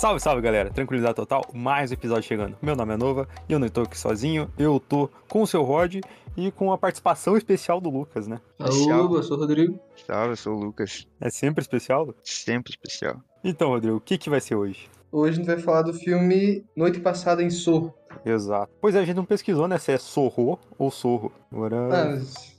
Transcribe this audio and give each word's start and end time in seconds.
Salve, 0.00 0.18
salve 0.18 0.40
galera, 0.40 0.70
tranquilidade 0.70 1.14
total, 1.14 1.44
mais 1.52 1.90
um 1.90 1.92
episódio 1.92 2.22
chegando. 2.22 2.56
Meu 2.62 2.74
nome 2.74 2.94
é 2.94 2.96
Nova 2.96 3.28
e 3.46 3.52
eu 3.52 3.58
não 3.58 3.66
estou 3.66 3.84
aqui 3.84 3.98
sozinho, 3.98 4.50
eu 4.58 4.80
tô 4.80 5.10
com 5.28 5.42
o 5.42 5.46
seu 5.46 5.62
Rod 5.62 5.96
e 6.34 6.50
com 6.50 6.72
a 6.72 6.78
participação 6.78 7.36
especial 7.36 7.82
do 7.82 7.90
Lucas, 7.90 8.26
né? 8.26 8.40
Alô, 8.58 9.18
eu 9.18 9.22
sou 9.22 9.36
o 9.36 9.40
Rodrigo. 9.40 9.78
Salve, 10.06 10.30
eu 10.30 10.36
sou 10.36 10.56
o 10.56 10.58
Lucas. 10.58 11.06
É 11.20 11.28
sempre 11.28 11.60
especial? 11.60 12.14
Sempre 12.24 12.70
especial. 12.70 13.20
Então, 13.44 13.68
Rodrigo, 13.68 13.98
o 13.98 14.00
que, 14.00 14.16
que 14.16 14.30
vai 14.30 14.40
ser 14.40 14.54
hoje? 14.54 14.88
Hoje 15.12 15.34
a 15.34 15.36
gente 15.36 15.46
vai 15.46 15.58
falar 15.58 15.82
do 15.82 15.92
filme 15.92 16.64
Noite 16.74 16.98
Passada 16.98 17.42
em 17.42 17.50
Sorro. 17.50 17.94
Exato. 18.24 18.72
Pois 18.80 18.94
é, 18.94 19.00
a 19.00 19.04
gente 19.04 19.16
não 19.16 19.26
pesquisou, 19.26 19.68
né, 19.68 19.76
se 19.76 19.92
é 19.92 19.98
Sorro 19.98 20.58
ou 20.78 20.90
Sorro. 20.90 21.30
Agora... 21.52 21.76
Ah, 21.76 22.04
mas... 22.06 22.58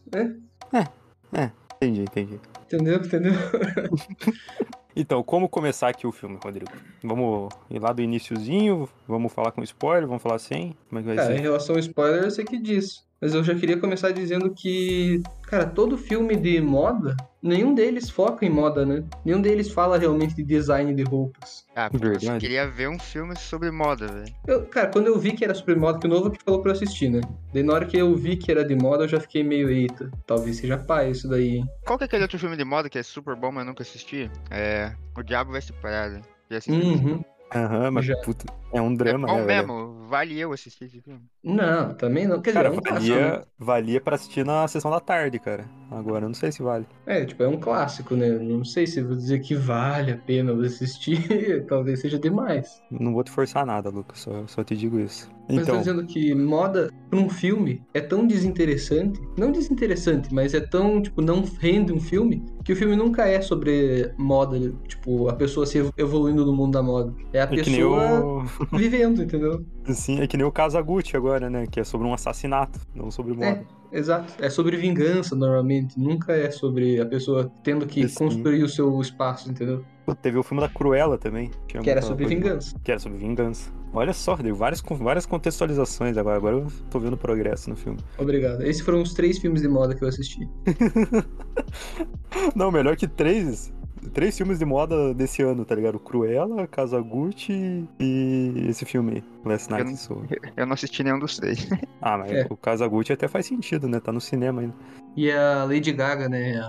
É? 1.33 1.51
Entendi, 1.81 2.01
entendi. 2.03 2.39
Entendeu? 2.67 2.97
Entendeu? 2.97 3.33
Então, 4.95 5.23
como 5.23 5.47
começar 5.47 5.87
aqui 5.89 6.05
o 6.05 6.11
filme, 6.11 6.37
Rodrigo? 6.43 6.71
Vamos 7.03 7.49
ir 7.69 7.79
lá 7.79 7.93
do 7.93 8.01
iniciozinho, 8.01 8.89
vamos 9.07 9.31
falar 9.31 9.51
com 9.51 9.63
spoiler, 9.63 10.07
vamos 10.07 10.21
falar 10.21 10.39
sem? 10.39 10.75
Como 10.89 10.99
é 10.99 11.01
que 11.01 11.07
vai 11.07 11.15
Cara, 11.15 11.33
em 11.33 11.37
ser? 11.37 11.41
relação 11.41 11.75
ao 11.75 11.79
spoiler, 11.79 12.23
eu 12.23 12.31
sei 12.31 12.43
que 12.45 12.59
diz. 12.59 13.05
Mas 13.21 13.35
eu 13.35 13.43
já 13.43 13.53
queria 13.53 13.77
começar 13.77 14.09
dizendo 14.11 14.49
que, 14.49 15.21
cara, 15.43 15.67
todo 15.67 15.95
filme 15.95 16.35
de 16.35 16.59
moda, 16.59 17.15
nenhum 17.41 17.75
deles 17.75 18.09
foca 18.09 18.43
em 18.43 18.49
moda, 18.49 18.83
né? 18.83 19.03
Nenhum 19.23 19.39
deles 19.39 19.69
fala 19.69 19.95
realmente 19.95 20.33
de 20.33 20.43
design 20.43 20.91
de 20.95 21.03
roupas. 21.03 21.63
Ah, 21.75 21.87
Verdade. 21.93 22.25
você 22.25 22.37
queria 22.39 22.67
ver 22.67 22.89
um 22.89 22.97
filme 22.97 23.35
sobre 23.37 23.69
moda, 23.69 24.07
velho. 24.07 24.33
Eu, 24.47 24.65
cara, 24.65 24.87
quando 24.87 25.05
eu 25.05 25.19
vi 25.19 25.33
que 25.33 25.43
era 25.45 25.53
sobre 25.53 25.75
moda, 25.75 25.99
que 25.99 26.07
o 26.07 26.09
Novo 26.09 26.31
que 26.31 26.43
falou 26.43 26.63
pra 26.63 26.71
eu 26.71 26.75
assistir, 26.75 27.09
né? 27.09 27.21
Daí 27.53 27.61
na 27.61 27.73
hora 27.73 27.85
que 27.85 27.95
eu 27.95 28.15
vi 28.15 28.35
que 28.35 28.51
era 28.51 28.65
de 28.65 28.75
moda, 28.75 29.03
eu 29.03 29.07
já 29.07 29.19
fiquei 29.19 29.43
meio, 29.43 29.69
eita, 29.69 30.09
talvez 30.25 30.57
seja 30.57 30.79
pai 30.79 31.11
isso 31.11 31.29
daí, 31.29 31.57
hein? 31.57 31.65
Qual 31.85 31.99
que 31.99 32.03
é 32.03 32.07
aquele 32.07 32.23
outro 32.23 32.39
filme 32.39 32.57
de 32.57 32.65
moda 32.65 32.89
que 32.89 32.97
é 32.97 33.03
super 33.03 33.35
bom, 33.35 33.51
mas 33.51 33.61
eu 33.63 33.67
nunca 33.67 33.83
assisti? 33.83 34.31
É. 34.49 34.93
O 35.15 35.21
Diabo 35.21 35.51
Veste 35.51 35.73
Prada. 35.73 36.21
Já 36.49 36.57
assistiu? 36.57 36.83
Uhum. 36.83 37.23
Aham, 37.53 37.91
mas 37.91 38.05
Já. 38.05 38.15
puta, 38.17 38.45
é 38.73 38.81
um 38.81 38.93
É 38.93 38.95
drama, 38.95 39.27
bom 39.27 39.35
né, 39.35 39.45
velho? 39.45 39.67
Vale 40.11 40.37
eu 40.39 40.53
assistir 40.53 40.85
esse 40.85 41.01
filme. 41.01 41.21
Não, 41.43 41.93
também 41.95 42.27
não. 42.27 42.41
Quer 42.41 42.51
dizer, 42.51 42.63
Cara, 42.63 42.67
é 42.67 42.71
um 42.71 42.81
clássico, 42.81 43.19
né? 43.19 43.31
valia, 43.31 43.47
valia 43.57 44.01
pra 44.01 44.15
assistir 44.15 44.45
na 44.45 44.67
sessão 44.67 44.91
da 44.91 44.99
tarde, 44.99 45.39
cara. 45.39 45.67
Agora 45.89 46.25
eu 46.25 46.29
não 46.29 46.35
sei 46.35 46.51
se 46.51 46.61
vale. 46.61 46.85
É, 47.05 47.25
tipo, 47.25 47.41
é 47.43 47.47
um 47.47 47.59
clássico, 47.59 48.15
né? 48.15 48.29
Não 48.29 48.63
sei 48.63 48.85
se 48.87 49.01
vou 49.01 49.15
dizer 49.15 49.39
que 49.39 49.55
vale 49.55 50.11
a 50.11 50.17
pena 50.17 50.53
assistir, 50.65 51.65
talvez 51.67 51.99
seja 52.01 52.19
demais. 52.19 52.81
Não 52.91 53.13
vou 53.13 53.23
te 53.23 53.31
forçar 53.31 53.65
nada, 53.65 53.89
Lucas, 53.89 54.19
só, 54.19 54.45
só 54.47 54.63
te 54.63 54.75
digo 54.77 54.99
isso. 54.99 55.29
Mas 55.49 55.67
eu 55.67 55.67
tô 55.67 55.73
Então, 55.73 55.77
dizendo 55.79 56.05
que 56.05 56.33
moda 56.35 56.91
pra 57.09 57.19
um 57.19 57.29
filme 57.29 57.81
é 57.93 57.99
tão 58.01 58.25
desinteressante, 58.27 59.19
não 59.37 59.51
desinteressante, 59.51 60.33
mas 60.33 60.53
é 60.53 60.61
tão, 60.61 61.01
tipo, 61.01 61.21
não 61.21 61.43
rende 61.43 61.91
um 61.91 61.99
filme, 61.99 62.45
que 62.63 62.73
o 62.73 62.75
filme 62.75 62.95
nunca 62.95 63.27
é 63.27 63.41
sobre 63.41 64.13
moda, 64.17 64.57
tipo, 64.87 65.27
a 65.29 65.33
pessoa 65.33 65.65
se 65.65 65.79
evo- 65.79 65.93
evoluindo 65.97 66.45
no 66.45 66.53
mundo 66.53 66.73
da 66.73 66.83
moda. 66.83 67.13
É 67.33 67.39
a 67.41 67.43
é 67.43 67.47
pessoa 67.47 68.23
o. 68.23 68.43
vivendo, 68.77 69.23
entendeu? 69.23 69.65
Sim, 69.89 70.19
é 70.21 70.27
que 70.27 70.37
nem 70.37 70.45
o 70.45 70.51
Kazaguchi 70.51 71.15
agora, 71.17 71.49
né? 71.49 71.65
Que 71.69 71.79
é 71.79 71.83
sobre 71.83 72.07
um 72.07 72.13
assassinato, 72.13 72.79
não 72.95 73.09
sobre 73.11 73.33
moda. 73.33 73.63
Exato. 73.91 74.33
É 74.39 74.49
sobre 74.49 74.77
vingança, 74.77 75.35
normalmente. 75.35 75.99
Nunca 75.99 76.33
é 76.33 76.49
sobre 76.49 76.99
a 77.01 77.05
pessoa 77.05 77.51
tendo 77.63 77.85
que 77.85 78.07
Sim. 78.07 78.15
construir 78.15 78.63
o 78.63 78.69
seu 78.69 78.99
espaço, 79.01 79.49
entendeu? 79.49 79.83
Teve 80.15 80.37
o 80.37 80.43
filme 80.43 80.61
da 80.61 80.69
Cruella 80.69 81.17
também. 81.17 81.51
tinha 81.67 81.81
Que 81.83 81.89
era 81.89 82.01
sobre 82.01 82.25
vingança. 82.25 82.75
Que 82.83 82.91
era 82.91 82.99
sobre 82.99 83.17
vingança. 83.17 83.71
Olha 83.93 84.13
só, 84.13 84.35
deu 84.37 84.55
várias, 84.55 84.81
várias 84.81 85.25
contextualizações 85.25 86.17
agora. 86.17 86.37
Agora 86.37 86.55
eu 86.57 86.67
tô 86.89 86.99
vendo 86.99 87.17
progresso 87.17 87.69
no 87.69 87.75
filme. 87.75 87.99
Obrigado. 88.17 88.61
Esses 88.63 88.81
foram 88.81 89.01
os 89.01 89.13
três 89.13 89.37
filmes 89.37 89.61
de 89.61 89.67
moda 89.67 89.93
que 89.95 90.03
eu 90.03 90.07
assisti. 90.07 90.47
Não, 92.55 92.71
melhor 92.71 92.95
que 92.95 93.07
três. 93.07 93.73
Três 94.13 94.35
filmes 94.35 94.57
de 94.57 94.65
moda 94.65 95.13
desse 95.13 95.43
ano, 95.43 95.63
tá 95.63 95.75
ligado? 95.75 95.99
Cruella, 95.99 96.65
Kazaguchi 96.65 97.87
e 97.99 98.65
esse 98.67 98.83
filme 98.83 99.17
aí, 99.17 99.23
Last 99.45 99.69
Night 99.69 99.81
Eu 99.81 99.85
não- 99.85 99.93
in 99.93 99.95
Soho. 99.95 100.25
Eu 100.57 100.65
não 100.65 100.73
assisti 100.73 101.03
nenhum 101.03 101.19
dos 101.19 101.37
três. 101.37 101.69
Ah, 102.01 102.17
mas 102.17 102.31
É. 102.31 102.47
o 102.49 102.57
Kazaguchi 102.57 103.13
até 103.13 103.27
faz 103.27 103.45
sentido, 103.45 103.87
né? 103.87 103.99
Tá 103.99 104.11
no 104.11 104.19
cinema 104.19 104.61
ainda. 104.61 104.73
E 105.15 105.31
a 105.31 105.65
Lady 105.65 105.91
Gaga, 105.91 106.27
né? 106.27 106.59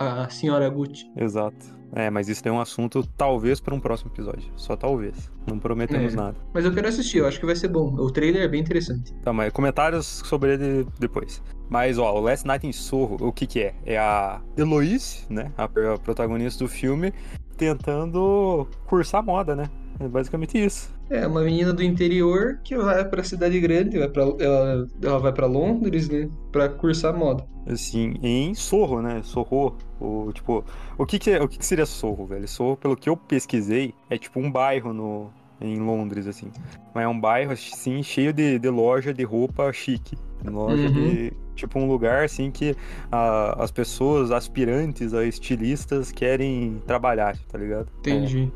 A, 0.00 0.24
a 0.24 0.28
senhora 0.30 0.68
Gucci. 0.68 1.08
Exato. 1.16 1.78
É, 1.92 2.08
mas 2.08 2.28
isso 2.28 2.42
tem 2.42 2.52
um 2.52 2.60
assunto 2.60 3.04
talvez 3.16 3.58
para 3.60 3.74
um 3.74 3.80
próximo 3.80 4.10
episódio. 4.12 4.48
Só 4.56 4.76
talvez. 4.76 5.30
Não 5.46 5.58
prometemos 5.58 6.12
É. 6.12 6.16
nada. 6.16 6.36
Mas 6.54 6.64
eu 6.64 6.72
quero 6.72 6.86
assistir, 6.88 7.18
eu 7.18 7.26
acho 7.26 7.40
que 7.40 7.46
vai 7.46 7.56
ser 7.56 7.68
bom. 7.68 7.94
O 7.96 8.10
trailer 8.10 8.42
é 8.42 8.48
bem 8.48 8.60
interessante. 8.60 9.12
Tá, 9.22 9.32
mas 9.32 9.52
comentários 9.52 10.06
sobre 10.06 10.54
ele 10.54 10.86
depois. 11.00 11.42
Mas, 11.68 11.98
ó, 11.98 12.14
o 12.16 12.20
Last 12.20 12.46
Night 12.46 12.66
in 12.66 12.72
Soho, 12.72 13.16
o 13.20 13.32
que 13.32 13.46
que 13.46 13.60
é? 13.60 13.74
É 13.84 13.98
a 13.98 14.40
Eloise, 14.56 15.24
né? 15.28 15.52
A, 15.58 15.64
a 15.64 15.98
protagonista 15.98 16.62
do 16.64 16.68
filme, 16.68 17.12
tentando 17.56 18.66
cursar 18.86 19.22
moda, 19.24 19.54
né? 19.54 19.64
É 19.98 20.08
basicamente 20.08 20.56
isso. 20.62 20.92
É, 21.10 21.26
uma 21.26 21.42
menina 21.42 21.72
do 21.72 21.82
interior 21.82 22.60
que 22.62 22.76
vai 22.76 23.04
pra 23.04 23.24
cidade 23.24 23.58
grande, 23.58 23.98
vai 23.98 24.08
pra, 24.08 24.22
ela, 24.22 24.86
ela 25.02 25.18
vai 25.18 25.32
pra 25.32 25.46
Londres, 25.46 26.08
né? 26.08 26.30
Pra 26.52 26.68
cursar 26.68 27.16
moda. 27.16 27.44
Assim, 27.66 28.14
em 28.22 28.54
Sorro, 28.54 29.02
né? 29.02 29.20
Sorro. 29.24 29.76
O, 30.00 30.32
tipo, 30.32 30.64
o 30.96 31.04
que 31.04 31.18
que, 31.18 31.32
é, 31.32 31.42
o 31.42 31.48
que 31.48 31.58
que 31.58 31.66
seria 31.66 31.84
Sorro, 31.84 32.26
velho? 32.26 32.46
Sorro, 32.46 32.76
pelo 32.76 32.96
que 32.96 33.08
eu 33.08 33.16
pesquisei, 33.16 33.92
é 34.08 34.16
tipo 34.16 34.38
um 34.38 34.50
bairro 34.50 34.92
no, 34.92 35.30
em 35.60 35.78
Londres, 35.80 36.28
assim. 36.28 36.50
Mas 36.94 37.04
é 37.04 37.08
um 37.08 37.20
bairro, 37.20 37.52
assim, 37.52 38.02
cheio 38.02 38.32
de, 38.32 38.58
de 38.58 38.68
loja 38.70 39.12
de 39.12 39.24
roupa 39.24 39.72
chique. 39.72 40.16
Loja 40.44 40.88
Uhum. 40.88 40.92
de. 40.92 41.32
Tipo, 41.56 41.78
um 41.78 41.86
lugar, 41.86 42.24
assim, 42.24 42.50
que 42.50 42.74
ah, 43.12 43.54
as 43.62 43.70
pessoas 43.70 44.30
aspirantes 44.30 45.12
a 45.12 45.26
estilistas 45.26 46.10
querem 46.10 46.80
trabalhar, 46.86 47.36
tá 47.52 47.58
ligado? 47.58 47.86
Entendi. 47.98 48.50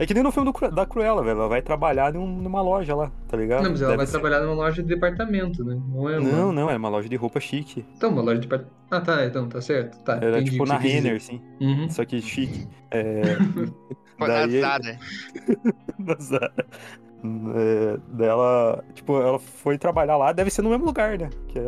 É 0.00 0.04
que 0.04 0.12
nem 0.12 0.22
no 0.24 0.32
filme 0.32 0.50
do 0.52 0.70
da 0.70 0.84
Cruella, 0.84 1.22
velho. 1.22 1.38
Ela 1.38 1.48
vai 1.48 1.62
trabalhar 1.62 2.12
num- 2.12 2.26
numa 2.42 2.60
loja 2.60 2.92
lá, 2.96 3.12
tá 3.28 3.36
ligado? 3.36 3.62
Não, 3.62 3.70
mas 3.70 3.80
ela 3.80 3.90
Deve 3.90 3.96
vai 3.98 4.06
ser- 4.06 4.12
trabalhar 4.18 4.40
numa 4.40 4.54
loja 4.54 4.82
de 4.82 4.88
departamento, 4.88 5.62
né? 5.62 5.80
Não 5.94 6.08
é 6.08 6.18
uma... 6.18 6.28
Não, 6.28 6.52
não, 6.52 6.68
é 6.70 6.76
uma 6.76 6.88
loja 6.88 7.08
de 7.08 7.14
roupa 7.14 7.38
chique. 7.38 7.84
Então, 7.96 8.10
uma 8.10 8.22
loja 8.22 8.40
de 8.40 8.48
departamento. 8.48 8.74
Ah, 8.90 9.00
tá, 9.00 9.24
então, 9.26 9.48
tá 9.48 9.60
certo. 9.60 10.02
Tá, 10.02 10.14
Era 10.16 10.30
entendi 10.40 10.50
tipo 10.50 10.66
na 10.66 10.76
Renner, 10.76 11.16
assim. 11.16 11.40
Uhum. 11.60 11.88
Só 11.88 12.04
que 12.04 12.20
chique. 12.20 12.66
É. 12.90 13.22
Daí, 14.18 14.60
da 14.60 16.14
Zara. 16.20 16.52
É, 17.22 17.98
dela, 18.08 18.82
tipo, 18.94 19.20
ela 19.20 19.38
foi 19.38 19.76
trabalhar 19.76 20.16
lá, 20.16 20.32
deve 20.32 20.50
ser 20.50 20.62
no 20.62 20.70
mesmo 20.70 20.86
lugar, 20.86 21.18
né? 21.18 21.28
Que 21.48 21.58
é 21.58 21.62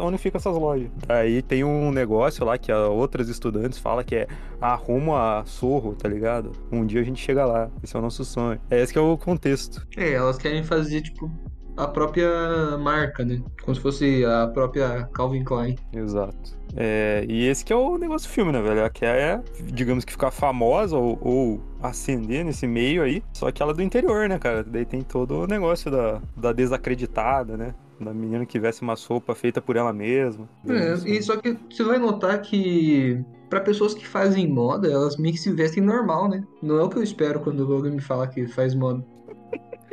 onde 0.00 0.18
ficam 0.18 0.38
essas 0.38 0.56
lojas. 0.56 0.90
Aí 1.08 1.42
tem 1.42 1.62
um 1.62 1.90
negócio 1.90 2.44
lá 2.44 2.56
que 2.56 2.72
a 2.72 2.88
outras 2.88 3.28
estudantes 3.28 3.78
falam 3.78 4.02
que 4.02 4.16
é 4.16 4.26
rumo 4.74 5.14
a 5.14 5.44
Sorro, 5.44 5.94
tá 5.94 6.08
ligado? 6.08 6.52
Um 6.72 6.86
dia 6.86 7.00
a 7.00 7.04
gente 7.04 7.20
chega 7.20 7.44
lá, 7.44 7.70
esse 7.82 7.94
é 7.94 7.98
o 7.98 8.02
nosso 8.02 8.24
sonho. 8.24 8.58
É 8.70 8.80
esse 8.80 8.92
que 8.92 8.98
é 8.98 9.02
o 9.02 9.16
contexto. 9.18 9.86
É, 9.96 10.12
elas 10.12 10.38
querem 10.38 10.62
fazer, 10.62 11.02
tipo, 11.02 11.30
a 11.76 11.86
própria 11.86 12.76
marca, 12.78 13.24
né? 13.24 13.42
Como 13.62 13.74
se 13.74 13.80
fosse 13.80 14.24
a 14.24 14.46
própria 14.48 15.08
Calvin 15.12 15.44
Klein. 15.44 15.76
Exato. 15.92 16.64
É, 16.76 17.24
e 17.28 17.46
esse 17.46 17.64
que 17.64 17.72
é 17.72 17.76
o 17.76 17.96
negócio 17.96 18.28
do 18.28 18.32
filme, 18.32 18.52
né, 18.52 18.60
velho? 18.60 18.80
Ela 18.80 18.90
quer, 18.90 19.42
digamos 19.62 20.04
que 20.04 20.12
ficar 20.12 20.30
famosa 20.30 20.96
ou, 20.96 21.18
ou 21.20 21.60
ascender 21.82 22.44
nesse 22.44 22.66
meio 22.66 23.02
aí, 23.02 23.22
só 23.32 23.50
que 23.52 23.62
ela 23.62 23.72
é 23.72 23.74
do 23.74 23.82
interior, 23.82 24.28
né, 24.28 24.38
cara? 24.38 24.64
Daí 24.64 24.84
tem 24.84 25.02
todo 25.02 25.42
o 25.42 25.46
negócio 25.46 25.90
da, 25.90 26.20
da 26.36 26.52
desacreditada, 26.52 27.56
né? 27.56 27.74
Da 28.00 28.12
menina 28.12 28.44
que 28.44 28.58
veste 28.58 28.82
uma 28.82 28.96
sopa 28.96 29.34
feita 29.36 29.62
por 29.62 29.76
ela 29.76 29.92
mesma. 29.92 30.48
É, 30.68 30.94
e 31.08 31.22
só 31.22 31.36
que 31.36 31.56
você 31.70 31.84
vai 31.84 31.98
notar 31.98 32.40
que 32.42 33.24
pra 33.48 33.60
pessoas 33.60 33.94
que 33.94 34.04
fazem 34.04 34.48
moda, 34.48 34.90
elas 34.90 35.16
meio 35.16 35.32
que 35.32 35.40
se 35.40 35.52
vestem 35.52 35.82
normal, 35.82 36.28
né? 36.28 36.42
Não 36.60 36.78
é 36.78 36.82
o 36.82 36.88
que 36.88 36.98
eu 36.98 37.02
espero 37.04 37.38
quando 37.38 37.72
alguém 37.72 37.92
me 37.92 38.00
fala 38.00 38.26
que 38.26 38.48
faz 38.48 38.74
moda. 38.74 39.04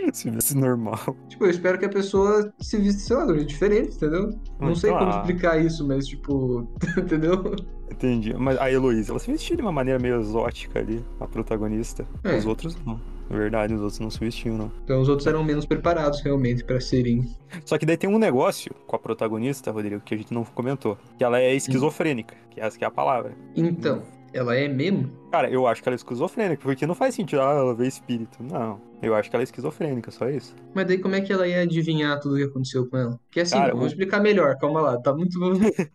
Se 0.14 0.30
visse 0.30 0.58
normal. 0.58 1.00
Tipo, 1.30 1.46
eu 1.46 1.50
espero 1.50 1.78
que 1.78 1.86
a 1.86 1.90
pessoa 1.90 2.54
se 2.60 2.78
vista, 2.78 3.02
sei 3.02 3.16
lá, 3.16 3.26
diferente, 3.44 3.96
entendeu? 3.96 4.30
Não 4.60 4.76
sei 4.76 4.92
como 4.92 5.10
explicar 5.10 5.64
isso, 5.64 5.88
mas 5.88 6.08
tipo, 6.08 6.68
entendeu? 6.98 7.56
Entendi. 7.90 8.34
Mas 8.34 8.60
a 8.60 8.72
Heloísa, 8.72 9.12
ela 9.12 9.20
se 9.20 9.32
vestia 9.32 9.56
de 9.56 9.62
uma 9.62 9.72
maneira 9.72 10.00
meio 10.00 10.20
exótica 10.20 10.80
ali, 10.80 11.04
a 11.20 11.28
protagonista. 11.28 12.06
É. 12.24 12.38
Os 12.38 12.46
outros 12.46 12.76
não. 12.86 13.00
Na 13.30 13.38
verdade, 13.38 13.74
os 13.74 13.82
outros 13.82 14.00
não 14.00 14.10
se 14.10 14.20
vestiam, 14.20 14.58
não. 14.58 14.72
Então 14.84 15.00
os 15.02 15.08
outros 15.08 15.26
eram 15.26 15.42
menos 15.42 15.66
preparados 15.66 16.20
realmente 16.20 16.66
pra 16.66 16.82
serem. 16.82 17.26
Só 17.64 17.78
que 17.78 17.86
daí 17.86 17.96
tem 17.96 18.10
um 18.10 18.18
negócio 18.18 18.74
com 18.86 18.96
a 18.96 19.00
protagonista, 19.00 19.72
Rodrigo, 19.72 20.02
que 20.02 20.14
a 20.14 20.18
gente 20.18 20.34
não 20.34 20.44
comentou. 20.44 20.98
Que 21.18 21.24
ela 21.24 21.40
é 21.40 21.56
esquizofrênica, 21.56 22.36
que 22.50 22.60
essa 22.60 22.78
que 22.78 22.84
é 22.84 22.88
a 22.88 22.92
palavra. 22.92 23.32
Então, 23.56 24.04
ela 24.34 24.56
é 24.56 24.68
mesmo? 24.68 25.10
Cara, 25.32 25.50
eu 25.50 25.66
acho 25.66 25.82
que 25.82 25.88
ela 25.90 25.96
é 25.96 25.98
esquizofrênica, 25.98 26.62
porque 26.62 26.86
não 26.86 26.96
faz 26.96 27.16
sentido, 27.16 27.42
ah, 27.42 27.54
ela 27.54 27.76
vê 27.76 27.88
espírito. 27.88 28.44
Não. 28.44 28.82
Eu 29.02 29.16
acho 29.16 29.30
que 29.30 29.36
ela 29.36 29.44
é 29.44 29.46
esquizofrênica, 29.46 30.12
só 30.12 30.30
isso. 30.30 30.56
Mas 30.76 30.86
daí 30.88 31.00
como 31.00 31.16
é 31.16 31.22
que 31.22 31.32
ela 31.34 31.48
ia 31.48 31.62
adivinhar 31.62 32.20
tudo 32.20 32.36
o 32.36 32.38
que 32.38 32.44
aconteceu 32.44 32.88
com 32.90 32.98
ela? 32.98 33.20
Que 33.32 33.40
assim, 33.40 33.58
Cara, 33.60 33.72
eu 33.72 33.78
vou 33.78 33.86
o- 33.86 33.88
explicar 33.88 34.20
melhor, 34.22 34.58
calma 34.58 34.82
lá, 34.82 35.02
tá 35.02 35.14
muito. 35.14 35.40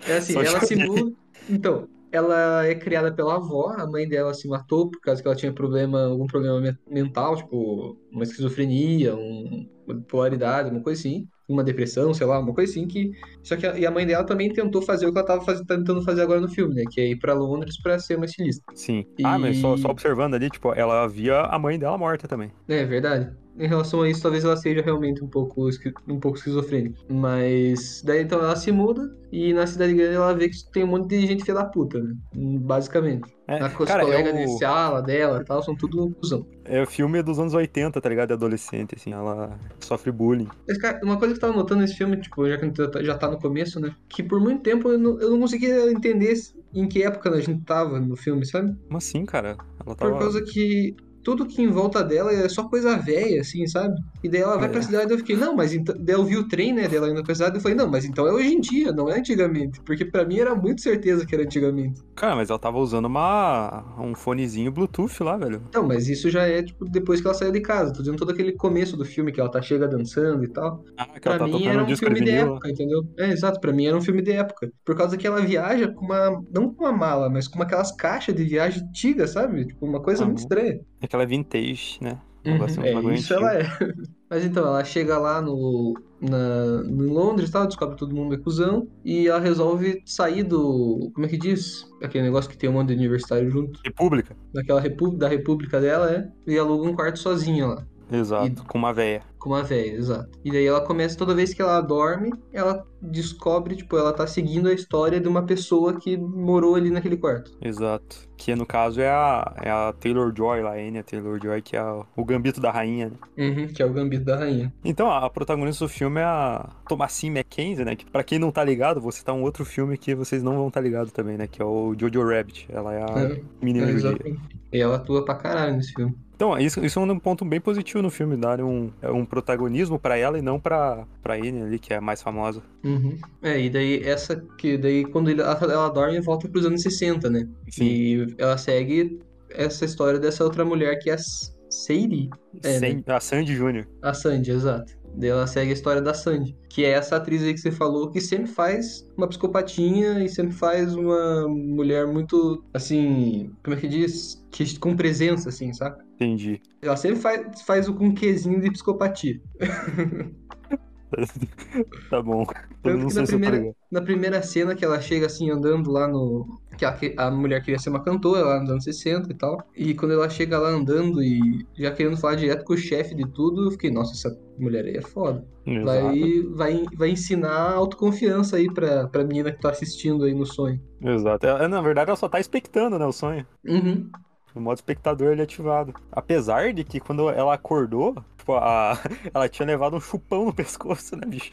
É 0.07 0.17
assim, 0.17 0.33
Só 0.33 0.43
ela 0.43 0.59
joguei. 0.59 0.77
simula. 0.85 1.11
Então, 1.47 1.87
ela 2.11 2.65
é 2.65 2.75
criada 2.75 3.13
pela 3.13 3.35
avó, 3.35 3.69
a 3.77 3.87
mãe 3.89 4.07
dela 4.07 4.33
se 4.33 4.47
matou 4.47 4.89
por 4.89 4.99
causa 5.01 5.21
que 5.21 5.27
ela 5.27 5.35
tinha 5.35 5.53
problema, 5.53 6.05
algum 6.05 6.27
problema 6.27 6.59
me- 6.61 6.77
mental, 6.89 7.35
tipo, 7.37 7.97
uma 8.11 8.23
esquizofrenia, 8.23 9.15
um, 9.15 9.67
uma 9.85 9.95
bipolaridade, 9.95 10.69
uma 10.69 10.81
coisa 10.81 10.99
assim. 10.99 11.27
Uma 11.47 11.63
depressão, 11.63 12.13
sei 12.13 12.25
lá, 12.25 12.39
uma 12.39 12.53
coisa 12.53 12.71
assim 12.71 12.87
que. 12.87 13.11
Só 13.43 13.55
que 13.55 13.65
a, 13.65 13.77
e 13.77 13.85
a 13.85 13.91
mãe 13.91 14.05
dela 14.05 14.25
também 14.25 14.51
tentou 14.51 14.81
fazer 14.81 15.05
o 15.07 15.11
que 15.13 15.17
ela 15.19 15.27
tava 15.27 15.41
faz, 15.45 15.61
tentando 15.61 16.03
fazer 16.03 16.21
agora 16.21 16.41
no 16.41 16.49
filme, 16.49 16.75
né? 16.75 16.83
Que 16.91 17.01
é 17.01 17.07
ir 17.11 17.19
pra 17.19 17.33
Londres 17.33 17.79
pra 17.81 17.99
ser 17.99 18.15
uma 18.17 18.25
estilista. 18.25 18.63
Sim. 18.75 19.05
Ah, 19.23 19.37
mas 19.39 19.57
só, 19.57 19.75
E- 19.75 19.81
só 19.81 19.89
observando 19.89 20.33
ali, 20.35 20.49
tipo, 20.49 20.73
ela 20.73 21.07
via 21.07 21.41
a 21.41 21.57
mãe 21.59 21.77
dela 21.79 21.97
morta 21.97 22.27
também. 22.27 22.51
É 22.67 22.85
verdade. 22.85 23.31
Em 23.57 23.67
relação 23.67 24.01
a 24.01 24.09
isso, 24.09 24.21
talvez 24.21 24.43
ela 24.43 24.57
seja 24.57 24.81
realmente 24.81 25.23
um 25.23 25.27
pouco, 25.27 25.67
um 26.07 26.19
pouco 26.19 26.37
esquizofrênica. 26.37 26.99
Mas 27.09 28.01
daí 28.03 28.21
então 28.21 28.39
ela 28.39 28.55
se 28.55 28.71
muda 28.71 29.15
e 29.31 29.53
na 29.53 29.65
cidade 29.65 29.93
grande 29.93 30.15
ela 30.15 30.33
vê 30.33 30.49
que 30.49 30.57
tem 30.71 30.83
um 30.83 30.87
monte 30.87 31.07
de 31.09 31.25
gente 31.25 31.43
filha 31.43 31.55
da 31.55 31.65
puta, 31.65 32.01
né? 32.01 32.13
Basicamente. 32.33 33.29
É, 33.47 33.61
A, 33.61 33.67
os 33.67 33.85
cara, 33.85 34.03
colegas 34.03 34.33
é 34.35 34.45
de 34.45 34.51
o, 34.51 34.57
sala 34.57 35.01
dela 35.01 35.39
e 35.41 35.45
tal 35.45 35.61
são 35.61 35.75
tudo 35.75 36.09
cuzão. 36.19 36.45
é 36.65 36.81
o 36.81 36.87
filme 36.87 37.21
dos 37.21 37.37
anos 37.39 37.53
80, 37.53 38.01
tá 38.01 38.09
ligado? 38.09 38.29
De 38.29 38.33
adolescente, 38.33 38.95
assim, 38.95 39.13
ela 39.13 39.57
sofre 39.79 40.11
bullying. 40.11 40.47
Mas, 40.67 40.77
cara, 40.79 40.99
uma 41.03 41.17
coisa 41.17 41.33
que 41.33 41.37
eu 41.37 41.41
tava 41.41 41.53
notando 41.57 41.81
nesse 41.81 41.95
filme, 41.95 42.17
tipo, 42.19 42.49
já 42.49 42.57
que 42.57 42.63
a 42.65 42.67
gente 42.67 42.87
tá- 42.91 43.03
já 43.03 43.17
tá 43.17 43.29
no 43.29 43.39
começo, 43.39 43.79
né? 43.79 43.95
Que 44.09 44.23
por 44.23 44.39
muito 44.41 44.63
tempo 44.63 44.89
eu 44.89 44.97
não, 44.97 45.19
eu 45.21 45.29
não 45.31 45.39
conseguia 45.39 45.91
entender 45.91 46.33
em 46.73 46.87
que 46.87 47.03
época 47.03 47.29
a 47.29 47.39
gente 47.39 47.63
tava 47.63 47.99
no 47.99 48.15
filme, 48.17 48.45
sabe? 48.45 48.75
Como 48.87 48.97
assim, 48.97 49.25
cara? 49.25 49.57
Ela 49.85 49.95
Por 49.95 49.95
tava. 49.95 50.19
causa 50.19 50.41
que 50.43 50.95
tudo 51.25 51.45
que 51.47 51.61
em 51.61 51.67
volta 51.69 52.03
dela 52.03 52.31
é 52.31 52.47
só 52.47 52.69
coisa 52.69 52.95
velha, 52.97 53.41
assim, 53.41 53.65
sabe? 53.67 53.95
E 54.23 54.29
daí 54.29 54.41
ela 54.41 54.57
vai 54.57 54.69
pra 54.69 54.79
É. 54.79 54.83
cidade 54.83 55.11
e 55.11 55.13
eu 55.15 55.17
fiquei, 55.17 55.35
não, 55.35 55.55
mas 55.55 55.73
então. 55.73 55.95
Daí 55.99 56.15
eu 56.15 56.23
vi 56.23 56.37
o 56.37 56.47
trem, 56.47 56.71
né, 56.71 56.87
dela 56.87 57.09
indo 57.09 57.23
pra 57.23 57.33
cidade 57.33 57.55
e 57.55 57.57
eu 57.57 57.61
falei, 57.61 57.75
não, 57.75 57.89
mas 57.89 58.05
então 58.05 58.27
é 58.27 58.31
hoje 58.31 58.53
em 58.53 58.61
dia, 58.61 58.91
não 58.93 59.09
é 59.09 59.17
antigamente. 59.17 59.81
Porque 59.81 60.05
pra 60.05 60.23
mim 60.23 60.37
era 60.39 60.55
muito 60.55 60.81
certeza 60.81 61.25
que 61.25 61.33
era 61.33 61.43
antigamente. 61.43 61.99
Cara, 62.15 62.35
mas 62.35 62.49
ela 62.49 62.59
tava 62.59 62.77
usando 62.77 63.05
uma 63.05 63.83
um 63.99 64.13
fonezinho 64.15 64.71
Bluetooth 64.71 65.23
lá, 65.23 65.35
velho. 65.35 65.61
Não, 65.73 65.83
mas 65.87 66.07
isso 66.07 66.29
já 66.29 66.43
é, 66.47 66.61
tipo, 66.61 66.85
depois 66.85 67.19
que 67.19 67.27
ela 67.27 67.33
saiu 67.35 67.51
de 67.51 67.59
casa. 67.61 67.91
Tô 67.91 67.99
dizendo 67.99 68.17
todo 68.17 68.31
aquele 68.31 68.51
começo 68.53 68.95
do 68.95 69.03
filme 69.03 69.31
que 69.31 69.39
ela 69.39 69.49
tá 69.49 69.61
chega 69.61 69.87
dançando 69.87 70.43
e 70.43 70.47
tal. 70.47 70.83
Ah, 70.95 71.05
que 71.07 71.21
Pra 71.21 71.33
ela 71.35 71.39
tá 71.39 71.45
mim 71.47 71.65
era 71.65 71.83
um 71.83 71.97
filme 71.97 72.15
de 72.19 72.25
vinil. 72.25 72.51
época, 72.53 72.69
entendeu? 72.69 73.03
É, 73.17 73.29
exato, 73.31 73.59
pra 73.59 73.73
mim 73.73 73.87
era 73.87 73.97
um 73.97 74.01
filme 74.01 74.21
de 74.21 74.31
época. 74.31 74.71
Por 74.85 74.95
causa 74.95 75.17
que 75.17 75.25
ela 75.25 75.41
viaja 75.41 75.87
com 75.91 76.05
uma. 76.05 76.39
Não 76.53 76.71
com 76.73 76.83
uma 76.83 76.91
mala, 76.91 77.29
mas 77.29 77.47
com 77.47 77.61
aquelas 77.63 77.91
caixas 77.91 78.35
de 78.35 78.43
viagem 78.43 78.83
antigas, 78.83 79.31
sabe? 79.31 79.65
Tipo, 79.65 79.85
uma 79.85 80.01
coisa 80.01 80.21
Uhum. 80.21 80.27
muito 80.29 80.39
estranha. 80.39 80.79
Que 81.07 81.15
ela 81.15 81.23
é 81.23 81.27
vintage, 81.27 81.97
né? 82.01 82.19
Um 82.45 82.49
Uhum, 82.49 82.53
negócio- 82.55 82.81
um 82.81 82.85
é, 82.85 82.93
bagulho 82.93 83.15
isso 83.15 83.33
antigo. 83.33 83.49
ela 83.49 83.59
é. 83.59 83.63
Mas 84.29 84.45
então, 84.45 84.65
ela 84.67 84.83
chega 84.83 85.17
lá 85.17 85.41
no, 85.41 85.93
na, 86.21 86.83
em 86.87 87.05
Londres 87.07 87.49
e 87.49 87.51
tal, 87.51 87.65
descobre 87.67 87.95
que 87.95 87.99
todo 87.99 88.15
mundo 88.15 88.35
é 88.35 88.37
cuzão, 88.37 88.87
e 89.03 89.27
ela 89.27 89.39
resolve 89.39 90.01
sair 90.05 90.43
do. 90.43 91.11
Como 91.13 91.25
é 91.25 91.29
que 91.29 91.37
diz? 91.37 91.85
Aquele 92.03 92.23
negócio 92.25 92.49
que 92.49 92.57
tem 92.57 92.69
um 92.69 92.73
monte 92.73 92.89
de 92.89 92.95
universitário 92.95 93.49
junto. 93.49 93.79
República. 93.83 94.35
Daquela 94.53 94.79
repú 94.81 95.09
da 95.15 95.27
república 95.27 95.79
dela, 95.81 96.11
é. 96.11 96.27
E 96.45 96.57
aluga 96.57 96.87
um 96.89 96.95
quarto 96.95 97.17
sozinha 97.19 97.65
lá. 97.67 97.87
Exato, 98.11 98.63
com 98.65 98.77
uma 98.77 98.93
véia. 98.93 99.23
Com 99.45 99.51
uma 99.51 99.61
velha, 99.61 99.91
exato. 99.91 100.39
E 100.43 100.51
daí 100.51 100.65
ela 100.65 100.81
começa, 100.81 101.15
toda 101.15 101.35
vez 101.35 101.53
que 101.53 101.61
ela 101.61 101.79
dorme, 101.79 102.33
ela 102.51 102.83
descobre, 102.99 103.75
tipo, 103.75 103.95
ela 103.95 104.11
tá 104.11 104.25
seguindo 104.25 104.67
a 104.67 104.73
história 104.73 105.21
de 105.21 105.27
uma 105.27 105.45
pessoa 105.45 105.99
que 105.99 106.17
morou 106.17 106.73
ali 106.73 106.89
naquele 106.89 107.15
quarto. 107.15 107.55
Exato. 107.61 108.27
Que 108.35 108.55
no 108.55 108.65
caso 108.65 108.99
é 108.99 109.07
a, 109.07 109.53
é 109.61 109.69
a 109.69 109.93
Taylor 109.93 110.33
Joy 110.35 110.63
lá, 110.63 110.71
a 110.71 110.79
Anya 110.79 111.03
Taylor 111.03 111.39
Joy, 111.39 111.61
que 111.61 111.77
é 111.77 111.83
o 111.83 112.25
gambito 112.25 112.59
da 112.59 112.71
rainha, 112.71 113.11
né? 113.11 113.17
Uhum, 113.37 113.67
que 113.67 113.83
é 113.83 113.85
o 113.85 113.93
gambito 113.93 114.25
da 114.25 114.35
rainha. 114.35 114.73
Então, 114.83 115.11
a, 115.11 115.29
protagonista 115.29 115.85
do 115.85 115.89
filme 115.89 116.19
é 116.19 116.23
a 116.23 116.67
Thomasine 116.87 117.35
Mackenzie, 117.35 117.85
né? 117.85 117.95
Que 117.95 118.09
pra 118.09 118.23
quem 118.23 118.39
não 118.39 118.51
tá 118.51 118.63
ligado, 118.63 118.99
vou 118.99 119.11
citar 119.11 119.35
um 119.35 119.43
outro 119.43 119.63
filme 119.63 119.95
que 119.95 120.15
vocês 120.15 120.41
não 120.41 120.55
vão 120.55 120.69
estar 120.69 120.79
tá 120.79 120.83
ligados 120.83 121.11
também, 121.11 121.37
né? 121.37 121.45
Que 121.45 121.61
é 121.61 121.65
o 121.65 121.93
Jojo 121.95 122.27
Rabbit. 122.27 122.65
Ela 122.67 122.95
é 122.95 123.03
a 123.03 123.19
É, 123.19 123.41
menina 123.61 123.91
é. 123.91 124.55
E 124.73 124.81
ela 124.81 124.95
atua 124.95 125.23
pra 125.23 125.35
caralho 125.35 125.75
nesse 125.75 125.93
filme. 125.93 126.17
Então, 126.35 126.57
isso, 126.59 126.83
isso 126.85 126.99
é 126.99 127.01
um 127.01 127.17
ponto 127.19 127.45
bem 127.45 127.61
positivo 127.61 128.01
no 128.03 128.09
filme, 128.09 128.35
dar 128.35 128.59
um, 128.61 128.91
é 129.01 129.09
um 129.09 129.25
protagonismo 129.25 129.97
pra 129.97 130.17
ela 130.17 130.37
e 130.37 130.41
não 130.41 130.59
pra, 130.59 131.05
pra 131.23 131.35
Anya 131.35 131.65
ali, 131.65 131.79
que 131.79 131.93
é 131.93 131.97
a 131.97 132.01
mais 132.01 132.21
famosa. 132.21 132.61
Uhum. 132.83 133.17
É, 133.41 133.59
e 133.59 133.69
daí 133.69 134.03
essa 134.03 134.35
que 134.57 134.77
daí 134.77 135.05
quando 135.05 135.29
ele- 135.29 135.41
ela, 135.41 135.57
ela 135.61 135.89
dorme 135.89 136.19
volta 136.19 136.47
pros 136.49 136.65
anos 136.65 136.81
60, 136.81 137.29
né? 137.29 137.47
Sim. 137.69 137.85
E 137.85 138.35
ela 138.37 138.57
segue 138.57 139.19
essa 139.49 139.85
história 139.85 140.19
dessa 140.19 140.43
outra 140.43 140.65
mulher 140.65 140.99
que 140.99 141.09
é 141.09 141.13
a 141.13 141.15
S- 141.15 141.53
Sadie. 141.69 142.29
É, 142.63 142.79
Sem- 142.79 142.95
né? 142.97 143.03
A 143.07 143.19
Sandy 143.19 143.55
Jr. 143.55 143.85
A 144.01 144.13
Sandy, 144.13 144.51
exato. 144.51 144.93
Daí 145.17 145.29
ela 145.29 145.47
segue 145.47 145.71
a 145.71 145.73
história 145.73 146.01
da 146.01 146.13
Sandy, 146.13 146.57
que 146.69 146.83
é 146.83 146.91
essa 146.91 147.15
atriz 147.15 147.43
aí 147.43 147.53
que 147.53 147.59
você 147.59 147.71
falou 147.71 148.09
que 148.09 148.19
sempre 148.19 148.47
faz 148.47 149.07
uma 149.17 149.27
psicopatinha 149.27 150.23
e 150.23 150.29
sempre 150.29 150.53
faz 150.53 150.95
uma 150.95 151.47
mulher 151.47 152.07
muito, 152.07 152.63
assim, 152.73 153.51
como 153.63 153.75
é 153.75 153.79
que 153.79 153.87
diz? 153.87 154.45
Que, 154.51 154.77
com 154.79 154.95
presença, 154.95 155.49
assim, 155.49 155.73
saca? 155.73 156.03
Entendi. 156.15 156.61
Ela 156.81 156.97
sempre 156.97 157.19
faz, 157.19 157.61
faz 157.61 157.87
o 157.87 157.93
com 157.93 158.13
quezinho 158.13 158.61
de 158.61 158.71
psicopatia. 158.71 159.41
tá 162.09 162.21
bom. 162.21 162.45
Tanto 162.81 163.07
que 163.07 163.13
na 163.13 163.25
primeira, 163.25 163.75
na 163.91 164.01
primeira 164.01 164.41
cena 164.41 164.75
que 164.75 164.83
ela 164.83 165.01
chega 165.01 165.25
assim 165.25 165.49
andando 165.49 165.91
lá 165.91 166.07
no. 166.07 166.59
Que 166.77 166.85
a, 166.85 167.27
a 167.27 167.31
mulher 167.31 167.61
queria 167.63 167.79
ser 167.79 167.89
uma 167.89 168.03
cantora 168.03 168.43
lá 168.45 168.59
nos 168.59 168.69
anos 168.69 168.83
60 168.83 169.31
e 169.31 169.35
tal. 169.35 169.57
E 169.75 169.93
quando 169.93 170.13
ela 170.13 170.29
chega 170.29 170.59
lá 170.59 170.69
andando 170.69 171.21
e 171.21 171.65
já 171.77 171.91
querendo 171.91 172.17
falar 172.17 172.35
direto 172.35 172.63
com 172.63 172.73
o 172.73 172.77
chefe 172.77 173.15
de 173.15 173.27
tudo, 173.31 173.65
eu 173.65 173.71
fiquei, 173.71 173.91
nossa, 173.91 174.13
essa 174.13 174.37
mulher 174.57 174.85
aí 174.85 174.97
é 174.97 175.01
foda. 175.01 175.45
Exato. 175.65 175.85
Vai, 175.85 176.41
vai, 176.53 176.85
vai 176.95 177.09
ensinar 177.09 177.73
autoconfiança 177.73 178.57
aí 178.57 178.71
pra, 178.71 179.07
pra 179.07 179.23
menina 179.23 179.51
que 179.51 179.61
tá 179.61 179.69
assistindo 179.69 180.23
aí 180.23 180.33
no 180.33 180.45
sonho. 180.45 180.79
Exato. 181.01 181.45
Ela- 181.45 181.67
na 181.67 181.81
verdade, 181.81 182.09
ela 182.09 182.17
só 182.17 182.27
tá 182.29 182.39
expectando, 182.39 182.97
né, 182.99 183.05
o 183.05 183.11
sonho. 183.11 183.45
Uhum. 183.65 184.09
O 184.53 184.59
modo 184.61 184.77
espectador 184.77 185.33
ele 185.33 185.41
é 185.41 185.43
ativado. 185.43 185.93
Apesar 186.11 186.73
de 186.73 186.83
que 186.85 186.99
quando 186.99 187.29
ela 187.29 187.53
acordou, 187.53 188.15
tipo, 188.37 188.53
a... 188.53 188.97
ela 189.33 189.49
tinha 189.49 189.65
levado 189.65 189.95
um 189.97 189.99
chupão 189.99 190.45
no 190.45 190.53
pescoço, 190.53 191.15
né, 191.17 191.25
bicho? 191.27 191.51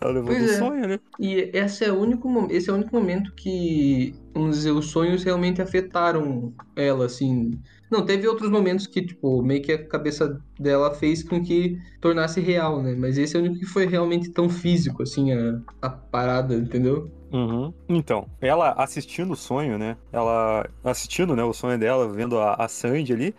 Ela 0.00 0.12
levou 0.12 0.28
Pois 0.28 0.44
do 0.44 0.50
é. 0.50 0.58
sonho, 0.58 0.88
né? 0.88 1.00
E 1.18 1.50
esse 1.52 1.84
é, 1.84 1.92
o 1.92 1.98
único, 1.98 2.28
esse 2.50 2.68
é 2.68 2.72
o 2.72 2.76
único 2.76 2.94
momento 2.94 3.32
que, 3.34 4.14
vamos 4.34 4.56
dizer, 4.56 4.72
os 4.72 4.90
sonhos 4.90 5.24
realmente 5.24 5.62
afetaram 5.62 6.52
ela, 6.74 7.06
assim. 7.06 7.58
Não, 7.90 8.04
teve 8.04 8.26
outros 8.28 8.50
momentos 8.50 8.86
que, 8.86 9.00
tipo, 9.00 9.42
meio 9.42 9.62
que 9.62 9.72
a 9.72 9.86
cabeça 9.86 10.40
dela 10.58 10.92
fez 10.94 11.22
com 11.22 11.42
que 11.42 11.78
tornasse 12.00 12.40
real, 12.40 12.82
né? 12.82 12.94
Mas 12.98 13.16
esse 13.16 13.36
é 13.36 13.40
o 13.40 13.42
único 13.42 13.60
que 13.60 13.66
foi 13.66 13.86
realmente 13.86 14.30
tão 14.30 14.48
físico, 14.48 15.02
assim, 15.02 15.32
a, 15.32 15.60
a 15.80 15.88
parada, 15.88 16.54
entendeu? 16.54 17.10
Uhum. 17.32 17.72
Então, 17.88 18.28
ela 18.40 18.72
assistindo 18.72 19.32
o 19.32 19.36
sonho, 19.36 19.78
né? 19.78 19.96
Ela 20.12 20.68
assistindo, 20.84 21.34
né, 21.34 21.42
o 21.42 21.52
sonho 21.52 21.78
dela, 21.78 22.08
vendo 22.08 22.38
a, 22.38 22.54
a 22.54 22.68
Sandy 22.68 23.12
ali, 23.12 23.34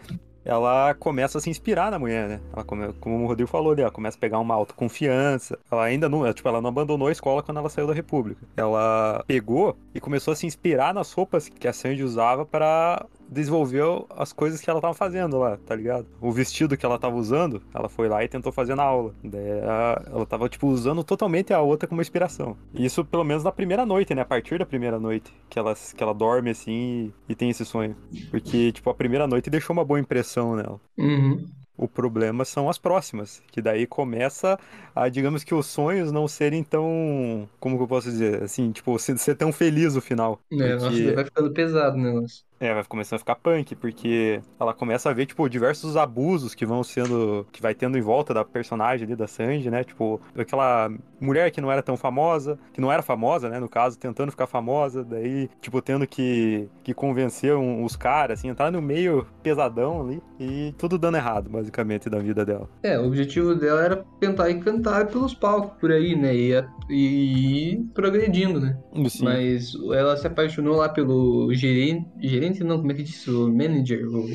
ela 0.47 0.93
começa 0.95 1.37
a 1.37 1.41
se 1.41 1.49
inspirar 1.49 1.91
na 1.91 1.99
mulher, 1.99 2.27
né? 2.29 2.39
Ela 2.53 2.63
come- 2.63 2.93
como 2.99 3.23
o 3.23 3.27
Rodrigo 3.27 3.49
falou 3.49 3.73
ali, 3.73 3.81
ela 3.81 3.91
começa 3.91 4.17
a 4.17 4.19
pegar 4.19 4.39
uma 4.39 4.55
autoconfiança. 4.55 5.57
Ela 5.71 5.83
ainda 5.83 6.07
não, 6.07 6.31
tipo, 6.33 6.47
ela 6.47 6.61
não 6.61 6.69
abandonou 6.69 7.07
a 7.07 7.11
escola 7.11 7.43
quando 7.43 7.57
ela 7.57 7.69
saiu 7.69 7.87
da 7.87 7.93
República. 7.93 8.41
Ela 8.55 9.23
pegou 9.27 9.77
e 9.93 9.99
começou 9.99 10.31
a 10.31 10.35
se 10.35 10.45
inspirar 10.47 10.93
nas 10.93 11.11
roupas 11.11 11.49
que 11.49 11.67
a 11.67 11.73
Sandy 11.73 12.03
usava 12.03 12.45
para 12.45 13.05
desenvolver 13.29 13.83
as 14.15 14.31
coisas 14.33 14.61
que 14.61 14.69
ela 14.69 14.81
tava 14.81 14.93
fazendo 14.93 15.37
lá, 15.37 15.57
tá 15.65 15.75
ligado? 15.75 16.07
O 16.21 16.31
vestido 16.31 16.77
que 16.77 16.85
ela 16.85 16.97
tava 16.99 17.15
usando, 17.15 17.61
ela 17.73 17.89
foi 17.89 18.07
lá 18.07 18.23
e 18.23 18.27
tentou 18.27 18.51
fazer 18.51 18.75
na 18.75 18.83
aula. 18.83 19.13
Daí 19.23 19.47
ela, 19.59 20.03
ela 20.07 20.25
tava, 20.25 20.49
tipo, 20.49 20.67
usando 20.67 21.03
totalmente 21.03 21.53
a 21.53 21.61
outra 21.61 21.87
como 21.87 22.01
inspiração. 22.01 22.57
Isso 22.73 23.03
pelo 23.05 23.23
menos 23.23 23.43
na 23.43 23.51
primeira 23.51 23.85
noite, 23.85 24.13
né? 24.15 24.21
A 24.21 24.25
partir 24.25 24.59
da 24.59 24.65
primeira 24.65 24.99
noite 24.99 25.33
que 25.49 25.59
ela, 25.59 25.73
que 25.75 26.03
ela 26.03 26.13
dorme 26.13 26.49
assim 26.51 27.13
e, 27.27 27.31
e 27.33 27.35
tem 27.35 27.49
esse 27.49 27.65
sonho. 27.65 27.95
Porque, 28.31 28.71
tipo, 28.71 28.89
a 28.89 28.93
primeira 28.95 29.27
noite 29.27 29.49
deixou 29.49 29.73
uma 29.73 29.85
boa 29.85 29.99
impressão 29.99 30.55
nela. 30.55 30.79
Uhum. 30.97 31.45
O 31.77 31.87
problema 31.87 32.43
são 32.43 32.69
as 32.69 32.79
próximas, 32.79 33.39
que 33.51 33.61
daí 33.61 33.85
começa 33.85 34.57
a, 34.95 35.07
digamos 35.09 35.43
que 35.43 35.53
os 35.53 35.67
sonhos 35.67 36.11
não 36.11 36.27
serem 36.27 36.63
tão, 36.63 37.47
como 37.59 37.77
que 37.77 37.83
eu 37.83 37.87
posso 37.87 38.09
dizer, 38.09 38.41
assim, 38.41 38.71
tipo, 38.71 38.97
ser, 38.97 39.15
ser 39.19 39.35
tão 39.35 39.51
feliz 39.53 39.95
o 39.95 40.01
final. 40.01 40.39
É, 40.51 40.73
nossa, 40.73 40.89
Porque- 40.89 41.11
vai 41.11 41.23
ficando 41.25 41.53
pesado 41.53 41.95
o 41.95 42.01
negócio. 42.01 42.46
É, 42.59 42.73
vai 42.73 42.83
começando 42.85 43.17
a 43.17 43.19
ficar 43.19 43.35
punk, 43.35 43.75
porque 43.75 44.41
ela 44.59 44.73
começa 44.73 45.09
a 45.09 45.13
ver, 45.13 45.25
tipo, 45.25 45.47
diversos 45.49 45.95
abusos 45.97 46.53
que 46.55 46.65
vão 46.65 46.83
sendo. 46.83 47.45
que 47.51 47.61
vai 47.61 47.73
tendo 47.75 47.97
em 47.97 48.01
volta 48.01 48.33
da 48.33 48.43
personagem 48.45 49.05
ali 49.05 49.15
da 49.15 49.27
Sanji, 49.27 49.69
né? 49.69 49.83
Tipo, 49.83 50.19
aquela 50.37 50.89
mulher 51.19 51.51
que 51.51 51.61
não 51.61 51.71
era 51.71 51.81
tão 51.83 51.97
famosa, 51.97 52.57
que 52.73 52.81
não 52.81 52.91
era 52.91 53.01
famosa, 53.01 53.49
né? 53.49 53.59
No 53.59 53.69
caso, 53.69 53.97
tentando 53.97 54.31
ficar 54.31 54.47
famosa, 54.47 55.03
daí, 55.03 55.49
tipo, 55.61 55.81
tendo 55.81 56.07
que, 56.07 56.67
que 56.83 56.93
convencer 56.93 57.55
um- 57.55 57.83
os 57.83 57.95
caras, 57.95 58.39
assim, 58.39 58.49
entrar 58.49 58.71
no 58.71 58.81
meio 58.81 59.25
pesadão 59.43 60.01
ali 60.01 60.21
e 60.39 60.73
tudo 60.77 60.97
dando 60.97 61.17
errado, 61.17 61.49
basicamente, 61.49 62.09
da 62.09 62.19
vida 62.19 62.45
dela. 62.45 62.69
É, 62.83 62.97
o 62.99 63.07
objetivo 63.07 63.55
dela 63.55 63.81
era 63.83 64.05
tentar 64.19 64.49
ir 64.49 64.59
cantar 64.59 65.07
pelos 65.07 65.33
palcos 65.33 65.71
por 65.79 65.91
aí, 65.91 66.15
né? 66.15 66.35
E, 66.35 66.63
e 66.89 67.71
ir 67.73 67.77
progredindo, 67.93 68.59
né? 68.59 68.77
Sim. 69.09 69.23
Mas 69.25 69.73
ela 69.93 70.15
se 70.17 70.25
apaixonou 70.27 70.75
lá 70.77 70.89
pelo 70.89 71.53
gerente. 71.53 72.05
Gerente 72.19 72.46
não, 72.63 72.77
como 72.79 72.91
é 72.91 72.95
que 72.95 73.03
diz? 73.03 73.27
O 73.27 73.47
manager, 73.51 74.07
o, 74.07 74.25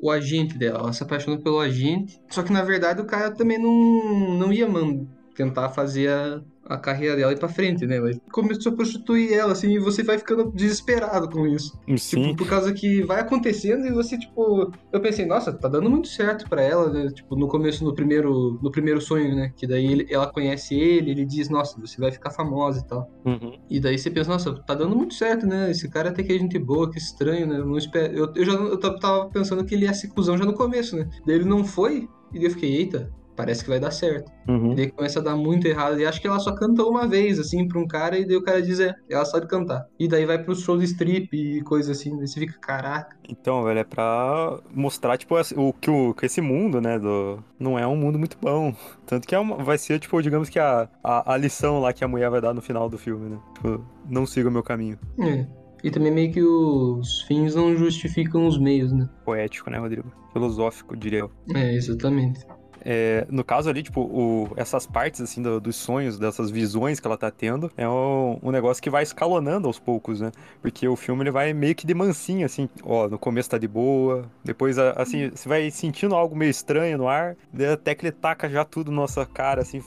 o 0.00 0.10
agente 0.10 0.56
dela. 0.56 0.78
Ela 0.80 0.92
se 0.92 1.02
apaixonou 1.02 1.40
pelo 1.40 1.60
agente. 1.60 2.20
Só 2.30 2.42
que 2.42 2.52
na 2.52 2.62
verdade 2.62 3.00
o 3.00 3.06
cara 3.06 3.30
também 3.30 3.58
não, 3.58 4.38
não 4.38 4.52
ia 4.52 4.68
man- 4.68 5.06
tentar 5.38 5.68
fazer 5.68 6.08
a, 6.10 6.42
a 6.66 6.76
carreira 6.76 7.14
dela 7.14 7.32
ir 7.32 7.38
pra 7.38 7.48
frente, 7.48 7.86
né? 7.86 8.00
Mas 8.00 8.18
começou 8.32 8.72
a 8.72 8.74
prostituir 8.74 9.32
ela, 9.32 9.52
assim, 9.52 9.70
e 9.70 9.78
você 9.78 10.02
vai 10.02 10.18
ficando 10.18 10.50
desesperado 10.50 11.30
com 11.30 11.46
isso. 11.46 11.78
Sim. 11.96 12.22
Tipo, 12.30 12.38
por 12.38 12.48
causa 12.48 12.72
que 12.72 13.02
vai 13.04 13.20
acontecendo 13.20 13.86
e 13.86 13.92
você, 13.92 14.18
tipo. 14.18 14.72
Eu 14.92 15.00
pensei, 15.00 15.24
nossa, 15.24 15.52
tá 15.52 15.68
dando 15.68 15.88
muito 15.88 16.08
certo 16.08 16.48
pra 16.48 16.60
ela, 16.60 16.90
né? 16.92 17.08
Tipo, 17.12 17.36
no 17.36 17.46
começo, 17.46 17.84
no 17.84 17.94
primeiro, 17.94 18.58
no 18.60 18.70
primeiro 18.72 19.00
sonho, 19.00 19.36
né? 19.36 19.52
Que 19.56 19.64
daí 19.64 19.86
ele- 19.86 20.06
ela 20.10 20.26
conhece 20.26 20.74
ele, 20.74 21.12
ele 21.12 21.24
diz, 21.24 21.48
nossa, 21.48 21.80
você 21.80 22.00
vai 22.00 22.10
ficar 22.10 22.30
famosa 22.30 22.80
e 22.80 22.86
tal. 22.88 23.08
Uhum. 23.24 23.56
E 23.70 23.78
daí 23.78 23.96
você 23.96 24.10
pensa, 24.10 24.30
nossa, 24.30 24.52
tá 24.66 24.74
dando 24.74 24.96
muito 24.96 25.14
certo, 25.14 25.46
né? 25.46 25.70
Esse 25.70 25.88
cara 25.88 26.08
até 26.10 26.24
que 26.24 26.32
é 26.32 26.38
gente 26.38 26.58
boa, 26.58 26.90
que 26.90 26.98
estranho, 26.98 27.46
né? 27.46 27.58
Eu, 27.60 27.66
não 27.66 27.78
espero... 27.78 28.12
eu, 28.12 28.32
eu 28.34 28.44
já 28.44 28.52
eu 28.54 28.76
tava- 28.78 29.26
pensando 29.30 29.64
que 29.64 29.74
ele 29.76 29.84
ia 29.84 29.94
ser 29.94 30.08
cuzão 30.08 30.36
já 30.36 30.44
no 30.44 30.52
começo, 30.54 30.96
né? 30.96 31.08
Daí 31.24 31.36
ele 31.36 31.44
não 31.44 31.64
foi, 31.64 32.08
e 32.34 32.44
eu 32.44 32.50
fiquei, 32.50 32.74
eita, 32.76 33.10
parece 33.38 33.62
que 33.62 33.70
vai 33.70 33.78
dar 33.78 33.92
certo. 33.92 34.30
Uhum. 34.48 34.72
E 34.72 34.74
daí 34.74 34.90
começa 34.90 35.20
a 35.20 35.22
dar 35.22 35.36
muito 35.36 35.66
errado. 35.66 35.98
E 36.00 36.04
acho 36.04 36.20
que 36.20 36.26
ela 36.26 36.40
só 36.40 36.52
cantou 36.52 36.90
uma 36.90 37.06
vez, 37.06 37.38
assim, 37.38 37.68
pra 37.68 37.78
um 37.78 37.86
cara, 37.86 38.18
e 38.18 38.26
daí 38.26 38.36
o 38.36 38.42
cara 38.42 38.60
diz, 38.60 38.80
é, 38.80 38.92
ela 39.08 39.24
sabe 39.24 39.46
cantar. 39.46 39.86
E 39.98 40.08
daí 40.08 40.26
vai 40.26 40.42
pro 40.42 40.56
show 40.56 40.76
de 40.76 40.84
strip 40.84 41.32
e 41.32 41.62
coisa 41.62 41.92
assim. 41.92 42.16
Daí 42.16 42.26
você 42.26 42.40
fica, 42.40 42.58
caraca. 42.58 43.16
Então, 43.28 43.62
velho, 43.62 43.78
é 43.78 43.84
pra 43.84 44.58
mostrar, 44.74 45.16
tipo, 45.16 45.36
o 45.56 45.72
que, 45.72 45.88
o, 45.90 46.12
que 46.14 46.26
esse 46.26 46.40
mundo, 46.40 46.80
né, 46.80 46.98
do, 46.98 47.38
não 47.60 47.78
é 47.78 47.86
um 47.86 47.96
mundo 47.96 48.18
muito 48.18 48.36
bom. 48.42 48.74
Tanto 49.06 49.26
que 49.28 49.34
é 49.34 49.38
uma- 49.38 49.56
vai 49.62 49.78
ser, 49.78 50.00
tipo, 50.00 50.20
digamos 50.20 50.48
que 50.48 50.58
a, 50.58 50.88
a, 51.02 51.34
a 51.34 51.36
lição 51.36 51.78
lá 51.78 51.92
que 51.92 52.02
a 52.04 52.08
mulher 52.08 52.28
vai 52.30 52.40
dar 52.40 52.52
no 52.52 52.60
final 52.60 52.88
do 52.88 52.98
filme, 52.98 53.30
né? 53.30 53.38
Tipo, 53.54 53.84
não 54.08 54.26
siga 54.26 54.48
o 54.48 54.52
meu 54.52 54.64
caminho. 54.64 54.98
É. 55.20 55.46
E 55.84 55.92
também 55.92 56.10
meio 56.10 56.32
que 56.32 56.42
os 56.42 57.22
fins 57.22 57.54
não 57.54 57.76
justificam 57.76 58.48
os 58.48 58.58
meios, 58.58 58.92
né? 58.92 59.08
Poético, 59.24 59.70
né, 59.70 59.78
Rodrigo? 59.78 60.10
Filosófico, 60.32 60.96
diria 60.96 61.20
eu. 61.20 61.30
É, 61.54 61.72
exatamente. 61.74 62.40
É, 62.84 63.26
no 63.30 63.44
caso 63.44 63.68
ali, 63.68 63.82
tipo, 63.82 64.00
o- 64.00 64.48
essas 64.56 64.86
partes, 64.86 65.20
assim, 65.20 65.42
do- 65.42 65.60
dos 65.60 65.76
sonhos, 65.76 66.18
dessas 66.18 66.50
visões 66.50 67.00
que 67.00 67.06
ela 67.06 67.16
tá 67.16 67.30
tendo, 67.30 67.70
é 67.76 67.88
um, 67.88 68.38
um 68.42 68.50
negócio 68.50 68.82
que 68.82 68.90
vai 68.90 69.02
escalonando 69.02 69.66
aos 69.66 69.78
poucos, 69.78 70.20
né? 70.20 70.30
Porque 70.62 70.86
o 70.88 70.96
filme, 70.96 71.22
ele 71.22 71.30
vai 71.30 71.52
meio 71.52 71.74
que 71.74 71.86
de 71.86 71.94
mansinho, 71.94 72.44
assim, 72.46 72.68
ó, 72.82 73.08
no 73.08 73.18
começo 73.18 73.50
tá 73.50 73.58
de 73.58 73.68
boa, 73.68 74.24
depois, 74.44 74.78
assim, 74.78 75.30
você 75.30 75.48
vai 75.48 75.70
sentindo 75.70 76.14
algo 76.14 76.36
meio 76.36 76.50
estranho 76.50 76.98
no 76.98 77.08
ar, 77.08 77.36
até 77.72 77.94
que 77.94 78.04
ele 78.06 78.12
taca 78.12 78.48
já 78.48 78.64
tudo 78.64 78.90
na 78.90 78.98
nossa 78.98 79.24
cara, 79.26 79.62
assim, 79.62 79.82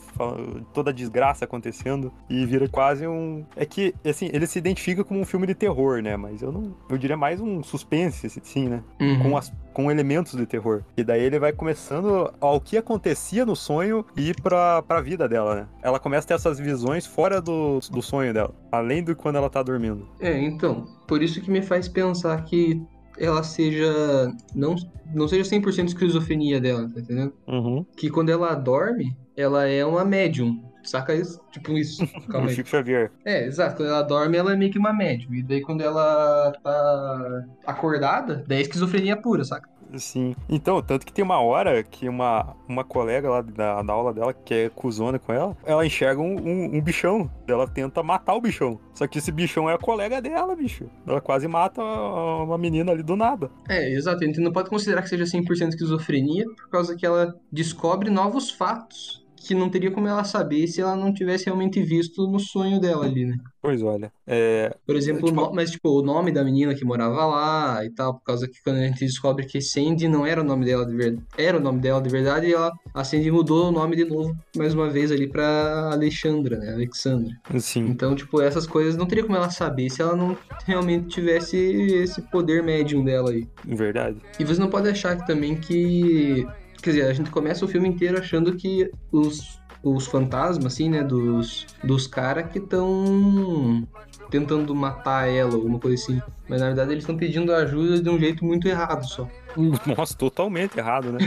toda 0.72 0.90
a 0.90 0.92
desgraça 0.92 1.44
acontecendo, 1.44 2.12
e 2.28 2.44
vira 2.46 2.68
quase 2.68 3.06
um... 3.06 3.44
É 3.56 3.64
que, 3.64 3.94
assim, 4.04 4.28
ele 4.32 4.46
se 4.46 4.58
identifica 4.58 5.04
como 5.04 5.20
um 5.20 5.24
filme 5.24 5.46
de 5.46 5.54
terror, 5.54 6.02
né? 6.02 6.16
Mas 6.16 6.42
eu 6.42 6.52
não... 6.52 6.74
Eu 6.88 6.98
diria 6.98 7.16
mais 7.16 7.40
um 7.40 7.62
suspense, 7.62 8.26
assim, 8.26 8.68
né? 8.68 8.82
Uhum. 9.00 9.18
com, 9.22 9.36
as- 9.36 9.52
com 9.72 9.90
elementos 9.90 10.36
de 10.36 10.46
terror. 10.46 10.82
E 10.96 11.04
daí 11.04 11.22
ele 11.22 11.38
vai 11.38 11.52
começando 11.52 12.32
ao 12.40 12.60
que 12.60 12.76
acontecia 12.76 13.44
no 13.44 13.56
sonho 13.56 14.04
e 14.16 14.30
ir 14.30 14.40
pra, 14.40 14.82
pra 14.82 15.00
vida 15.00 15.28
dela, 15.28 15.54
né? 15.54 15.68
Ela 15.82 15.98
começa 15.98 16.26
a 16.26 16.28
ter 16.28 16.34
essas 16.34 16.58
visões 16.58 17.06
fora 17.06 17.40
do, 17.40 17.80
do 17.90 18.02
sonho 18.02 18.32
dela, 18.32 18.54
além 18.70 19.02
do 19.02 19.14
quando 19.14 19.36
ela 19.36 19.50
tá 19.50 19.62
dormindo. 19.62 20.08
É, 20.20 20.38
então, 20.38 20.86
por 21.06 21.22
isso 21.22 21.40
que 21.40 21.50
me 21.50 21.62
faz 21.62 21.88
pensar 21.88 22.44
que 22.44 22.82
ela 23.18 23.42
seja. 23.42 24.32
Não, 24.54 24.74
não 25.14 25.28
seja 25.28 25.48
100% 25.48 25.88
esquizofrenia 25.88 26.60
dela, 26.60 26.88
tá 26.92 27.00
entendendo? 27.00 27.32
Uhum. 27.46 27.84
Que 27.96 28.10
quando 28.10 28.30
ela 28.30 28.54
dorme, 28.54 29.16
ela 29.36 29.66
é 29.66 29.84
uma 29.84 30.04
médium. 30.04 30.62
Saca 30.84 31.14
isso? 31.14 31.40
Tipo 31.50 31.72
isso. 31.72 32.06
Calma 32.30 32.48
aí. 32.48 32.54
Chico 32.54 32.68
Xavier. 32.68 33.10
É, 33.24 33.46
exato. 33.46 33.76
Quando 33.76 33.88
ela 33.88 34.02
dorme, 34.02 34.36
ela 34.36 34.52
é 34.52 34.56
meio 34.56 34.70
que 34.70 34.78
uma 34.78 34.92
médium. 34.92 35.34
E 35.34 35.42
daí 35.42 35.60
quando 35.60 35.82
ela 35.82 36.52
tá 36.62 37.44
acordada, 37.66 38.44
daí 38.46 38.58
é 38.58 38.62
esquizofrenia 38.62 39.16
pura, 39.16 39.44
saca? 39.44 39.72
Sim. 39.98 40.34
Então, 40.48 40.82
tanto 40.82 41.04
que 41.04 41.12
tem 41.12 41.24
uma 41.24 41.40
hora 41.40 41.82
que 41.82 42.08
uma, 42.08 42.56
uma 42.68 42.84
colega 42.84 43.28
lá 43.28 43.42
da, 43.42 43.82
da 43.82 43.92
aula 43.92 44.12
dela, 44.12 44.32
que 44.32 44.54
é 44.54 44.68
cuzona 44.68 45.18
com 45.18 45.32
ela, 45.32 45.56
ela 45.64 45.84
enxerga 45.84 46.20
um, 46.20 46.36
um, 46.36 46.76
um 46.76 46.80
bichão. 46.80 47.30
Ela 47.46 47.66
tenta 47.66 48.02
matar 48.02 48.34
o 48.34 48.40
bichão. 48.40 48.78
Só 48.94 49.06
que 49.06 49.18
esse 49.18 49.30
bichão 49.30 49.68
é 49.68 49.74
a 49.74 49.78
colega 49.78 50.20
dela, 50.20 50.54
bicho. 50.56 50.88
Ela 51.06 51.20
quase 51.20 51.46
mata 51.46 51.82
uma 51.82 52.56
menina 52.56 52.92
ali 52.92 53.02
do 53.02 53.16
nada. 53.16 53.50
É, 53.68 53.92
exato. 53.92 54.22
A 54.22 54.26
gente 54.26 54.40
não 54.40 54.52
pode 54.52 54.70
considerar 54.70 55.02
que 55.02 55.08
seja 55.08 55.24
100% 55.24 55.68
esquizofrenia 55.68 56.44
por 56.56 56.68
causa 56.68 56.96
que 56.96 57.04
ela 57.04 57.34
descobre 57.50 58.10
novos 58.10 58.50
fatos 58.50 59.21
que 59.46 59.54
não 59.54 59.68
teria 59.68 59.90
como 59.90 60.06
ela 60.08 60.24
saber 60.24 60.66
se 60.66 60.80
ela 60.80 60.96
não 60.96 61.12
tivesse 61.12 61.46
realmente 61.46 61.82
visto 61.82 62.26
no 62.26 62.38
sonho 62.38 62.80
dela 62.80 63.04
ali, 63.06 63.24
né? 63.26 63.36
Pois 63.60 63.80
olha. 63.82 64.10
É, 64.26 64.74
Por 64.86 64.96
exemplo, 64.96 65.28
Tipo- 65.28 65.40
no- 65.40 65.52
mas 65.54 65.70
tipo, 65.70 65.88
o 65.90 66.02
nome 66.02 66.32
da 66.32 66.42
menina 66.42 66.74
que 66.74 66.84
morava 66.84 67.24
lá 67.26 67.84
e 67.84 67.90
tal, 67.90 68.14
por 68.14 68.24
causa 68.24 68.48
que 68.48 68.60
quando 68.64 68.76
a 68.78 68.86
gente 68.86 68.98
descobre 69.00 69.46
que 69.46 69.60
Sandy 69.60 70.08
não 70.08 70.26
era 70.26 70.40
o 70.40 70.44
nome 70.44 70.64
dela 70.64 70.84
de 70.84 70.94
verdade, 70.96 71.24
era 71.38 71.56
o 71.58 71.60
nome 71.60 71.80
dela 71.80 72.00
de 72.02 72.08
verdade, 72.08 72.46
e 72.48 72.52
ela, 72.52 72.72
a 72.92 73.04
Sandy 73.04 73.30
mudou 73.30 73.68
o 73.68 73.72
nome 73.72 73.94
de 73.94 74.04
novo, 74.04 74.36
mais 74.56 74.74
uma 74.74 74.90
vez 74.90 75.12
ali 75.12 75.28
pra 75.28 75.90
Alexandra, 75.92 76.58
né? 76.58 76.72
Alexandra. 76.72 77.32
assim. 77.54 77.86
Então, 77.86 78.14
tipo, 78.16 78.40
essas 78.42 78.66
coisas 78.66 78.96
não 78.96 79.06
teria 79.06 79.22
como 79.24 79.36
ela 79.36 79.50
saber 79.50 79.88
se 79.90 80.02
ela 80.02 80.16
não 80.16 80.36
realmente 80.66 81.06
tivesse 81.08 81.56
esse 81.56 82.20
poder 82.30 82.62
médium 82.64 83.04
dela 83.04 83.30
aí. 83.30 83.46
Verdade. 83.64 84.16
E 84.40 84.44
você 84.44 84.60
não 84.60 84.68
pode 84.70 84.88
achar 84.88 85.16
que 85.16 85.26
também 85.26 85.54
que. 85.54 86.44
Quer 86.82 86.90
dizer, 86.90 87.06
a 87.06 87.12
gente 87.12 87.30
começa 87.30 87.64
o 87.64 87.68
filme 87.68 87.88
inteiro 87.88 88.18
achando 88.18 88.56
que 88.56 88.90
os, 89.12 89.60
os 89.82 90.06
fantasmas, 90.06 90.74
assim, 90.74 90.90
né, 90.90 91.02
dos, 91.02 91.66
dos 91.84 92.06
caras 92.06 92.50
que 92.50 92.58
estão 92.58 93.86
tentando 94.30 94.74
matar 94.74 95.28
ela, 95.28 95.54
alguma 95.54 95.78
coisa 95.78 96.02
assim. 96.02 96.20
Mas 96.48 96.60
na 96.60 96.68
verdade 96.68 96.92
eles 96.92 97.04
estão 97.04 97.16
pedindo 97.16 97.54
ajuda 97.54 98.00
de 98.00 98.10
um 98.10 98.18
jeito 98.18 98.44
muito 98.44 98.66
errado 98.66 99.04
só. 99.06 99.28
Nossa, 99.96 100.16
totalmente 100.16 100.76
errado, 100.78 101.12
né? 101.12 101.18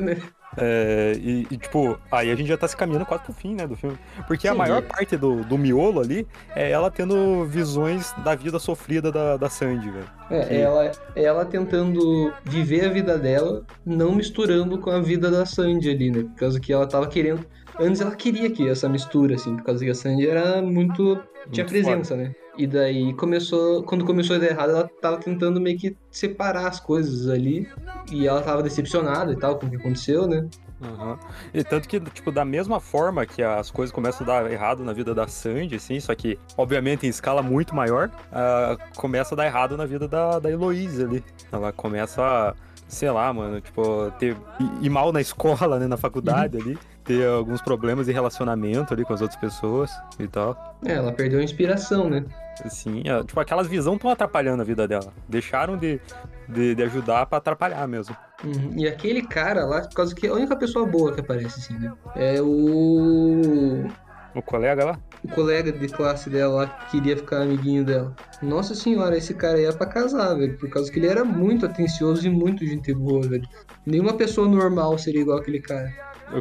Né? 0.00 0.22
É, 0.56 1.12
e, 1.16 1.46
e, 1.50 1.56
tipo, 1.56 1.98
aí 2.10 2.30
a 2.30 2.34
gente 2.34 2.48
já 2.48 2.56
tá 2.58 2.66
se 2.66 2.76
caminhando 2.76 3.06
quase 3.06 3.22
pro 3.24 3.32
fim, 3.32 3.54
né, 3.54 3.66
do 3.66 3.76
filme. 3.76 3.96
Porque 4.26 4.48
a 4.48 4.52
Sim, 4.52 4.58
maior 4.58 4.78
é. 4.78 4.82
parte 4.82 5.16
do, 5.16 5.44
do 5.44 5.56
miolo 5.56 6.00
ali 6.00 6.26
é 6.54 6.70
ela 6.70 6.90
tendo 6.90 7.44
visões 7.46 8.12
da 8.24 8.34
vida 8.34 8.58
sofrida 8.58 9.12
da, 9.12 9.36
da 9.36 9.48
Sandy, 9.48 9.90
velho. 9.90 10.10
É, 10.30 10.40
Que- 10.44 10.54
ela, 10.54 10.90
ela 11.14 11.44
tentando 11.44 12.32
viver 12.44 12.84
a 12.86 12.88
vida 12.88 13.18
dela, 13.18 13.64
não 13.84 14.12
misturando 14.14 14.78
com 14.78 14.90
a 14.90 15.00
vida 15.00 15.30
da 15.30 15.46
Sandy 15.46 15.90
ali, 15.90 16.10
né? 16.10 16.22
Por 16.24 16.34
causa 16.36 16.60
que 16.60 16.72
ela 16.72 16.86
tava 16.86 17.06
querendo. 17.08 17.44
Antes 17.78 18.00
ela 18.00 18.14
queria 18.14 18.50
que 18.50 18.68
essa 18.68 18.88
mistura, 18.88 19.36
assim, 19.36 19.56
por 19.56 19.64
causa 19.64 19.84
que 19.84 19.90
a 19.90 19.94
Sandy 19.94 20.28
era 20.28 20.60
muito. 20.60 21.22
tinha 21.50 21.64
Muito 21.64 21.68
presença, 21.68 22.16
né? 22.16 22.32
E 22.60 22.66
daí 22.66 23.14
começou. 23.14 23.82
Quando 23.84 24.04
começou 24.04 24.36
a 24.36 24.38
dar 24.38 24.48
errado, 24.48 24.70
ela 24.70 24.90
tava 25.00 25.16
tentando 25.16 25.58
meio 25.58 25.78
que 25.78 25.96
separar 26.10 26.66
as 26.68 26.78
coisas 26.78 27.26
ali. 27.26 27.66
E 28.12 28.26
ela 28.26 28.42
tava 28.42 28.62
decepcionada 28.62 29.32
e 29.32 29.36
tal 29.36 29.58
com 29.58 29.64
o 29.66 29.70
que 29.70 29.76
aconteceu, 29.76 30.26
né? 30.26 30.46
Aham. 30.82 31.18
E 31.54 31.64
tanto 31.64 31.88
que, 31.88 31.98
tipo, 32.00 32.30
da 32.30 32.44
mesma 32.44 32.78
forma 32.78 33.24
que 33.24 33.42
as 33.42 33.70
coisas 33.70 33.92
começam 33.92 34.26
a 34.26 34.42
dar 34.42 34.50
errado 34.52 34.84
na 34.84 34.92
vida 34.92 35.14
da 35.14 35.26
Sandy, 35.26 35.76
assim, 35.76 35.98
só 36.00 36.14
que, 36.14 36.38
obviamente, 36.56 37.06
em 37.06 37.08
escala 37.08 37.42
muito 37.42 37.74
maior, 37.74 38.10
ah, 38.30 38.76
começa 38.96 39.34
a 39.34 39.36
dar 39.36 39.46
errado 39.46 39.76
na 39.76 39.86
vida 39.86 40.06
da, 40.06 40.38
da 40.38 40.50
Heloísa 40.50 41.04
ali. 41.06 41.24
Ela 41.50 41.72
começa 41.72 42.22
a, 42.22 42.54
sei 42.88 43.10
lá, 43.10 43.32
mano, 43.32 43.60
tipo, 43.60 44.10
ter, 44.18 44.36
ir- 44.58 44.70
ir 44.86 44.90
mal 44.90 45.12
na 45.12 45.20
escola, 45.22 45.78
né, 45.78 45.86
na 45.86 45.96
faculdade 45.98 46.56
ali, 46.58 46.78
ter 47.10 47.26
alguns 47.26 47.60
problemas 47.60 48.06
de 48.06 48.12
relacionamento 48.12 48.94
ali 48.94 49.04
com 49.04 49.12
as 49.12 49.20
outras 49.20 49.40
pessoas 49.40 49.90
e 50.18 50.28
tal. 50.28 50.76
É, 50.84 50.92
ela 50.92 51.12
perdeu 51.12 51.40
a 51.40 51.42
inspiração, 51.42 52.08
né? 52.08 52.24
Assim, 52.64 53.02
ah, 53.08 53.24
tipo, 53.24 53.40
aquelas 53.40 53.66
visões 53.66 53.96
estão 53.96 54.10
atrapalhando 54.10 54.62
a 54.62 54.64
vida 54.64 54.86
dela. 54.86 55.12
Deixaram 55.28 55.76
de, 55.76 56.00
de, 56.48 56.74
de 56.76 56.82
ajudar 56.84 57.26
pra 57.26 57.38
atrapalhar 57.38 57.86
mesmo. 57.88 58.16
Uhum. 58.44 58.74
E 58.76 58.86
aquele 58.86 59.22
cara 59.22 59.64
lá, 59.64 59.80
por 59.80 59.94
causa 59.94 60.14
que 60.14 60.26
é 60.26 60.30
a 60.30 60.34
única 60.34 60.54
pessoa 60.56 60.86
boa 60.86 61.12
que 61.12 61.20
aparece, 61.20 61.58
assim, 61.58 61.78
né? 61.78 61.92
É 62.14 62.40
o. 62.40 63.88
O 64.34 64.42
colega 64.42 64.84
lá? 64.84 64.98
o 65.22 65.28
colega 65.28 65.70
de 65.70 65.88
classe 65.88 66.30
dela 66.30 66.54
lá 66.54 66.66
que 66.66 66.92
queria 66.92 67.16
ficar 67.16 67.42
amiguinho 67.42 67.84
dela. 67.84 68.14
Nossa 68.40 68.74
senhora, 68.74 69.16
esse 69.16 69.34
cara 69.34 69.58
aí 69.58 69.64
é 69.64 69.72
pra 69.72 69.86
casar, 69.86 70.34
velho. 70.34 70.56
Por 70.56 70.70
causa 70.70 70.90
que 70.90 70.98
ele 70.98 71.08
era 71.08 71.24
muito 71.24 71.66
atencioso 71.66 72.26
e 72.26 72.30
muito 72.30 72.64
gente 72.64 72.92
boa, 72.94 73.26
velho. 73.26 73.46
Nenhuma 73.84 74.14
pessoa 74.14 74.48
normal 74.48 74.96
seria 74.98 75.20
igual 75.20 75.38
aquele 75.38 75.60
cara. 75.60 75.92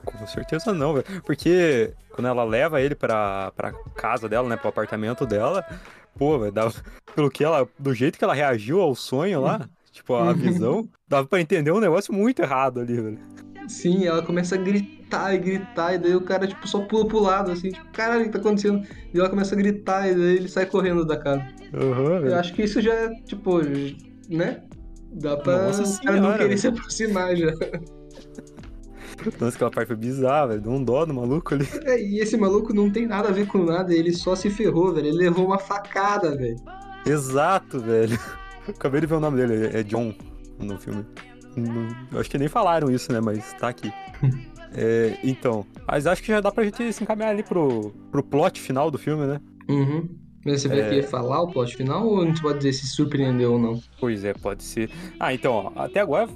Com 0.05 0.27
certeza 0.27 0.73
não, 0.73 0.93
velho. 0.93 1.05
Porque 1.25 1.93
quando 2.11 2.27
ela 2.27 2.43
leva 2.43 2.81
ele 2.81 2.95
pra, 2.95 3.51
pra 3.55 3.71
casa 3.95 4.27
dela, 4.29 4.47
né, 4.47 4.55
pro 4.57 4.69
apartamento 4.69 5.25
dela, 5.25 5.65
pô, 6.17 6.37
velho, 6.39 6.51
dava- 6.51 6.73
pelo 7.15 7.29
que 7.29 7.43
ela, 7.43 7.67
do 7.77 7.93
jeito 7.93 8.17
que 8.17 8.23
ela 8.23 8.33
reagiu 8.33 8.81
ao 8.81 8.93
sonho 8.95 9.41
lá, 9.41 9.67
tipo, 9.91 10.13
a 10.15 10.31
visão, 10.33 10.87
dava 11.07 11.27
pra 11.27 11.41
entender 11.41 11.71
um 11.71 11.79
negócio 11.79 12.13
muito 12.13 12.41
errado 12.41 12.79
ali, 12.81 12.99
velho. 13.01 13.19
Sim, 13.67 14.05
ela 14.05 14.23
começa 14.23 14.55
a 14.55 14.57
gritar 14.57 15.33
e 15.33 15.37
gritar, 15.37 15.93
e 15.93 15.97
daí 15.99 16.15
o 16.15 16.21
cara, 16.21 16.47
tipo, 16.47 16.67
só 16.67 16.79
pula 16.81 17.07
pro 17.07 17.19
lado, 17.19 17.51
assim, 17.51 17.69
tipo, 17.69 17.85
caralho, 17.91 18.21
o 18.21 18.25
que 18.25 18.31
tá 18.31 18.39
acontecendo? 18.39 18.83
E 19.13 19.19
ela 19.19 19.29
começa 19.29 19.53
a 19.53 19.57
gritar, 19.57 20.07
e 20.09 20.15
daí 20.15 20.35
ele 20.37 20.47
sai 20.47 20.65
correndo 20.65 21.05
da 21.05 21.17
casa. 21.17 21.45
Aham, 21.73 22.15
Eu 22.15 22.21
velho. 22.21 22.35
acho 22.39 22.53
que 22.53 22.63
isso 22.63 22.81
já 22.81 22.93
é, 22.93 23.09
tipo, 23.25 23.59
né? 24.27 24.63
Dá 25.11 25.37
pra 25.37 25.67
Nossa 25.67 25.83
o 25.83 26.03
cara 26.03 26.15
não 26.17 26.23
senhora, 26.23 26.37
querer 26.39 26.57
se 26.57 26.67
aproximar 26.67 27.35
já. 27.35 27.51
Nossa, 29.39 29.55
aquela 29.55 29.71
parte 29.71 29.87
foi 29.87 29.95
bizarra, 29.95 30.47
velho. 30.49 30.61
Deu 30.61 30.71
um 30.71 30.83
dó 30.83 31.05
no 31.05 31.13
maluco 31.13 31.53
ali. 31.53 31.67
É, 31.83 32.01
e 32.01 32.19
esse 32.19 32.35
maluco 32.37 32.73
não 32.73 32.89
tem 32.91 33.05
nada 33.07 33.29
a 33.29 33.31
ver 33.31 33.47
com 33.47 33.63
nada, 33.63 33.93
ele 33.93 34.13
só 34.13 34.35
se 34.35 34.49
ferrou, 34.49 34.93
velho. 34.93 35.07
Ele 35.07 35.17
levou 35.17 35.45
uma 35.45 35.57
facada, 35.59 36.35
velho. 36.35 36.57
Exato, 37.05 37.79
velho. 37.79 38.17
Acabei 38.67 39.01
de 39.01 39.07
ver 39.07 39.15
o 39.15 39.19
nome 39.19 39.37
dele, 39.37 39.75
é 39.77 39.83
John 39.83 40.13
no 40.59 40.77
filme. 40.77 41.05
Não- 41.55 42.19
Acho 42.19 42.29
que 42.29 42.37
nem 42.37 42.47
falaram 42.47 42.91
isso, 42.91 43.11
né? 43.11 43.19
Mas 43.19 43.53
tá 43.53 43.69
aqui. 43.69 43.91
É, 44.71 45.17
então, 45.23 45.65
mas 45.87 46.05
acho 46.05 46.21
que 46.21 46.27
já 46.27 46.39
dá 46.39 46.51
pra 46.51 46.63
gente 46.63 46.93
se 46.93 47.03
encaminhar 47.03 47.31
ali 47.31 47.41
pro, 47.41 47.91
pro 48.11 48.21
plot 48.21 48.61
final 48.61 48.91
do 48.91 48.99
filme, 48.99 49.25
né? 49.25 49.41
Uhum. 49.67 50.07
Mas 50.45 50.61
você 50.61 50.67
vai 50.67 50.81
É. 50.81 50.89
querer 50.89 51.01
falar 51.07 51.41
o 51.41 51.47
plot 51.51 51.75
final 51.75 52.05
ou 52.07 52.21
a 52.21 52.25
gente 52.25 52.39
pode 52.39 52.59
dizer 52.59 52.73
se 52.73 52.85
surpreendeu 52.85 53.53
ou 53.53 53.59
não? 53.59 53.81
Pois 53.99 54.23
é, 54.23 54.31
pode 54.31 54.61
ser. 54.61 54.91
Ah, 55.19 55.33
então, 55.33 55.71
ó, 55.75 55.83
até 55.83 56.01
agora 56.01 56.29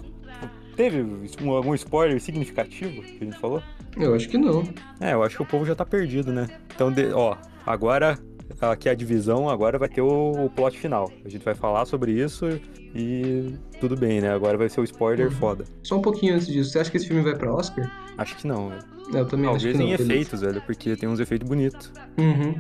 teve 0.76 1.02
um- 1.42 1.52
algum 1.52 1.74
spoiler 1.76 2.20
significativo 2.22 3.02
que 3.02 3.18
a 3.22 3.26
gente 3.26 3.40
falou? 3.40 3.62
Eu 3.98 4.14
acho 4.16 4.28
que 4.30 4.38
não. 4.38 4.64
É, 5.00 5.14
eu 5.14 5.24
acho 5.24 5.36
que 5.38 5.42
o 5.42 5.46
povo 5.46 5.66
já 5.66 5.76
tá 5.76 5.86
perdido, 5.86 6.32
né? 6.32 6.48
Então, 6.74 6.92
de- 6.92 7.12
ó, 7.14 7.36
agora 7.66 8.18
aqui 8.62 8.88
é 8.88 8.92
a 8.92 8.96
divisão, 8.96 9.50
agora 9.50 9.78
vai 9.78 9.90
ter 9.90 10.02
o, 10.02 10.46
o 10.46 10.50
plot 10.50 10.78
final. 10.78 11.12
A 11.26 11.30
gente 11.30 11.44
vai 11.44 11.54
falar 11.56 11.86
sobre 11.86 12.12
isso 12.12 12.48
e 12.96 13.54
tudo 13.80 13.96
bem, 13.96 14.22
né? 14.22 14.32
Agora 14.32 14.58
vai 14.58 14.70
ser 14.70 14.82
o 14.82 14.84
spoiler 14.84 15.28
Uhum. 15.28 15.32
foda. 15.34 15.66
Só 15.84 15.98
um 15.98 16.02
pouquinho 16.02 16.36
antes 16.36 16.48
disso, 16.48 16.72
você 16.72 16.80
acha 16.80 16.90
que 16.92 16.98
esse 16.98 17.08
filme 17.08 17.22
vai 17.24 17.36
pra 17.36 17.54
Oscar? 17.54 17.90
Acho 18.18 18.36
que 18.38 18.48
não, 18.48 18.70
velho. 18.70 18.82
Eu 19.14 19.28
também 19.28 19.50
acho 19.50 19.58
Talvez 19.66 19.72
que 19.74 19.78
não. 19.78 19.86
em 19.86 19.92
beleza. 19.92 20.04
efeitos, 20.14 20.42
velho, 20.42 20.62
porque 20.66 20.96
tem 20.96 21.10
uns 21.10 21.20
efeitos 21.20 21.48
bonitos. 21.48 21.92
Uhum. 22.18 22.56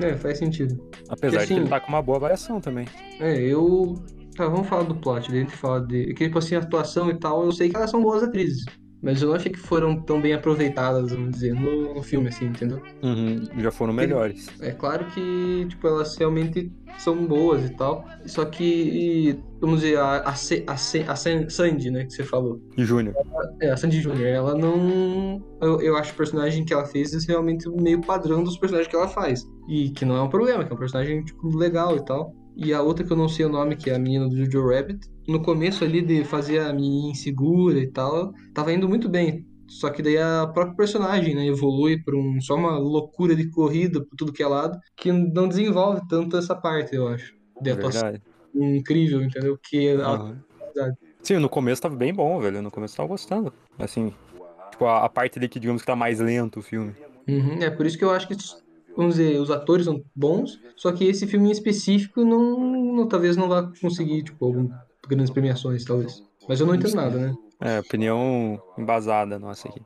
É, 0.00 0.14
faz 0.16 0.38
sentido. 0.38 0.74
Apesar 1.08 1.38
Porque, 1.38 1.38
de 1.38 1.46
que 1.46 1.52
ele 1.52 1.60
assim, 1.60 1.68
tá 1.70 1.78
com 1.78 1.88
uma 1.88 2.02
boa 2.02 2.18
variação 2.18 2.60
também. 2.60 2.86
É, 3.20 3.38
eu. 3.40 3.94
Tá, 4.36 4.48
vamos 4.48 4.66
falar 4.68 4.82
do 4.84 4.94
plot, 4.96 5.28
daí 5.30 5.38
a 5.38 5.42
gente 5.42 5.56
fala 5.56 5.80
de. 5.80 6.12
Que, 6.14 6.24
tipo 6.26 6.38
assim, 6.38 6.56
a 6.56 6.58
atuação 6.58 7.10
e 7.10 7.14
tal, 7.18 7.44
eu 7.44 7.52
sei 7.52 7.68
que 7.68 7.76
elas 7.76 7.90
são 7.90 8.02
boas 8.02 8.22
atrizes. 8.22 8.64
Mas 9.02 9.20
eu 9.20 9.28
não 9.28 9.36
achei 9.36 9.52
que 9.52 9.58
foram 9.58 10.00
tão 10.00 10.18
bem 10.18 10.32
aproveitadas, 10.32 11.10
vamos 11.12 11.32
dizer, 11.32 11.52
no, 11.54 11.94
no 11.94 12.02
filme, 12.02 12.28
assim, 12.28 12.46
entendeu? 12.46 12.80
Uhum, 13.02 13.44
já 13.58 13.70
foram 13.70 13.92
melhores. 13.92 14.48
É 14.60 14.70
claro 14.70 15.04
que, 15.08 15.66
tipo, 15.68 15.86
elas 15.86 16.16
realmente 16.16 16.72
são 16.96 17.26
boas 17.26 17.66
e 17.66 17.74
tal. 17.74 18.02
Só 18.24 18.46
que, 18.46 19.38
vamos 19.60 19.80
dizer, 19.82 19.98
a, 19.98 20.20
a, 20.20 20.30
a, 20.30 20.72
a 20.72 21.16
San- 21.16 21.48
Sandy, 21.50 21.90
né, 21.90 22.06
que 22.06 22.14
você 22.14 22.24
falou. 22.24 22.58
E 22.78 22.84
Júnior. 22.84 23.14
É, 23.60 23.72
a 23.72 23.76
Sandy 23.76 24.00
Júnior, 24.00 24.26
ela 24.26 24.54
não. 24.56 25.38
Eu, 25.60 25.82
eu 25.82 25.96
acho 25.98 26.14
o 26.14 26.16
personagem 26.16 26.64
que 26.64 26.72
ela 26.72 26.86
fez 26.86 27.12
realmente 27.26 27.68
meio 27.68 28.00
padrão 28.00 28.42
dos 28.42 28.56
personagens 28.56 28.88
que 28.90 28.96
ela 28.96 29.08
faz. 29.08 29.44
E 29.68 29.90
que 29.90 30.06
não 30.06 30.16
é 30.16 30.22
um 30.22 30.30
problema, 30.30 30.64
que 30.64 30.72
é 30.72 30.74
um 30.74 30.78
personagem, 30.78 31.22
tipo, 31.22 31.54
legal 31.54 31.94
e 31.94 32.04
tal. 32.06 32.34
E 32.56 32.72
a 32.72 32.80
outra 32.82 33.04
que 33.04 33.12
eu 33.12 33.16
não 33.16 33.28
sei 33.28 33.44
o 33.46 33.48
nome, 33.48 33.76
que 33.76 33.90
é 33.90 33.94
a 33.94 33.98
menina 33.98 34.28
do 34.28 34.36
Jojo 34.36 34.68
Rabbit, 34.68 35.00
no 35.26 35.42
começo 35.42 35.82
ali 35.84 36.00
de 36.02 36.24
fazer 36.24 36.60
a 36.60 36.72
menina 36.72 37.10
insegura 37.10 37.78
e 37.78 37.90
tal, 37.90 38.32
tava 38.52 38.72
indo 38.72 38.88
muito 38.88 39.08
bem. 39.08 39.44
Só 39.66 39.90
que 39.90 40.02
daí 40.02 40.18
a 40.18 40.46
própria 40.46 40.76
personagem, 40.76 41.34
né, 41.34 41.46
evolui 41.46 42.00
pra 42.02 42.14
um, 42.16 42.40
só 42.40 42.54
uma 42.54 42.78
loucura 42.78 43.34
de 43.34 43.50
corrida 43.50 43.98
por 44.04 44.14
tudo 44.16 44.32
que 44.32 44.42
é 44.42 44.46
lado, 44.46 44.78
que 44.96 45.10
não 45.10 45.48
desenvolve 45.48 46.00
tanto 46.08 46.36
essa 46.36 46.54
parte, 46.54 46.94
eu 46.94 47.08
acho. 47.08 47.32
De 47.60 47.70
atuação 47.70 48.02
incrível, 48.54 49.22
entendeu? 49.22 49.58
Que 49.62 49.90
a- 49.90 50.10
Aham. 50.10 50.36
Sim, 51.22 51.38
no 51.38 51.48
começo 51.48 51.80
tava 51.80 51.96
bem 51.96 52.12
bom, 52.12 52.38
velho. 52.38 52.60
No 52.60 52.70
começo 52.70 52.96
tava 52.96 53.08
gostando. 53.08 53.52
Assim, 53.78 54.12
tipo, 54.70 54.84
a, 54.84 55.04
a 55.04 55.08
parte 55.08 55.38
ali 55.38 55.48
que 55.48 55.58
digamos 55.58 55.80
que 55.82 55.86
tá 55.86 55.96
mais 55.96 56.20
lento 56.20 56.60
o 56.60 56.62
filme. 56.62 56.92
Uhum, 57.26 57.62
é 57.62 57.70
por 57.70 57.86
isso 57.86 57.96
que 57.96 58.04
eu 58.04 58.10
acho 58.10 58.28
que, 58.28 58.36
vamos 58.96 59.16
dizer, 59.16 59.40
os 59.40 59.50
atores 59.50 59.84
são 59.86 60.02
bons, 60.14 60.60
só 60.76 60.92
que 60.92 61.04
esse 61.04 61.26
filme 61.26 61.48
em 61.48 61.52
específico 61.52 62.24
não, 62.24 62.58
não- 62.94 63.08
talvez 63.08 63.36
não 63.36 63.48
vá 63.48 63.70
conseguir, 63.80 64.22
tipo, 64.24 64.44
algum, 64.44 64.68
grandes 65.08 65.30
premiações, 65.30 65.84
talvez. 65.84 66.22
Mas 66.48 66.60
eu 66.60 66.66
não 66.66 66.74
entendo 66.74 66.94
nada, 66.94 67.18
né? 67.18 67.34
É, 67.60 67.80
opinião 67.80 68.60
embasada 68.78 69.38
nossa 69.38 69.68
aqui. 69.68 69.80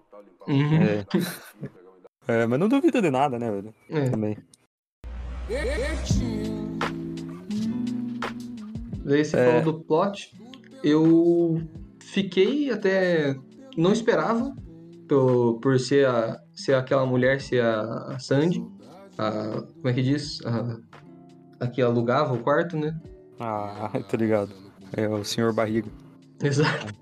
Uhum. 0.49 0.83
É. 0.83 1.07
É, 2.27 2.47
mas 2.47 2.59
não 2.59 2.69
duvido 2.69 3.01
de 3.01 3.11
nada, 3.11 3.39
né, 3.39 3.51
velho? 3.51 3.75
É. 3.91 4.11
Também. 4.11 4.37
Daí 9.05 9.25
você 9.25 9.37
É. 9.37 9.47
falou 9.61 9.63
do 9.73 9.81
plot, 9.85 10.35
eu 10.83 11.63
fiquei 12.01 12.71
até. 12.71 13.37
Não 13.77 13.93
esperava, 13.93 14.55
por, 15.09 15.59
por 15.61 15.79
ser, 15.79 16.07
a, 16.07 16.39
ser 16.55 16.75
aquela 16.75 17.07
mulher, 17.07 17.41
ser 17.41 17.63
a, 17.63 17.81
a 18.15 18.19
Sandy, 18.19 18.63
a, 19.19 19.63
como 19.81 19.89
é 19.89 19.93
que 19.93 20.03
diz? 20.03 20.39
A, 20.45 20.77
a 21.61 21.69
que 21.69 21.83
alugava 21.83 22.35
o 22.35 22.43
quarto, 22.43 22.77
né? 22.77 22.93
Ah, 23.39 23.91
tô 24.09 24.17
ligado. 24.17 24.53
É 24.97 25.09
o 25.09 25.23
senhor 25.25 25.53
barriga. 25.53 25.91
Exato. 26.43 26.93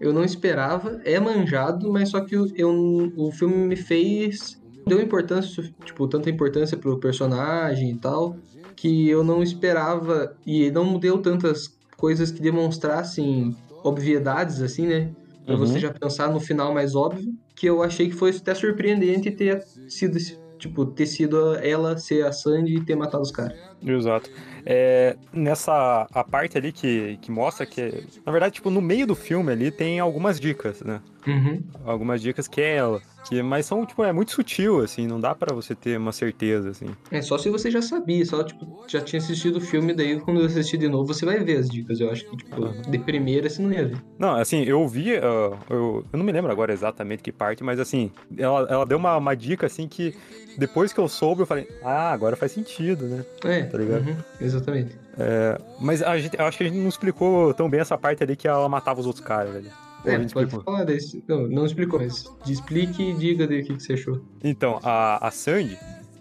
Eu 0.00 0.12
não 0.12 0.24
esperava, 0.24 1.00
é 1.04 1.18
manjado, 1.18 1.90
mas 1.90 2.10
só 2.10 2.24
que 2.24 2.34
eu, 2.36 2.44
eu- 2.54 3.10
o 3.16 3.32
filme 3.32 3.56
me 3.66 3.76
fez. 3.76 4.56
Deu 4.88 5.00
importância, 5.00 5.62
tipo, 5.84 6.06
tanta 6.08 6.30
importância 6.30 6.76
pro 6.76 7.00
personagem 7.00 7.92
e 7.92 7.98
tal, 7.98 8.36
que 8.76 9.08
eu 9.08 9.24
não 9.24 9.42
esperava. 9.42 10.28
E 10.46 10.70
não 10.70 10.98
deu 10.98 11.20
tantas 11.22 11.62
coisas 11.96 12.30
que 12.30 12.40
demonstrassem 12.42 13.52
obviedades, 13.82 14.60
assim, 14.60 14.86
né? 14.86 15.12
Pra 15.44 15.54
Uhum. 15.54 15.60
você 15.60 15.78
já 15.78 15.92
pensar 15.92 16.30
no 16.30 16.40
final 16.40 16.74
mais 16.74 16.94
óbvio, 16.94 17.32
que 17.56 17.66
eu 17.66 17.82
achei 17.82 18.08
que 18.08 18.14
foi 18.14 18.30
até 18.30 18.54
surpreendente 18.54 19.30
ter 19.34 19.60
sido, 19.88 20.16
esse- 20.18 20.36
tipo, 20.58 20.86
ter 20.86 21.06
sido 21.06 21.54
ela 21.56 21.96
ser 21.98 22.24
a 22.24 22.32
Sandy 22.32 22.76
e 22.76 22.80
ter 22.84 22.96
matado 22.96 23.22
os 23.22 23.30
caras. 23.30 23.58
Exato. 23.84 24.30
É, 24.64 25.16
nessa 25.32 26.06
a 26.10 26.24
parte 26.24 26.58
ali 26.58 26.72
que, 26.72 27.18
que 27.22 27.30
mostra 27.30 27.64
que, 27.64 28.04
na 28.24 28.32
verdade, 28.32 28.54
tipo, 28.54 28.70
no 28.70 28.80
meio 28.80 29.06
do 29.06 29.14
filme 29.14 29.52
ali 29.52 29.70
tem 29.70 30.00
algumas 30.00 30.40
dicas, 30.40 30.82
né? 30.82 31.00
Uhum. 31.26 31.62
Algumas 31.84 32.20
dicas 32.20 32.48
que 32.48 32.60
é 32.60 32.76
ela. 32.76 33.00
Que, 33.28 33.42
mas 33.42 33.66
são, 33.66 33.84
tipo, 33.84 34.04
é 34.04 34.12
muito 34.12 34.32
sutil, 34.32 34.80
assim, 34.82 35.06
não 35.06 35.20
dá 35.20 35.34
pra 35.34 35.52
você 35.54 35.74
ter 35.74 35.98
uma 35.98 36.12
certeza, 36.12 36.70
assim. 36.70 36.86
É 37.10 37.20
só 37.20 37.36
se 37.36 37.50
você 37.50 37.70
já 37.70 37.82
sabia, 37.82 38.24
só 38.24 38.44
tipo, 38.44 38.84
já 38.88 39.00
tinha 39.00 39.18
assistido 39.20 39.56
o 39.56 39.60
filme, 39.60 39.92
daí 39.92 40.20
quando 40.20 40.40
eu 40.40 40.46
assistir 40.46 40.76
de 40.78 40.88
novo, 40.88 41.12
você 41.12 41.24
vai 41.26 41.38
ver 41.42 41.58
as 41.58 41.68
dicas. 41.68 41.98
Eu 42.00 42.10
acho 42.10 42.28
que, 42.28 42.36
tipo, 42.36 42.62
Aham. 42.64 42.82
de 42.88 42.98
primeira 42.98 43.48
você 43.50 43.60
não 43.62 43.72
ia 43.72 43.86
ver. 43.88 43.96
Não, 44.18 44.36
assim, 44.36 44.62
eu 44.62 44.86
vi, 44.86 45.16
ah, 45.16 45.58
eu, 45.68 46.04
eu 46.12 46.16
não 46.18 46.24
me 46.24 46.32
lembro 46.32 46.50
agora 46.52 46.72
exatamente 46.72 47.22
que 47.22 47.32
parte, 47.32 47.64
mas 47.64 47.80
assim, 47.80 48.10
ela, 48.38 48.66
ela 48.70 48.86
deu 48.86 48.98
uma, 48.98 49.16
uma 49.16 49.34
dica, 49.34 49.66
assim, 49.66 49.88
que 49.88 50.14
depois 50.56 50.92
que 50.92 51.00
eu 51.00 51.08
soube, 51.08 51.42
eu 51.42 51.46
falei, 51.46 51.68
ah, 51.82 52.12
agora 52.12 52.36
faz 52.36 52.52
sentido, 52.52 53.06
né? 53.06 53.24
É, 53.44 53.62
Tá 53.64 53.78
ligado? 53.78 54.06
uhum, 54.06 54.16
exatamente. 54.40 54.96
É, 55.18 55.58
mas 55.80 56.02
a 56.02 56.16
gente, 56.18 56.40
acho 56.40 56.58
que 56.58 56.64
a 56.64 56.66
gente 56.68 56.78
não 56.78 56.88
explicou 56.88 57.52
tão 57.54 57.68
bem 57.68 57.80
essa 57.80 57.96
parte 57.98 58.22
ali 58.22 58.36
que 58.36 58.46
ela 58.46 58.68
matava 58.68 59.00
os 59.00 59.06
outros 59.06 59.24
caras, 59.24 59.52
velho. 59.52 59.70
É, 60.06 60.16
pode 60.16 60.26
explicou? 60.26 60.62
falar 60.62 60.84
desse. 60.84 61.24
Não, 61.26 61.46
não 61.46 61.66
explicou, 61.66 62.00
mas 62.00 62.24
explique 62.46 63.02
e 63.02 63.14
diga 63.14 63.44
o 63.44 63.48
que, 63.48 63.62
que 63.62 63.82
você 63.82 63.94
achou. 63.94 64.20
Então, 64.42 64.80
a, 64.82 65.26
a 65.26 65.30
Sandy, 65.30 65.78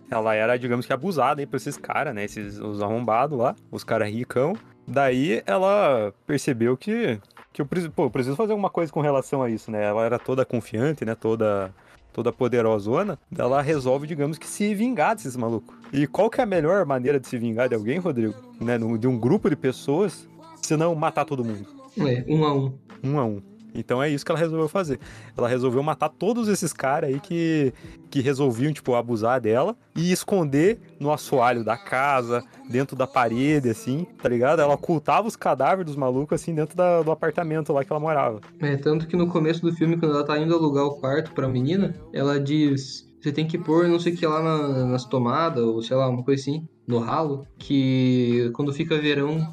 ela 0.10 0.34
era, 0.36 0.58
digamos 0.58 0.86
que, 0.86 0.94
abusada 0.94 1.42
aí 1.42 1.46
por 1.46 1.58
esses 1.58 1.78
caras, 1.78 2.14
né? 2.14 2.24
Esses 2.26 2.60
os 2.60 2.82
arrombados 2.82 3.38
lá, 3.38 3.56
os 3.72 3.84
caras 3.84 4.10
ricão. 4.10 4.56
Daí 4.88 5.42
ela 5.46 6.14
percebeu 6.28 6.78
que, 6.78 7.20
que 7.52 7.62
eu 7.62 7.66
preciso, 7.66 7.92
pô, 7.92 8.04
eu 8.04 8.10
preciso 8.10 8.36
fazer 8.36 8.52
alguma 8.52 8.70
coisa 8.70 8.92
com 8.92 9.02
relação 9.02 9.42
a 9.42 9.50
isso, 9.50 9.72
né? 9.72 9.84
Ela 9.84 10.06
era 10.06 10.20
toda 10.20 10.46
confiante, 10.46 11.04
né? 11.04 11.16
Toda, 11.16 11.74
toda 12.14 12.32
poderosona. 12.32 13.18
Daí 13.32 13.46
Ela 13.46 13.62
resolve, 13.62 14.06
digamos 14.08 14.38
que, 14.38 14.48
se 14.48 14.76
vingar 14.76 15.16
desses 15.16 15.36
malucos. 15.36 15.76
E 15.92 16.06
qual 16.06 16.30
que 16.30 16.40
é 16.40 16.44
a 16.44 16.48
melhor 16.48 16.86
maneira 16.86 17.20
de 17.20 17.28
se 17.28 17.38
vingar 17.38 17.68
de 17.68 17.76
alguém, 17.76 17.98
Rodrigo? 17.98 18.36
Né? 18.62 18.78
De 18.78 19.08
um 19.08 19.18
grupo 19.18 19.50
de 19.50 19.56
pessoas, 19.56 20.30
se 20.62 20.78
não 20.78 20.94
matar 20.94 21.26
todo 21.26 21.44
mundo. 21.44 21.66
É, 21.98 22.24
um 22.28 22.46
a 22.46 22.54
um. 22.54 22.78
Um 23.04 23.20
a 23.20 23.26
um. 23.26 23.42
Então 23.76 24.02
é 24.02 24.10
isso 24.10 24.26
que 24.26 24.32
ela 24.32 24.40
resolveu 24.40 24.68
fazer. 24.70 25.00
Ela 25.38 25.48
resolveu 25.48 25.84
matar 25.84 26.10
todos 26.10 26.48
esses 26.48 26.72
caras 26.74 27.10
aí 27.10 27.20
que, 27.20 27.74
que 28.10 28.22
resolviam, 28.22 28.72
tipo, 28.74 28.96
abusar 28.96 29.40
dela 29.42 29.76
e 29.96 30.12
esconder 30.12 30.80
no 31.00 31.12
assoalho 31.12 31.64
da 31.64 31.78
casa, 31.78 32.44
dentro 32.70 32.96
da 32.96 33.06
parede, 33.06 33.70
assim, 33.70 34.06
tá 34.22 34.30
ligado? 34.30 34.62
Ela 34.62 34.74
ocultava 34.74 35.28
os 35.28 35.36
cadáveres 35.36 35.86
dos 35.88 35.96
malucos, 35.96 36.42
assim, 36.42 36.54
dentro 36.56 36.76
da- 36.76 37.02
do 37.02 37.12
apartamento 37.12 37.74
lá 37.74 37.84
que 37.84 37.92
ela 37.92 38.00
morava. 38.00 38.40
É, 38.60 38.76
tanto 38.78 39.08
que 39.08 39.16
no 39.16 39.28
começo 39.28 39.62
do 39.62 39.74
filme, 39.74 39.98
quando 39.98 40.16
ela 40.16 40.24
tá 40.26 40.38
indo 40.40 40.54
alugar 40.56 40.86
o 40.86 40.96
quarto 41.00 41.32
pra 41.34 41.48
menina, 41.48 41.94
ela 42.14 42.40
diz: 42.40 43.06
você 43.22 43.32
tem 43.32 43.46
que 43.48 43.58
pôr 43.58 43.88
não 43.88 44.00
sei 44.00 44.14
o 44.14 44.18
que 44.18 44.26
lá 44.26 44.42
na- 44.42 44.86
nas 44.86 45.06
tomadas, 45.06 45.64
ou 45.64 45.82
sei 45.82 45.96
lá, 45.98 46.08
uma 46.08 46.24
coisa 46.24 46.42
assim, 46.42 46.68
no 46.88 47.00
ralo, 47.00 47.46
que 47.58 48.50
quando 48.54 48.72
fica 48.72 48.98
verão, 49.00 49.52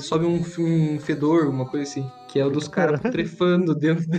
sobe 0.00 0.24
um, 0.26 0.42
um 0.58 0.98
fedor, 0.98 1.48
uma 1.48 1.64
coisa 1.66 1.88
assim. 1.88 2.04
Que 2.34 2.40
é 2.40 2.44
o 2.44 2.50
dos 2.50 2.66
caras 2.66 3.00
putrefando 3.00 3.76
dentro 3.76 4.04
da... 4.08 4.18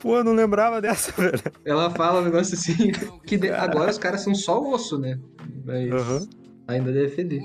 Pô, 0.00 0.16
eu 0.16 0.24
não 0.24 0.32
lembrava 0.34 0.80
dessa, 0.80 1.12
velho. 1.16 1.40
Ela 1.64 1.88
fala 1.90 2.20
um 2.20 2.24
negócio 2.24 2.54
assim, 2.56 2.90
que 3.24 3.36
de- 3.36 3.50
agora 3.52 3.88
os 3.88 3.98
caras 3.98 4.22
são 4.22 4.34
só 4.34 4.60
osso, 4.60 4.98
né? 4.98 5.16
Mas 5.64 5.92
Aham. 5.92 6.26
ainda 6.66 6.90
deve 6.92 7.08
feder. 7.10 7.40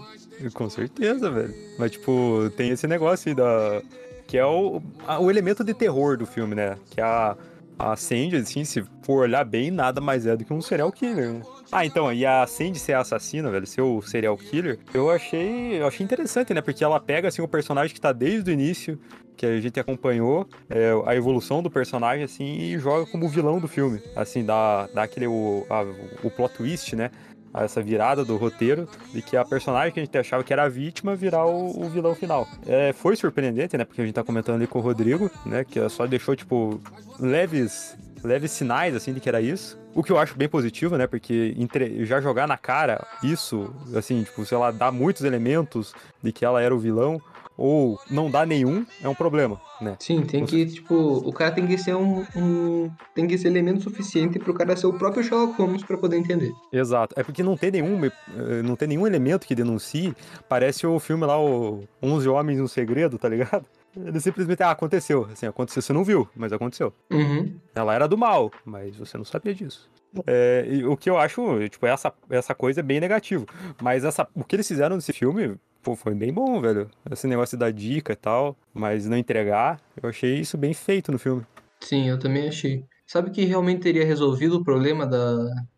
Com 0.56 0.68
certeza, 0.72 1.30
velho. 1.30 1.54
Mas, 1.78 1.92
tipo, 1.92 2.52
tem 2.58 2.72
esse 2.72 2.88
negócio 2.88 3.30
aí 3.30 3.36
da. 3.36 3.80
Que 4.26 4.40
é 4.40 4.46
o, 4.46 4.82
o 5.22 5.30
elemento 5.30 5.64
de 5.64 5.74
terror 5.76 6.18
do 6.18 6.26
filme, 6.26 6.56
né? 6.56 6.76
Que 6.90 7.00
é 7.00 7.04
a, 7.04 7.38
a 7.78 7.96
Sandy, 7.96 8.38
assim, 8.38 8.64
se 8.66 8.84
for 9.04 9.22
olhar 9.22 9.46
bem, 9.46 9.70
nada 9.70 10.02
mais 10.02 10.26
é 10.26 10.36
do 10.36 10.44
que 10.44 10.52
um 10.52 10.62
serial 10.64 10.92
killer, 10.92 11.32
né? 11.34 11.42
Ah, 11.72 11.86
então, 11.86 12.12
e 12.12 12.26
a 12.26 12.48
Sandy 12.48 12.80
ser 12.80 12.94
a 12.94 13.02
assassina, 13.02 13.52
velho, 13.52 13.68
ser 13.68 13.82
o 13.82 14.02
serial 14.02 14.36
killer, 14.36 14.80
eu 14.96 15.12
achei, 15.12 15.80
eu 15.80 15.86
achei 15.88 16.04
interessante, 16.04 16.54
né? 16.56 16.62
Porque 16.62 16.84
ela 16.84 17.00
pega, 17.00 17.28
assim, 17.28 17.42
o 17.44 17.48
personagem 17.48 17.94
que 17.94 18.02
tá 18.02 18.12
desde 18.12 18.50
o 18.50 18.54
início, 18.54 19.00
que 19.38 19.46
a 19.46 19.62
gente 19.62 19.80
acompanhou, 19.80 20.48
é, 20.70 20.92
a 21.06 21.16
evolução 21.16 21.62
do 21.64 21.70
personagem, 21.70 22.24
assim, 22.26 22.58
e 22.58 22.78
joga 22.80 23.06
como 23.06 23.30
vilão 23.30 23.60
do 23.60 23.68
filme. 23.68 24.02
Assim, 24.16 24.44
dá, 24.44 24.90
dá 24.94 25.04
aquele, 25.04 25.28
o, 25.28 25.66
a- 25.70 25.86
o 26.24 26.30
plot 26.32 26.56
twist, 26.56 26.96
né? 26.96 27.12
essa 27.54 27.82
virada 27.82 28.24
do 28.24 28.38
roteiro 28.38 28.88
de 29.12 29.20
que 29.20 29.36
a 29.36 29.44
personagem 29.44 29.92
que 29.92 30.00
a 30.00 30.04
gente 30.04 30.16
achava 30.16 30.44
que 30.44 30.54
era 30.54 30.66
a 30.66 30.70
vítima 30.70 31.16
virar 31.16 31.48
o, 31.48 31.86
o 31.86 31.90
vilão 31.90 32.14
final. 32.14 32.48
É, 32.68 32.94
foi 32.94 33.16
surpreendente, 33.16 33.76
né? 33.76 33.84
Porque 33.84 34.00
a 34.00 34.06
gente 34.06 34.14
tá 34.14 34.24
comentando 34.24 34.58
ali 34.58 34.68
com 34.68 34.78
o 34.78 34.82
Rodrigo, 34.82 35.32
né? 35.44 35.64
Que 35.64 35.90
só 35.90 36.06
deixou, 36.06 36.36
tipo, 36.36 36.80
leves 37.20 37.98
leves 38.24 38.52
sinais, 38.52 38.96
assim, 38.96 39.14
de 39.14 39.20
que 39.20 39.30
era 39.30 39.40
isso. 39.42 39.80
O 39.96 40.04
que 40.04 40.12
eu 40.12 40.18
acho 40.20 40.36
bem 40.38 40.50
positivo, 40.50 40.98
né? 40.98 41.08
Porque 41.08 41.56
entre- 41.58 42.06
já 42.06 42.20
jogar 42.22 42.48
na 42.48 42.58
cara 42.58 43.06
isso, 43.24 43.74
assim, 43.96 44.22
tipo, 44.24 44.46
se 44.46 44.54
ela 44.54 44.70
dá 44.72 44.92
muitos 44.92 45.24
elementos 45.24 45.94
de 46.22 46.32
que 46.32 46.44
ela 46.46 46.62
era 46.62 46.76
o 46.76 46.80
vilão, 46.80 47.20
ou 47.58 48.00
não 48.10 48.30
dá 48.30 48.46
nenhum, 48.46 48.86
é 49.02 49.10
um 49.10 49.16
problema, 49.16 49.60
né? 49.82 49.96
Sim, 50.00 50.22
tem 50.22 50.46
que, 50.46 50.66
tipo, 50.66 50.94
o 50.96 51.34
cara 51.34 51.52
tem 51.52 51.66
que 51.66 51.78
ser 51.78 51.96
um, 51.96 52.24
um- 52.36 52.92
tem 53.16 53.26
que 53.28 53.38
ser 53.38 53.48
elemento 53.48 53.82
suficiente 53.82 54.38
pro 54.38 54.54
cara 54.54 54.76
ser 54.76 54.86
o 54.88 54.94
próprio 54.94 55.24
Sherlock 55.24 55.58
Holmes 55.60 55.84
pra 55.84 55.98
poder 55.98 56.18
entender. 56.18 56.52
Exato. 56.72 57.16
É 57.20 57.24
porque 57.24 57.42
não 57.42 57.58
tem 57.58 57.72
nenhum, 57.72 58.06
eh, 58.06 58.62
não 58.64 58.76
tem 58.76 58.88
nenhum 58.88 59.08
elemento 59.08 59.48
que 59.48 59.56
denuncie. 59.56 60.14
Parece 60.48 60.86
o 60.86 61.00
filme 61.00 61.26
lá, 61.26 61.40
o 61.42 61.84
11 62.02 62.30
Homens 62.30 62.60
no 62.60 62.68
Segredo, 62.68 63.18
tá 63.18 63.28
ligado? 63.28 63.66
Ele 63.96 64.20
simplesmente, 64.20 64.62
ah, 64.62 64.70
aconteceu. 64.70 65.28
Assim, 65.32 65.48
aconteceu, 65.48 65.82
você 65.82 65.92
não 65.92 66.04
viu, 66.04 66.30
mas 66.36 66.54
aconteceu. 66.54 66.94
Uhum. 67.12 67.56
Ela 67.74 67.96
era 67.96 68.08
do 68.08 68.16
mal, 68.16 68.52
mas 68.64 68.96
você 68.96 69.18
não 69.18 69.26
sabia 69.26 69.56
disso. 69.56 69.90
É, 70.28 70.64
o 70.88 70.96
que 70.96 71.10
eu 71.10 71.18
acho, 71.18 71.68
tipo, 71.70 71.86
essa, 71.88 72.14
essa 72.30 72.54
coisa 72.54 72.80
é 72.82 72.84
bem 72.84 73.00
negativo. 73.00 73.46
Mas 73.82 74.04
essa, 74.04 74.28
o 74.36 74.44
que 74.44 74.56
eles 74.56 74.68
fizeram 74.68 74.96
nesse 74.96 75.14
filme, 75.14 75.56
pô, 75.82 75.96
foi 75.96 76.14
bem 76.14 76.34
bom, 76.34 76.60
velho. 76.60 76.90
Esse 77.12 77.28
negócio 77.28 77.58
da 77.58 77.72
dica 77.72 78.14
e 78.14 78.16
tal, 78.16 78.56
mas 78.74 79.08
não 79.08 79.18
entregar, 79.18 79.80
eu 80.02 80.10
achei 80.10 80.40
isso 80.40 80.58
bem 80.58 80.74
feito 80.74 81.12
no 81.12 81.20
filme. 81.20 81.46
Sim, 81.80 82.08
eu 82.10 82.20
também 82.20 82.48
achei. 82.48 82.86
Sabe 83.06 83.30
o 83.30 83.32
que 83.32 83.46
realmente 83.46 83.82
teria 83.82 84.06
resolvido 84.06 84.58
o 84.58 84.64
problema 84.64 85.06
da, 85.06 85.36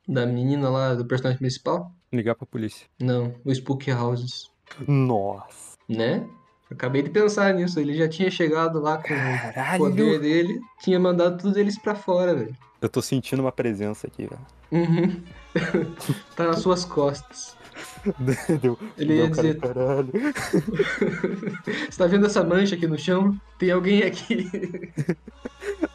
da 0.08 0.26
menina 0.26 0.70
lá, 0.70 0.96
do 0.96 1.06
personagem 1.06 1.38
principal? 1.38 1.92
Ligar 2.12 2.34
pra 2.34 2.48
polícia. 2.48 2.88
Não, 3.00 3.36
o 3.46 3.52
Spook 3.52 3.92
Houses. 3.92 4.50
Nossa. 4.88 5.78
Né? 5.88 6.28
Acabei 6.72 7.02
de 7.02 7.10
pensar 7.10 7.54
nisso. 7.54 7.80
Ele 7.80 7.94
já 7.96 8.08
tinha 8.08 8.30
chegado 8.30 8.80
lá 8.80 8.98
com 8.98 9.14
o 9.14 9.18
Caralho. 9.18 9.80
poder 9.80 10.20
dele, 10.20 10.60
tinha 10.82 11.00
mandado 11.00 11.42
todos 11.42 11.58
eles 11.58 11.78
pra 11.80 11.96
fora, 11.96 12.34
velho. 12.36 12.56
Eu 12.82 12.88
tô 12.90 13.02
sentindo 13.02 13.42
uma 13.42 13.52
presença 13.52 14.08
aqui, 14.08 14.28
velho. 14.28 14.42
Uhum. 14.72 15.22
tá 16.36 16.46
nas 16.46 16.60
suas 16.60 16.86
costas. 16.86 17.58
Deu, 18.62 18.78
Ele 18.98 19.16
deu 19.16 19.26
ia 19.26 19.32
cara, 19.32 19.48
dizer- 19.48 19.60
caralho. 19.60 20.12
Você 21.90 21.98
tá 21.98 22.08
vendo 22.08 22.26
essa 22.26 22.44
mancha 22.44 22.76
aqui 22.76 22.88
no 22.88 22.98
chão? 22.98 23.36
Tem 23.58 23.72
alguém 23.72 24.04
aqui. 24.04 24.50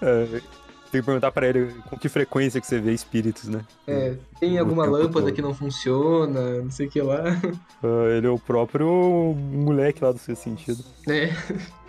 É, 0.00 0.40
tem 0.94 1.00
que 1.02 1.06
perguntar 1.06 1.32
pra 1.32 1.46
ele 1.48 1.74
com 1.90 1.98
que 1.98 2.08
frequência 2.08 2.60
que 2.60 2.66
você 2.66 2.78
vê 2.80 2.92
espíritos, 2.92 3.48
né? 3.48 3.60
É, 3.86 4.14
tem 4.38 4.58
alguma 4.58 4.84
lâmpada 4.86 5.26
todo. 5.26 5.32
que 5.32 5.42
não 5.42 5.52
funciona, 5.52 6.62
não 6.62 6.70
sei 6.70 6.86
o 6.86 6.90
que 6.90 7.02
lá. 7.02 7.22
Ah, 7.82 8.08
ele 8.16 8.26
é 8.26 8.30
o 8.30 8.38
próprio 8.38 9.34
moleque 9.34 10.02
lá 10.04 10.12
do 10.12 10.18
seu 10.18 10.34
sentido. 10.36 10.82
É, 11.08 11.30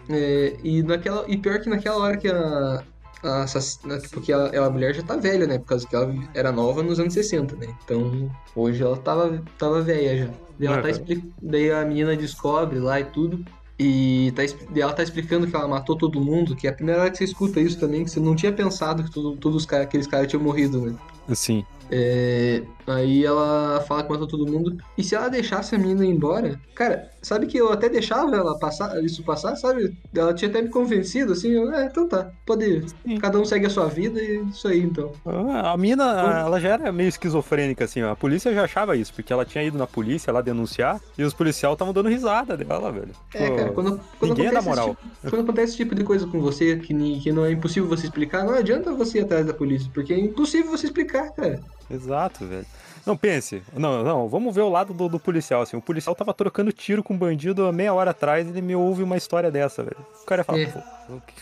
é, 0.09 0.55
e, 0.63 0.81
naquela, 0.83 1.23
e 1.27 1.37
pior 1.37 1.59
que 1.59 1.69
naquela 1.69 1.97
hora 1.97 2.17
que 2.17 2.27
a. 2.27 2.83
a 3.23 3.43
assassina, 3.43 3.99
porque 4.11 4.31
ela, 4.31 4.49
ela- 4.49 4.67
a 4.67 4.69
mulher 4.69 4.93
já 4.93 5.01
tá 5.03 5.15
velha, 5.15 5.47
né? 5.47 5.57
Por 5.59 5.65
causa 5.65 5.87
que 5.87 5.95
ela 5.95 6.13
era 6.33 6.51
nova 6.51 6.83
nos 6.83 6.99
anos 6.99 7.13
60, 7.13 7.55
né? 7.55 7.67
Então, 7.83 8.29
hoje 8.55 8.81
ela 8.83 8.97
tava, 8.97 9.41
tava 9.57 9.81
velha 9.81 10.17
já. 10.25 10.29
Daí, 10.59 10.67
ela 10.67 10.77
tá 10.77 10.83
Uhum. 10.87 10.89
expli- 10.93 11.33
daí 11.41 11.71
a 11.71 11.85
menina 11.85 12.15
descobre 12.15 12.79
lá 12.79 12.99
e 12.99 13.05
tudo. 13.05 13.43
E 13.77 14.31
tá, 14.35 14.43
daí 14.71 14.81
ela 14.81 14.93
tá 14.93 15.03
explicando 15.03 15.45
que 15.47 15.55
ela 15.55 15.67
matou 15.67 15.97
todo 15.97 16.21
mundo, 16.21 16.55
que 16.55 16.65
é 16.65 16.69
a 16.69 16.73
primeira 16.73 17.01
hora 17.01 17.11
que 17.11 17.17
você 17.17 17.25
escuta 17.25 17.59
isso 17.59 17.77
também, 17.77 18.05
que 18.05 18.09
você 18.11 18.19
não 18.21 18.35
tinha 18.35 18.53
pensado 18.53 19.03
que 19.03 19.11
tudo- 19.11 19.35
todos 19.35 19.57
os 19.57 19.65
caras, 19.65 19.85
aqueles 19.87 20.07
caras 20.07 20.27
tinham 20.27 20.41
morrido, 20.41 20.79
né? 20.79 20.95
Sim. 21.33 21.65
É, 21.91 22.63
aí 22.87 23.25
ela 23.25 23.81
fala 23.87 24.03
que 24.03 24.09
matou 24.09 24.27
todo 24.27 24.51
mundo. 24.51 24.77
E 24.97 25.03
se 25.03 25.15
ela 25.15 25.29
deixasse 25.29 25.75
a 25.75 25.77
menina 25.77 26.05
ir 26.05 26.09
embora, 26.09 26.59
cara, 26.73 27.09
sabe 27.21 27.45
que 27.47 27.57
eu 27.57 27.71
até 27.71 27.89
deixava 27.89 28.35
ela 28.35 28.57
passar, 28.57 29.03
isso 29.03 29.23
passar, 29.23 29.55
sabe? 29.55 29.95
Ela 30.13 30.33
tinha 30.33 30.49
até 30.49 30.61
me 30.61 30.69
convencido, 30.69 31.33
assim, 31.33 31.51
eu, 31.51 31.73
é, 31.73 31.85
então 31.85 32.07
tá, 32.07 32.31
pode 32.45 32.65
ir. 32.65 32.85
Sim. 32.89 33.17
Cada 33.17 33.39
um 33.39 33.45
segue 33.45 33.65
a 33.65 33.69
sua 33.69 33.87
vida 33.87 34.21
e 34.21 34.43
isso 34.49 34.67
aí, 34.67 34.81
então. 34.81 35.11
Ah, 35.25 35.71
A 35.73 35.77
mina, 35.77 36.03
ela 36.45 36.59
já 36.59 36.69
era 36.69 36.91
meio 36.91 37.09
esquizofrênica, 37.09 37.85
assim, 37.85 38.01
ó. 38.03 38.11
A 38.11 38.15
polícia 38.15 38.53
já 38.53 38.63
achava 38.63 38.95
isso, 38.95 39.13
porque 39.13 39.31
ela 39.31 39.45
tinha 39.45 39.63
ido 39.63 39.77
na 39.77 39.87
polícia 39.87 40.31
lá 40.31 40.41
denunciar 40.41 40.99
e 41.17 41.23
os 41.23 41.33
policiais 41.33 41.73
estavam 41.73 41.93
dando 41.93 42.09
risada 42.09 42.55
dela, 42.57 42.91
velho. 42.91 43.11
É, 43.33 43.49
Pô, 43.49 43.55
cara, 43.55 43.71
quando, 43.71 43.99
quando, 44.19 44.31
ninguém 44.31 44.47
é 44.47 44.51
da 44.51 44.59
acontece 44.59 44.59
esse 44.59 44.69
moral. 44.69 44.95
tipo, 44.95 45.29
quando 45.29 45.41
acontece 45.43 45.67
esse 45.69 45.77
tipo 45.77 45.95
de 45.95 46.03
coisa 46.03 46.27
com 46.27 46.39
você, 46.39 46.77
que, 46.77 47.19
que 47.19 47.31
não 47.31 47.45
é 47.45 47.51
impossível 47.51 47.89
você 47.89 48.05
explicar, 48.05 48.43
não 48.43 48.53
adianta 48.53 48.93
você 48.93 49.19
ir 49.19 49.21
atrás 49.21 49.45
da 49.45 49.53
polícia, 49.53 49.89
porque 49.93 50.13
é 50.13 50.19
impossível 50.19 50.71
você 50.71 50.87
explicar, 50.87 51.31
cara. 51.31 51.59
Exato, 51.89 52.45
velho. 52.45 52.65
Não, 53.05 53.15
pense. 53.15 53.61
Não, 53.75 54.03
não, 54.03 54.27
vamos 54.27 54.53
ver 54.55 54.61
o 54.61 54.69
lado 54.69 54.93
do, 54.93 55.07
do 55.07 55.19
policial, 55.19 55.61
assim. 55.61 55.77
O 55.77 55.81
policial 55.81 56.15
tava 56.15 56.33
trocando 56.33 56.71
tiro 56.71 57.03
com 57.03 57.13
um 57.13 57.17
bandido 57.17 57.65
há 57.65 57.71
meia 57.71 57.93
hora 57.93 58.11
atrás 58.11 58.47
e 58.47 58.49
ele 58.49 58.61
me 58.61 58.75
ouve 58.75 59.03
uma 59.03 59.17
história 59.17 59.51
dessa, 59.51 59.83
velho. 59.83 59.97
O 60.21 60.25
cara 60.25 60.41
ia 60.41 60.43
falar, 60.45 60.59
É. 60.59 60.65
pô, 60.65 60.79
o 61.13 61.21
que... 61.21 61.33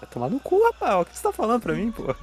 vai 0.00 0.10
tomar 0.10 0.28
no 0.28 0.40
cu, 0.40 0.60
rapaz. 0.64 1.02
O 1.02 1.04
que 1.04 1.16
você 1.16 1.22
tá 1.22 1.32
falando 1.32 1.60
pra 1.62 1.74
mim, 1.74 1.92
pô? 1.92 2.14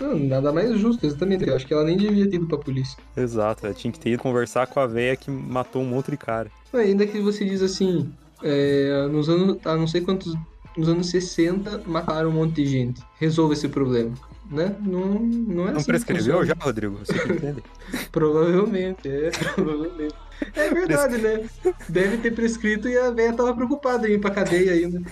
Não, 0.00 0.18
nada 0.18 0.52
mais 0.52 0.78
justo, 0.78 1.04
exatamente. 1.04 1.46
Eu 1.46 1.54
acho 1.54 1.66
que 1.66 1.74
ela 1.74 1.84
nem 1.84 1.96
devia 1.96 2.28
ter 2.28 2.36
ido 2.36 2.46
pra 2.46 2.56
polícia. 2.56 2.96
Exato, 3.16 3.62
velho. 3.62 3.74
Tinha 3.74 3.92
que 3.92 3.98
ter 4.00 4.10
ido 4.10 4.22
conversar 4.22 4.66
com 4.66 4.80
a 4.80 4.86
véia 4.86 5.16
que 5.16 5.30
matou 5.30 5.82
um 5.82 6.00
de 6.00 6.16
cara. 6.16 6.50
Ainda 6.72 7.06
que 7.06 7.20
você 7.20 7.44
diz 7.44 7.60
assim, 7.60 8.10
é, 8.42 9.06
nos 9.10 9.28
anos, 9.28 9.58
há 9.64 9.76
não 9.76 9.86
sei 9.86 10.00
quantos, 10.00 10.34
nos 10.76 10.88
anos 10.88 11.10
60 11.10 11.82
mataram 11.86 12.30
um 12.30 12.32
monte 12.32 12.54
de 12.56 12.66
gente. 12.66 13.02
Resolva 13.18 13.52
esse 13.54 13.68
problema, 13.68 14.12
né? 14.50 14.74
Não, 14.80 15.18
não 15.20 15.68
é 15.68 15.72
Não 15.72 15.76
assim 15.78 15.86
prescreveu 15.86 16.44
já, 16.44 16.54
Rodrigo? 16.58 16.98
Você 17.04 17.14
entende? 17.16 17.62
Provavelmente, 18.12 19.08
é, 19.08 19.30
provavelmente. 19.54 20.14
É 20.54 20.72
verdade, 20.72 21.18
né? 21.18 21.44
Deve 21.88 22.16
ter 22.16 22.30
prescrito 22.34 22.88
e 22.88 22.96
a 22.96 23.10
velha 23.10 23.34
tava 23.34 23.54
preocupada 23.54 24.08
em 24.08 24.12
ir 24.14 24.18
pra 24.20 24.30
cadeia 24.30 24.72
ainda. 24.72 25.02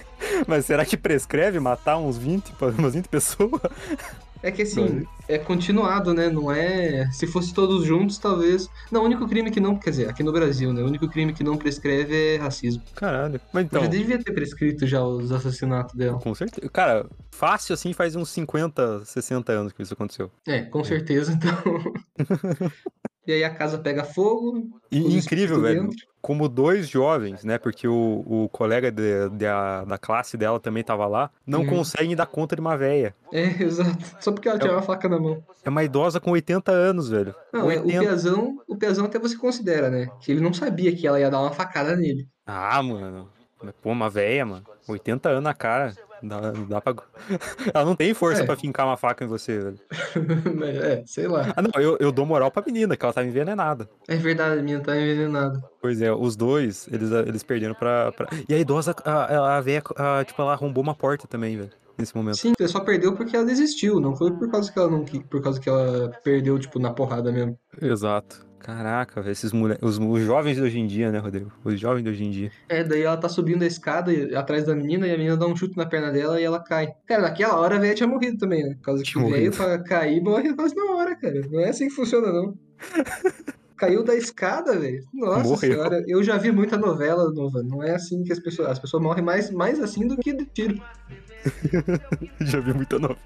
Mas 0.46 0.64
será 0.64 0.86
que 0.86 0.96
prescreve 0.96 1.60
matar 1.60 1.98
uns 1.98 2.16
20, 2.16 2.52
pa- 2.52 2.72
umas 2.78 2.94
20 2.94 3.08
pessoas? 3.08 3.60
É 4.42 4.50
que 4.50 4.62
assim, 4.62 5.04
é 5.28 5.36
continuado, 5.38 6.14
né? 6.14 6.28
Não 6.28 6.50
é. 6.50 7.10
Se 7.12 7.26
fosse 7.26 7.52
todos 7.52 7.84
juntos, 7.84 8.18
talvez. 8.18 8.68
Não, 8.90 9.02
o 9.02 9.04
único 9.04 9.26
crime 9.28 9.50
que 9.50 9.60
não. 9.60 9.76
Quer 9.76 9.90
dizer, 9.90 10.08
aqui 10.08 10.22
no 10.22 10.32
Brasil, 10.32 10.72
né? 10.72 10.82
O 10.82 10.86
único 10.86 11.08
crime 11.08 11.32
que 11.32 11.42
não 11.42 11.56
prescreve 11.56 12.34
é 12.34 12.36
racismo. 12.36 12.82
Caralho. 12.94 13.40
Mas 13.52 13.64
Então, 13.64 13.82
já 13.82 13.88
devia 13.88 14.22
ter 14.22 14.32
prescrito 14.32 14.86
já 14.86 15.02
os 15.02 15.32
assassinatos 15.32 15.94
dela. 15.94 16.18
com 16.18 16.34
certeza. 16.34 16.68
Cara, 16.70 17.06
fácil 17.30 17.74
assim 17.74 17.92
faz 17.92 18.14
uns 18.16 18.30
50, 18.30 19.04
60 19.04 19.52
anos 19.52 19.72
que 19.72 19.82
isso 19.82 19.94
aconteceu. 19.94 20.30
É, 20.46 20.62
com 20.62 20.84
certeza, 20.84 21.32
então. 21.32 21.92
e 23.28 23.32
aí 23.34 23.44
a 23.44 23.50
casa 23.50 23.78
pega 23.78 24.02
fogo. 24.04 24.68
E 24.90 25.16
incrível, 25.16 25.60
velho. 25.60 25.82
dentro. 25.84 26.08
Como 26.20 26.48
dois 26.48 26.88
jovens, 26.88 27.44
né? 27.44 27.58
Porque 27.58 27.86
o, 27.86 28.24
o 28.26 28.48
colega 28.48 28.90
de- 28.90 29.28
de 29.30 29.46
a- 29.46 29.84
da 29.84 29.96
classe 29.96 30.36
dela 30.36 30.58
também 30.58 30.82
tava 30.82 31.06
lá, 31.06 31.30
não 31.46 31.60
Uhum. 31.60 31.66
conseguem 31.68 32.16
dar 32.16 32.26
conta 32.26 32.56
de 32.56 32.60
uma 32.60 32.76
véia. 32.76 33.14
É, 33.32 33.42
exato. 33.62 34.04
Só 34.20 34.32
porque 34.32 34.48
ela 34.48 34.58
tinha 34.58 34.72
uma 34.72 34.82
faca 34.82 35.08
na 35.08 35.18
mão. 35.20 35.42
É 35.64 35.68
uma 35.68 35.84
idosa 35.84 36.18
com 36.18 36.32
80 36.32 36.72
anos, 36.72 37.08
velho. 37.08 37.34
Não, 37.52 37.70
é, 37.70 37.76
o 37.78 37.82
80. 37.86 38.00
Piazão, 38.00 38.60
o 38.66 38.76
Piazão 38.76 39.04
até 39.04 39.18
você 39.18 39.36
considera, 39.36 39.88
né? 39.90 40.08
Que 40.20 40.32
ele 40.32 40.40
não 40.40 40.52
sabia 40.52 40.94
que 40.94 41.06
ela 41.06 41.20
ia 41.20 41.30
dar 41.30 41.40
uma 41.40 41.52
facada 41.52 41.94
nele. 41.94 42.26
Ah, 42.46 42.82
mano. 42.82 43.28
Pô, 43.82 43.90
uma 43.90 44.08
véia, 44.10 44.44
mano. 44.46 44.64
80 44.88 45.28
anos 45.28 45.44
na 45.44 45.54
cara. 45.54 45.92
Dá, 46.22 46.52
dá 46.68 46.80
pra... 46.80 46.94
Ela 47.72 47.84
não 47.84 47.94
tem 47.96 48.12
força 48.14 48.42
É. 48.42 48.46
pra 48.46 48.56
fincar 48.56 48.86
uma 48.86 48.96
faca 48.96 49.24
em 49.24 49.28
você, 49.28 49.58
velho. 49.58 49.78
É, 50.64 51.02
sei 51.06 51.28
lá. 51.28 51.52
Ah, 51.56 51.62
não, 51.62 51.70
eu, 51.80 51.96
eu 52.00 52.10
dou 52.12 52.26
moral 52.26 52.50
pra 52.50 52.62
menina, 52.66 52.96
que 52.96 53.04
ela 53.04 53.12
tá 53.12 53.24
envenenada. 53.24 53.88
É 54.06 54.16
verdade, 54.16 54.60
a 54.60 54.62
minha 54.62 54.80
tá 54.80 54.96
envenenada. 54.96 55.62
Pois 55.80 56.00
é, 56.02 56.12
os 56.12 56.36
dois, 56.36 56.88
eles, 56.92 57.10
eles 57.10 57.42
perderam 57.42 57.74
pra, 57.74 58.12
pra... 58.12 58.28
E 58.48 58.54
a 58.54 58.58
idosa, 58.58 58.94
a, 59.04 59.12
a, 59.12 59.56
a 59.56 59.60
véia, 59.60 59.82
a, 59.96 60.24
tipo, 60.24 60.40
ela 60.42 60.52
arrombou 60.52 60.82
uma 60.82 60.94
porta 60.94 61.26
também, 61.28 61.56
velho. 61.56 61.70
Nesse 61.98 62.14
momento. 62.16 62.36
Sim, 62.36 62.52
ela 62.58 62.68
só 62.68 62.78
perdeu 62.78 63.12
porque 63.16 63.34
ela 63.34 63.44
desistiu. 63.44 63.98
Não 63.98 64.14
foi 64.14 64.30
por 64.32 64.48
causa 64.48 64.70
que 64.72 64.78
ela 64.78 64.88
não 64.88 65.04
por 65.04 65.42
causa 65.42 65.58
que 65.60 65.68
ela 65.68 66.10
perdeu, 66.22 66.56
tipo, 66.56 66.78
na 66.78 66.92
porrada 66.92 67.32
mesmo. 67.32 67.58
Exato. 67.82 68.46
Caraca, 68.60 69.22
velho, 69.22 69.32
esses 69.32 69.52
moleques. 69.52 69.82
Os, 69.88 69.98
os 69.98 70.20
jovens 70.22 70.56
de 70.56 70.62
hoje 70.62 70.78
em 70.78 70.86
dia, 70.86 71.10
né, 71.10 71.18
Rodrigo? 71.18 71.50
Os 71.64 71.78
jovens 71.80 72.02
de 72.02 72.10
hoje 72.10 72.24
em 72.24 72.30
dia. 72.30 72.50
É, 72.68 72.84
daí 72.84 73.02
ela 73.02 73.16
tá 73.16 73.28
subindo 73.28 73.62
a 73.62 73.66
escada 73.66 74.12
e- 74.12 74.34
atrás 74.34 74.64
da 74.64 74.74
menina 74.74 75.06
e 75.06 75.14
a 75.14 75.16
menina 75.16 75.36
dá 75.36 75.46
um 75.46 75.56
chute 75.56 75.76
na 75.76 75.86
perna 75.86 76.10
dela 76.10 76.40
e 76.40 76.44
ela 76.44 76.62
cai. 76.62 76.88
Cara, 77.06 77.22
naquela 77.22 77.56
hora 77.58 77.76
a 77.76 77.78
velha 77.78 77.94
tinha 77.94 78.08
morrido 78.08 78.36
também, 78.36 78.62
né? 78.64 78.74
Por 78.74 78.82
causa 78.82 79.02
que 79.02 79.08
Tinha 79.10 79.24
o 79.24 79.30
velho 79.30 79.50
morrido. 79.52 79.56
pra 79.56 79.78
cair 79.78 80.20
morre 80.22 80.52
quase 80.54 80.74
na 80.74 80.84
hora, 80.92 81.16
cara. 81.16 81.40
Não 81.50 81.60
é 81.60 81.68
assim 81.70 81.88
que 81.88 81.94
funciona, 81.94 82.30
não. 82.32 82.54
Caiu 83.78 84.02
da 84.02 84.16
escada, 84.16 84.76
velho. 84.76 85.04
Nossa 85.14 85.44
Morreu. 85.44 85.56
senhora, 85.56 86.04
eu 86.08 86.20
já 86.24 86.36
vi 86.36 86.50
muita 86.50 86.76
novela 86.76 87.30
nova. 87.32 87.62
Não 87.62 87.80
é 87.80 87.94
assim 87.94 88.24
que 88.24 88.32
as 88.32 88.40
pessoas. 88.40 88.70
As 88.70 88.78
pessoas 88.80 89.00
morrem 89.00 89.24
mais, 89.24 89.52
mais 89.52 89.78
assim 89.80 90.04
do 90.08 90.16
que 90.16 90.32
de 90.32 90.44
tiro. 90.46 90.82
Já 92.40 92.58
vi 92.58 92.74
muita 92.74 92.98
novela. 92.98 93.18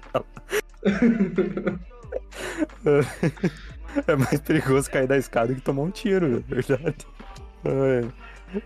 é 4.07 4.15
mais 4.15 4.39
perigoso 4.41 4.89
cair 4.89 5.07
da 5.07 5.17
escada 5.17 5.53
que 5.53 5.61
tomar 5.61 5.83
um 5.83 5.91
tiro, 5.91 6.37
é 6.49 6.55
verdade. 6.55 7.07
É. 7.65 8.03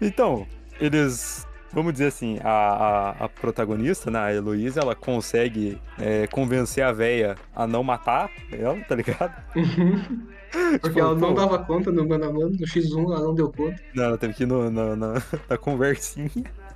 Então, 0.01 0.47
eles. 0.79 1.45
Vamos 1.73 1.91
dizer 1.93 2.07
assim, 2.07 2.39
a, 2.43 2.49
a, 2.49 3.25
a 3.25 3.29
protagonista, 3.29 4.09
né, 4.09 4.19
a 4.19 4.33
Heloísa, 4.33 4.79
ela 4.79 4.95
consegue 4.95 5.81
é, 5.99 6.25
convencer 6.27 6.81
a 6.83 6.93
véia 6.93 7.35
a 7.53 7.67
não 7.67 7.83
matar 7.83 8.31
ela, 8.51 8.81
tá 8.85 8.95
ligado? 8.95 9.35
Porque 10.81 10.99
Tipo, 10.99 10.99
ela 10.99 11.15
não 11.15 11.33
pô, 11.33 11.33
dava 11.33 11.59
conta 11.65 11.91
no 11.91 12.07
mano 12.07 12.25
a 12.25 12.33
mano, 12.33 12.51
no 12.51 12.65
X1 12.65 13.03
ela 13.11 13.21
não 13.21 13.35
deu 13.35 13.51
conta. 13.51 13.83
Não, 13.93 14.03
ela 14.05 14.17
teve 14.17 14.33
que 14.33 14.43
ir 14.43 14.45
no, 14.47 14.69
na, 14.71 14.95
na, 14.95 15.13
na 15.49 15.57
conversinha, 15.57 16.31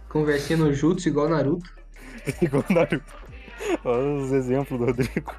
Conversinha 0.09 0.57
no 0.59 0.73
Jutsu 0.73 1.07
igual 1.09 1.29
Naruto. 1.29 1.69
igual 2.41 2.65
Naruto. 2.69 3.20
Olha 3.83 4.23
os 4.23 4.31
exemplos 4.31 4.79
do 4.79 4.85
Rodrigo. 4.85 5.33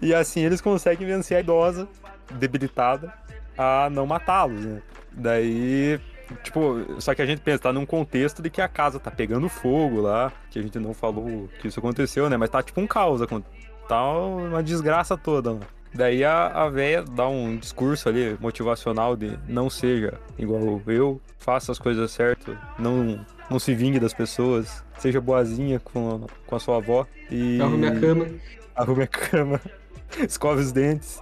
e 0.00 0.14
assim 0.14 0.40
eles 0.40 0.60
conseguem 0.60 1.06
vencer 1.06 1.36
a 1.36 1.40
idosa, 1.40 1.88
debilitada, 2.32 3.12
a 3.56 3.88
não 3.90 4.06
matá-los, 4.06 4.64
né? 4.64 4.82
Daí, 5.12 6.00
tipo, 6.42 7.00
só 7.00 7.14
que 7.14 7.22
a 7.22 7.26
gente 7.26 7.42
pensa, 7.42 7.64
tá 7.64 7.72
num 7.72 7.84
contexto 7.84 8.42
de 8.42 8.48
que 8.48 8.60
a 8.60 8.68
casa 8.68 8.98
tá 8.98 9.10
pegando 9.10 9.48
fogo 9.48 10.00
lá, 10.00 10.32
que 10.50 10.58
a 10.58 10.62
gente 10.62 10.78
não 10.78 10.94
falou 10.94 11.48
que 11.60 11.68
isso 11.68 11.78
aconteceu, 11.78 12.30
né? 12.30 12.36
Mas 12.36 12.50
tá 12.50 12.62
tipo 12.62 12.80
um 12.80 12.86
caos, 12.86 13.20
tá 13.88 14.02
uma 14.02 14.62
desgraça 14.62 15.16
toda, 15.16 15.50
mano. 15.50 15.66
Daí 15.94 16.24
a, 16.24 16.46
a 16.46 16.70
véia 16.70 17.02
dá 17.02 17.28
um 17.28 17.56
discurso 17.56 18.08
ali 18.08 18.36
motivacional 18.40 19.14
de 19.14 19.38
não 19.46 19.68
seja 19.68 20.18
igual 20.38 20.80
eu, 20.86 21.20
faça 21.36 21.70
as 21.70 21.78
coisas 21.78 22.10
certas, 22.10 22.56
não, 22.78 23.20
não 23.50 23.58
se 23.58 23.74
vingue 23.74 23.98
das 23.98 24.14
pessoas, 24.14 24.84
seja 24.98 25.20
boazinha 25.20 25.80
com, 25.80 26.24
a, 26.24 26.46
com 26.46 26.56
a 26.56 26.58
sua 26.58 26.76
avó 26.76 27.06
e. 27.30 27.60
Arrume 27.60 27.86
a 27.86 28.00
cama. 28.00 28.26
Arrume 28.74 29.02
a 29.02 29.06
cama, 29.06 29.60
escove 30.26 30.62
os 30.62 30.72
dentes. 30.72 31.20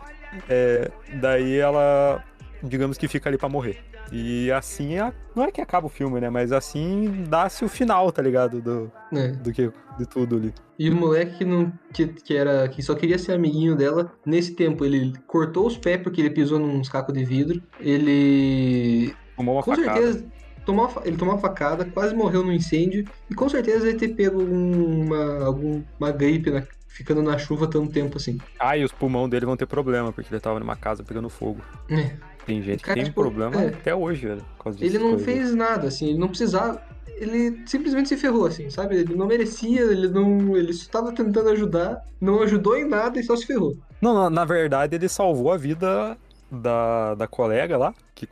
É, 0.48 0.90
daí 1.14 1.56
ela, 1.56 2.24
digamos 2.62 2.96
que 2.96 3.08
fica 3.08 3.28
ali 3.28 3.36
para 3.36 3.48
morrer. 3.48 3.82
E 4.12 4.50
assim, 4.50 4.96
não 5.36 5.44
é 5.44 5.52
que 5.52 5.60
acaba 5.60 5.86
o 5.86 5.90
filme, 5.90 6.20
né? 6.20 6.28
Mas 6.28 6.50
assim 6.50 7.24
dá-se 7.28 7.64
o 7.64 7.68
final, 7.68 8.10
tá 8.10 8.20
ligado? 8.20 8.60
Do, 8.60 8.92
é. 9.12 9.28
do 9.28 9.52
que, 9.52 9.70
de 9.98 10.06
tudo 10.06 10.36
ali. 10.36 10.52
E 10.78 10.90
o 10.90 10.96
moleque 10.96 11.38
que, 11.38 11.44
não, 11.44 11.72
que, 11.92 12.06
que, 12.06 12.36
era, 12.36 12.68
que 12.68 12.82
só 12.82 12.94
queria 12.94 13.18
ser 13.18 13.32
amiguinho 13.32 13.76
dela, 13.76 14.12
nesse 14.26 14.54
tempo 14.54 14.84
ele 14.84 15.12
cortou 15.26 15.66
os 15.66 15.76
pés 15.76 16.00
porque 16.02 16.20
ele 16.20 16.30
pisou 16.30 16.58
num 16.58 16.82
cacos 16.82 17.14
de 17.14 17.24
vidro. 17.24 17.62
Ele. 17.78 19.14
Tomou 19.36 19.54
uma 19.54 19.62
com 19.62 19.74
facada. 19.74 20.00
certeza. 20.00 20.26
Tomou, 20.64 20.90
ele 21.04 21.16
tomou 21.16 21.34
uma 21.34 21.40
facada, 21.40 21.84
quase 21.84 22.14
morreu 22.14 22.44
no 22.44 22.52
incêndio. 22.52 23.06
E 23.30 23.34
com 23.34 23.48
certeza 23.48 23.88
ele 23.88 23.98
ter 23.98 24.08
pego 24.08 24.42
uma, 24.42 25.44
alguma 25.44 26.12
gripe 26.12 26.50
na, 26.50 26.62
ficando 26.86 27.22
na 27.22 27.38
chuva 27.38 27.66
tanto 27.66 27.90
tempo 27.90 28.18
assim. 28.18 28.38
Ah, 28.58 28.76
e 28.76 28.84
os 28.84 28.92
pulmões 28.92 29.30
dele 29.30 29.46
vão 29.46 29.56
ter 29.56 29.66
problema, 29.66 30.12
porque 30.12 30.32
ele 30.32 30.40
tava 30.40 30.58
numa 30.60 30.76
casa 30.76 31.02
pegando 31.02 31.28
fogo. 31.28 31.60
É. 31.88 32.12
Tem 32.46 32.62
gente 32.62 32.82
cara, 32.82 32.94
que 32.94 33.00
tem 33.00 33.10
tipo, 33.10 33.20
problema 33.20 33.62
é. 33.62 33.68
até 33.68 33.94
hoje, 33.94 34.26
velho. 34.26 34.44
Ele 34.80 34.98
não 34.98 35.10
coisas. 35.10 35.24
fez 35.24 35.54
nada, 35.54 35.88
assim, 35.88 36.10
ele 36.10 36.18
não 36.18 36.28
precisava. 36.28 36.82
Ele 37.06 37.62
simplesmente 37.66 38.08
se 38.08 38.16
ferrou, 38.16 38.46
assim, 38.46 38.70
sabe? 38.70 38.96
Ele 38.96 39.14
não 39.14 39.26
merecia, 39.26 39.82
ele 39.82 40.08
não. 40.08 40.56
Ele 40.56 40.70
estava 40.70 41.12
tentando 41.12 41.50
ajudar, 41.50 42.02
não 42.20 42.42
ajudou 42.42 42.76
em 42.76 42.88
nada 42.88 43.20
e 43.20 43.22
só 43.22 43.36
se 43.36 43.46
ferrou. 43.46 43.76
Não, 44.00 44.14
na, 44.14 44.30
na 44.30 44.44
verdade, 44.44 44.96
ele 44.96 45.08
salvou 45.08 45.52
a 45.52 45.56
vida 45.58 46.16
da, 46.50 47.14
da 47.14 47.26
colega 47.26 47.76
lá, 47.76 47.94
que 48.14 48.26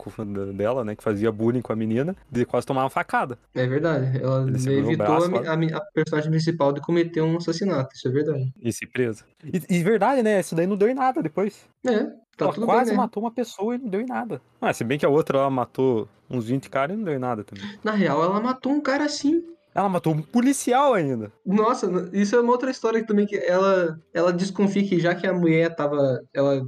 dela, 0.53 0.83
né, 0.83 0.95
que 0.95 1.03
fazia 1.03 1.31
bullying 1.31 1.61
com 1.61 1.73
a 1.73 1.75
menina, 1.75 2.15
de 2.29 2.45
quase 2.45 2.67
tomar 2.67 2.83
uma 2.83 2.89
facada. 2.89 3.37
É 3.55 3.65
verdade. 3.65 4.21
Ela 4.21 4.47
evitou 4.49 5.05
a, 5.05 5.51
a, 5.51 5.77
a, 5.77 5.81
personagem 5.93 6.29
principal 6.29 6.71
de 6.71 6.81
cometer 6.81 7.21
um 7.21 7.37
assassinato, 7.37 7.95
isso 7.95 8.07
é 8.07 8.11
verdade. 8.11 8.53
E 8.61 8.71
se 8.71 8.85
presa. 8.85 9.23
E, 9.43 9.77
e 9.77 9.83
verdade, 9.83 10.21
né? 10.21 10.39
Isso 10.39 10.55
daí 10.55 10.67
não 10.67 10.77
deu 10.77 10.89
em 10.89 10.93
nada 10.93 11.21
depois. 11.21 11.67
É. 11.85 12.05
Tá 12.37 12.45
ela 12.45 12.53
quase 12.53 12.91
bem, 12.91 12.97
né? 12.97 13.03
matou 13.03 13.23
uma 13.23 13.31
pessoa 13.31 13.75
e 13.75 13.77
não 13.77 13.89
deu 13.89 13.99
em 13.99 14.05
nada. 14.05 14.41
Ah, 14.61 14.73
se 14.73 14.83
bem 14.83 14.97
que 14.97 15.05
a 15.05 15.09
outra 15.09 15.39
ela 15.39 15.49
matou 15.49 16.07
uns 16.29 16.45
20 16.45 16.69
caras 16.69 16.95
e 16.95 16.97
não 16.97 17.03
deu 17.03 17.13
em 17.15 17.19
nada 17.19 17.43
também. 17.43 17.65
Na 17.83 17.91
real, 17.91 18.23
ela 18.23 18.39
matou 18.39 18.71
um 18.71 18.79
cara 18.79 19.05
assim. 19.05 19.43
Ela 19.75 19.89
matou 19.89 20.13
um 20.13 20.21
policial 20.21 20.93
ainda. 20.93 21.31
Nossa, 21.45 22.09
isso 22.13 22.35
é 22.35 22.39
uma 22.39 22.51
outra 22.51 22.71
história 22.71 23.05
também 23.05 23.25
que 23.25 23.35
ela, 23.35 23.99
ela 24.13 24.33
desconfia 24.33 24.87
que 24.87 24.99
já 24.99 25.13
que 25.13 25.27
a 25.27 25.33
mulher 25.33 25.75
tava. 25.75 26.21
Ela 26.33 26.65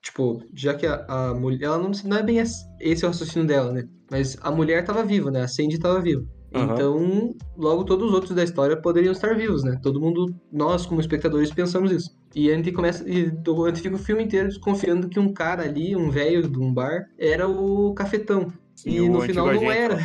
tipo, 0.00 0.42
já 0.54 0.74
que 0.74 0.86
a, 0.86 1.04
a, 1.08 1.34
mulher, 1.34 1.64
ela 1.64 1.78
não, 1.78 1.90
não 2.04 2.16
é 2.16 2.22
bem 2.22 2.38
esse 2.38 3.04
o 3.04 3.08
raciocínio 3.08 3.46
dela, 3.46 3.72
né? 3.72 3.88
Mas 4.10 4.36
a 4.40 4.50
mulher 4.50 4.84
tava 4.84 5.04
viva, 5.04 5.30
né? 5.30 5.42
A 5.42 5.48
Sandy 5.48 5.78
tava 5.78 6.00
viva. 6.00 6.24
Uhum. 6.54 6.62
Então, 6.62 7.34
logo 7.56 7.84
todos 7.84 8.08
os 8.08 8.14
outros 8.14 8.34
da 8.34 8.44
história 8.44 8.76
poderiam 8.76 9.10
estar 9.10 9.34
vivos, 9.34 9.64
né? 9.64 9.78
Todo 9.82 10.00
mundo, 10.00 10.32
nós 10.52 10.86
como 10.86 11.00
espectadores, 11.00 11.50
pensamos 11.50 11.90
isso. 11.90 12.16
E 12.34 12.50
a 12.50 12.56
gente 12.56 12.70
começa, 12.70 13.08
e 13.08 13.26
a 13.26 13.68
gente 13.68 13.80
fica 13.80 13.96
o 13.96 13.98
filme 13.98 14.22
inteiro 14.22 14.48
desconfiando 14.48 15.08
que 15.08 15.18
um 15.18 15.32
cara 15.32 15.64
ali, 15.64 15.96
um 15.96 16.10
velho 16.10 16.48
de 16.48 16.58
um 16.58 16.72
bar, 16.72 17.06
era 17.18 17.48
o 17.48 17.92
cafetão. 17.94 18.52
Sim, 18.76 18.90
e 18.90 19.08
no 19.08 19.20
final 19.20 19.52
não 19.52 19.70
era. 19.70 19.98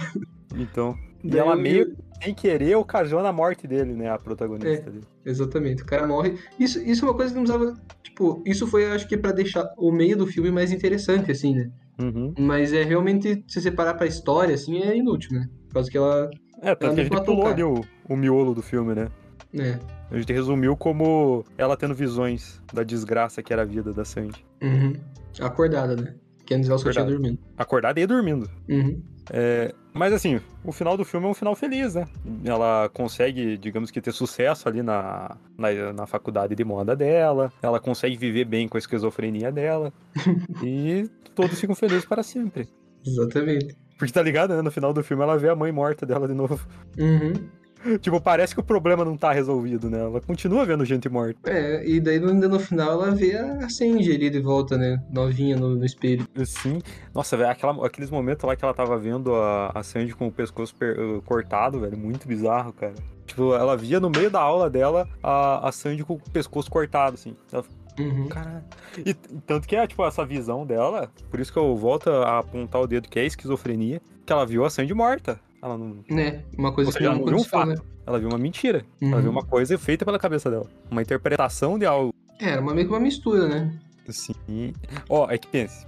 Então. 0.55 0.95
E 1.23 1.37
ela 1.37 1.55
meio 1.55 1.95
sem 2.21 2.33
querer 2.33 2.75
ocasiona 2.75 3.29
a 3.29 3.33
morte 3.33 3.67
dele, 3.67 3.93
né? 3.93 4.09
A 4.09 4.17
protagonista 4.17 4.89
é, 4.89 5.29
Exatamente. 5.29 5.83
O 5.83 5.85
cara 5.85 6.07
morre. 6.07 6.37
Isso, 6.59 6.81
isso 6.83 7.05
é 7.05 7.07
uma 7.07 7.15
coisa 7.15 7.31
que 7.31 7.39
não 7.39 7.45
precisava. 7.45 7.81
Tipo, 8.03 8.41
isso 8.45 8.67
foi, 8.67 8.91
acho 8.91 9.07
que, 9.07 9.17
para 9.17 9.31
deixar 9.31 9.71
o 9.77 9.91
meio 9.91 10.17
do 10.17 10.27
filme 10.27 10.51
mais 10.51 10.71
interessante, 10.71 11.31
assim, 11.31 11.55
né? 11.55 11.71
Uhum. 11.99 12.33
Mas 12.37 12.73
é 12.73 12.83
realmente, 12.83 13.43
se 13.47 13.61
separar 13.61 13.93
pra 13.95 14.07
história, 14.07 14.55
assim, 14.55 14.81
é 14.81 14.95
inútil, 14.95 15.33
né? 15.33 15.49
Por 15.67 15.75
causa 15.75 15.91
que 15.91 15.97
ela. 15.97 16.29
É, 16.61 16.75
tanto 16.75 16.95
que 16.95 17.01
a 17.01 17.03
gente 17.03 17.23
pulou 17.23 17.47
ali 17.47 17.63
o, 17.63 17.81
o 18.07 18.15
miolo 18.15 18.53
do 18.53 18.61
filme, 18.61 18.93
né? 18.93 19.09
É. 19.57 19.79
A 20.11 20.17
gente 20.17 20.31
resumiu 20.33 20.75
como 20.75 21.45
ela 21.57 21.77
tendo 21.77 21.93
visões 21.93 22.61
da 22.73 22.83
desgraça 22.83 23.41
que 23.41 23.53
era 23.53 23.63
a 23.63 23.65
vida 23.65 23.93
da 23.93 24.03
Sandy. 24.03 24.45
Uhum. 24.61 24.93
Acordada, 25.39 25.95
né? 25.95 26.15
Quer 26.45 26.59
dizer, 26.59 26.71
ela 26.71 26.79
só 26.79 26.91
tinha 26.91 27.05
dormindo. 27.05 27.37
Acordada 27.57 27.99
e 27.99 28.07
dormindo. 28.07 28.49
Uhum. 28.67 29.01
É, 29.31 29.73
mas 29.93 30.13
assim, 30.13 30.39
o 30.63 30.71
final 30.71 30.95
do 30.95 31.03
filme 31.03 31.25
é 31.25 31.29
um 31.29 31.33
final 31.33 31.55
feliz, 31.55 31.95
né? 31.95 32.05
Ela 32.43 32.89
consegue, 32.93 33.57
digamos 33.57 33.91
que, 33.91 34.01
ter 34.01 34.11
sucesso 34.11 34.67
ali 34.67 34.81
na, 34.81 35.35
na, 35.57 35.93
na 35.93 36.05
faculdade 36.05 36.55
de 36.55 36.63
moda 36.63 36.95
dela, 36.95 37.51
ela 37.61 37.79
consegue 37.79 38.15
viver 38.15 38.45
bem 38.45 38.67
com 38.67 38.77
a 38.77 38.79
esquizofrenia 38.79 39.51
dela, 39.51 39.91
e 40.63 41.09
todos 41.35 41.59
ficam 41.59 41.75
felizes 41.75 42.05
para 42.05 42.23
sempre. 42.23 42.67
Exatamente. 43.05 43.75
Porque 43.97 44.13
tá 44.13 44.21
ligado, 44.21 44.55
né? 44.55 44.61
No 44.61 44.71
final 44.71 44.93
do 44.93 45.03
filme 45.03 45.23
ela 45.23 45.37
vê 45.37 45.49
a 45.49 45.55
mãe 45.55 45.71
morta 45.71 46.05
dela 46.05 46.27
de 46.27 46.33
novo. 46.33 46.65
Uhum. 46.97 47.33
tipo, 48.01 48.19
parece 48.19 48.53
que 48.53 48.59
o 48.59 48.63
problema 48.63 49.05
não 49.05 49.17
tá 49.17 49.31
resolvido, 49.31 49.89
né? 49.89 49.99
Ela 49.99 50.21
continua 50.21 50.65
vendo 50.65 50.85
gente 50.85 51.07
morta. 51.09 51.49
É, 51.49 51.87
e 51.87 51.99
daí 51.99 52.17
ainda 52.17 52.47
no 52.47 52.59
final 52.59 52.91
ela 52.91 53.11
vê 53.11 53.35
a 53.35 53.69
Sandy 53.69 54.11
ali 54.11 54.29
de 54.29 54.39
volta, 54.39 54.77
né? 54.77 55.01
Novinha 55.11 55.55
no, 55.55 55.75
no 55.75 55.85
espelho. 55.85 56.27
Sim. 56.45 56.79
Nossa, 57.13 57.37
velho, 57.37 57.49
aquela, 57.49 57.85
aqueles 57.85 58.09
momentos 58.09 58.45
lá 58.45 58.55
que 58.55 58.63
ela 58.63 58.73
tava 58.73 58.97
vendo 58.97 59.33
a, 59.35 59.71
a 59.73 59.83
Sandy 59.83 60.13
com 60.13 60.27
o 60.27 60.31
pescoço 60.31 60.75
per, 60.75 60.99
uh, 60.99 61.21
cortado, 61.23 61.79
velho, 61.79 61.97
muito 61.97 62.27
bizarro, 62.27 62.73
cara. 62.73 62.95
Tipo, 63.25 63.53
ela 63.53 63.77
via 63.77 63.99
no 63.99 64.09
meio 64.09 64.29
da 64.29 64.41
aula 64.41 64.69
dela 64.69 65.07
a, 65.21 65.69
a 65.69 65.71
Sandy 65.71 66.03
com 66.03 66.15
o 66.15 66.19
pescoço 66.19 66.69
cortado, 66.69 67.15
assim. 67.15 67.35
Ela, 67.51 67.63
Uhum. 67.99 68.29
Caralho. 68.29 68.63
E 69.05 69.13
tanto 69.13 69.67
que 69.67 69.75
é, 69.75 69.85
tipo, 69.85 70.05
essa 70.05 70.25
visão 70.25 70.65
dela, 70.65 71.11
por 71.29 71.37
isso 71.37 71.51
que 71.51 71.59
eu 71.59 71.75
volto 71.75 72.09
a 72.09 72.39
apontar 72.39 72.81
o 72.81 72.87
dedo 72.87 73.09
que 73.09 73.19
é 73.19 73.25
esquizofrenia, 73.25 74.01
que 74.25 74.31
ela 74.31 74.45
viu 74.45 74.63
a 74.63 74.69
Sandy 74.69 74.93
morta. 74.93 75.37
Ela 75.61 75.77
não. 75.77 76.03
Né? 76.09 76.43
Uma 76.57 76.71
coisa 76.71 76.91
seja, 76.91 77.09
que 77.09 77.15
não, 77.15 77.21
não 77.21 77.27
viu 77.27 77.37
um 77.37 77.43
fato. 77.43 77.69
Né? 77.69 77.75
Ela 78.05 78.19
viu 78.19 78.29
uma 78.29 78.37
mentira. 78.37 78.85
Uhum. 79.01 79.11
Ela 79.11 79.21
viu 79.21 79.31
uma 79.31 79.43
coisa 79.43 79.77
feita 79.77 80.05
pela 80.05 80.17
cabeça 80.17 80.49
dela. 80.49 80.65
Uma 80.89 81.01
interpretação 81.01 81.77
de 81.77 81.85
algo. 81.85 82.13
É, 82.39 82.51
era 82.51 82.61
uma, 82.61 82.73
meio 82.73 82.87
que 82.87 82.93
uma 82.93 82.99
mistura, 82.99 83.47
né? 83.47 83.79
Sim. 84.09 84.73
Ó, 85.07 85.25
oh, 85.25 85.31
é 85.31 85.37
que 85.37 85.47
pense. 85.47 85.87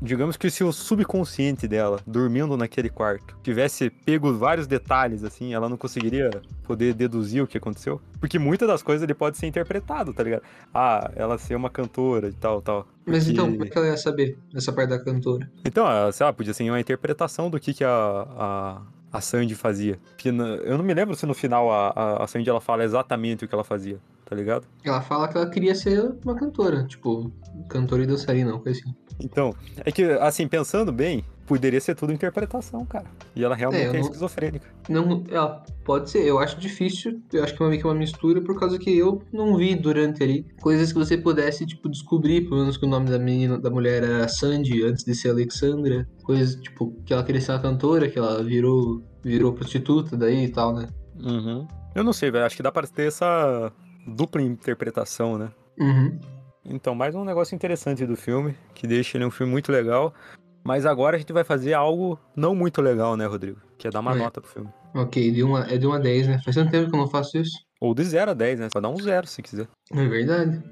Digamos 0.00 0.36
que 0.36 0.50
se 0.50 0.62
o 0.62 0.72
subconsciente 0.72 1.66
dela, 1.66 2.00
dormindo 2.06 2.56
naquele 2.56 2.90
quarto, 2.90 3.36
tivesse 3.42 3.88
pego 3.88 4.32
vários 4.34 4.66
detalhes, 4.66 5.24
assim, 5.24 5.54
ela 5.54 5.68
não 5.68 5.76
conseguiria 5.76 6.30
poder 6.64 6.92
deduzir 6.94 7.42
o 7.42 7.46
que 7.46 7.56
aconteceu? 7.56 8.00
Porque 8.20 8.38
muitas 8.38 8.68
das 8.68 8.82
coisas 8.82 9.02
ele 9.02 9.14
pode 9.14 9.38
ser 9.38 9.46
interpretado, 9.46 10.12
tá 10.12 10.22
ligado? 10.22 10.42
Ah, 10.74 11.10
ela 11.16 11.38
ser 11.38 11.54
uma 11.54 11.70
cantora 11.70 12.28
e 12.28 12.32
tal, 12.32 12.60
tal. 12.60 12.86
Mas 13.06 13.28
então, 13.28 13.50
como 13.50 13.64
é 13.64 13.68
que 13.68 13.78
ela 13.78 13.86
ia 13.86 13.96
saber 13.96 14.36
essa 14.54 14.72
parte 14.72 14.90
da 14.90 15.02
cantora? 15.02 15.50
Então, 15.64 15.86
sei 16.12 16.26
lá, 16.26 16.32
podia 16.32 16.52
ser 16.52 16.68
uma 16.68 16.80
interpretação 16.80 17.48
do 17.48 17.58
que, 17.58 17.72
que 17.72 17.84
a, 17.84 18.26
a 18.36 18.82
a 19.12 19.20
Sandy 19.20 19.54
fazia. 19.54 19.98
Eu 20.24 20.78
não 20.78 20.84
me 20.84 20.94
lembro 20.94 21.14
se 21.14 21.26
no 21.26 21.34
final 21.34 21.70
a, 21.70 22.22
a 22.22 22.26
Sandy 22.26 22.48
ela 22.48 22.60
fala 22.60 22.82
exatamente 22.82 23.44
o 23.44 23.48
que 23.48 23.54
ela 23.54 23.62
fazia, 23.62 23.98
tá 24.24 24.34
ligado? 24.34 24.66
Ela 24.82 25.02
fala 25.02 25.28
que 25.28 25.36
ela 25.36 25.48
queria 25.50 25.74
ser 25.74 26.14
uma 26.24 26.34
cantora, 26.34 26.84
tipo, 26.84 27.30
cantora 27.68 28.02
e 28.02 28.06
dançarina, 28.06 28.50
não 28.50 28.60
coisa 28.60 28.80
assim. 28.80 28.94
Então, 29.20 29.54
é 29.84 29.92
que, 29.92 30.04
assim, 30.04 30.48
pensando 30.48 30.90
bem, 30.90 31.24
poderia 31.46 31.80
ser 31.80 31.94
tudo 31.94 32.12
interpretação, 32.12 32.84
cara. 32.84 33.06
E 33.34 33.44
ela 33.44 33.54
realmente 33.54 33.86
é, 33.86 33.88
é 33.88 33.92
não, 33.92 34.00
esquizofrênica. 34.00 34.66
Não, 34.88 35.24
ela 35.28 35.62
pode 35.84 36.10
ser. 36.10 36.24
Eu 36.24 36.38
acho 36.38 36.58
difícil. 36.58 37.20
Eu 37.32 37.44
acho 37.44 37.54
que 37.56 37.62
é 37.62 37.68
meio 37.68 37.80
que 37.80 37.86
uma 37.86 37.94
mistura 37.94 38.40
por 38.40 38.58
causa 38.58 38.78
que 38.78 38.96
eu 38.96 39.22
não 39.32 39.56
vi 39.56 39.74
durante 39.74 40.22
ali 40.22 40.46
coisas 40.60 40.92
que 40.92 40.98
você 40.98 41.16
pudesse, 41.16 41.66
tipo, 41.66 41.88
descobrir, 41.88 42.42
pelo 42.42 42.60
menos 42.60 42.76
que 42.76 42.84
o 42.84 42.88
nome 42.88 43.10
da 43.10 43.18
menina, 43.18 43.58
da 43.58 43.70
mulher 43.70 44.02
era 44.02 44.28
Sandy 44.28 44.84
antes 44.84 45.04
de 45.04 45.14
ser 45.14 45.30
Alexandra. 45.30 46.08
Coisas, 46.22 46.56
tipo, 46.56 46.94
que 47.04 47.12
ela 47.12 47.24
queria 47.24 47.40
ser 47.40 47.52
uma 47.52 47.60
cantora, 47.60 48.08
que 48.08 48.18
ela 48.18 48.42
virou, 48.42 49.02
virou 49.22 49.52
prostituta 49.52 50.16
daí 50.16 50.44
e 50.44 50.48
tal, 50.48 50.74
né? 50.74 50.88
Uhum. 51.18 51.66
Eu 51.94 52.04
não 52.04 52.12
sei, 52.12 52.30
velho. 52.30 52.44
Acho 52.44 52.56
que 52.56 52.62
dá 52.62 52.72
pra 52.72 52.86
ter 52.86 53.08
essa 53.08 53.72
dupla 54.06 54.40
interpretação, 54.42 55.38
né? 55.38 55.50
Uhum. 55.78 56.18
Então, 56.64 56.94
mais 56.94 57.14
um 57.14 57.24
negócio 57.24 57.54
interessante 57.54 58.06
do 58.06 58.16
filme, 58.16 58.54
que 58.74 58.86
deixa 58.86 59.18
ele 59.18 59.24
um 59.24 59.30
filme 59.30 59.50
muito 59.50 59.72
legal. 59.72 60.14
Mas 60.64 60.86
agora 60.86 61.16
a 61.16 61.18
gente 61.18 61.32
vai 61.32 61.44
fazer 61.44 61.74
algo 61.74 62.18
não 62.36 62.54
muito 62.54 62.80
legal, 62.80 63.16
né, 63.16 63.26
Rodrigo? 63.26 63.60
Que 63.76 63.88
é 63.88 63.90
dar 63.90 64.00
uma 64.00 64.14
é. 64.14 64.18
nota 64.18 64.40
pro 64.40 64.50
filme. 64.50 64.70
Ok, 64.94 65.30
de 65.30 65.42
uma, 65.42 65.66
é 65.66 65.78
de 65.78 65.86
uma 65.86 65.98
10, 65.98 66.28
né? 66.28 66.40
Faz 66.44 66.54
tanto 66.54 66.70
tempo 66.70 66.90
que 66.90 66.94
eu 66.94 67.00
não 67.00 67.08
faço 67.08 67.38
isso. 67.38 67.58
Ou 67.80 67.94
de 67.94 68.04
0 68.04 68.30
a 68.30 68.34
10, 68.34 68.60
né? 68.60 68.68
Pode 68.72 68.82
dar 68.82 68.90
um 68.90 69.00
0 69.00 69.26
se 69.26 69.42
quiser. 69.42 69.66
É 69.92 70.06
verdade. 70.06 70.62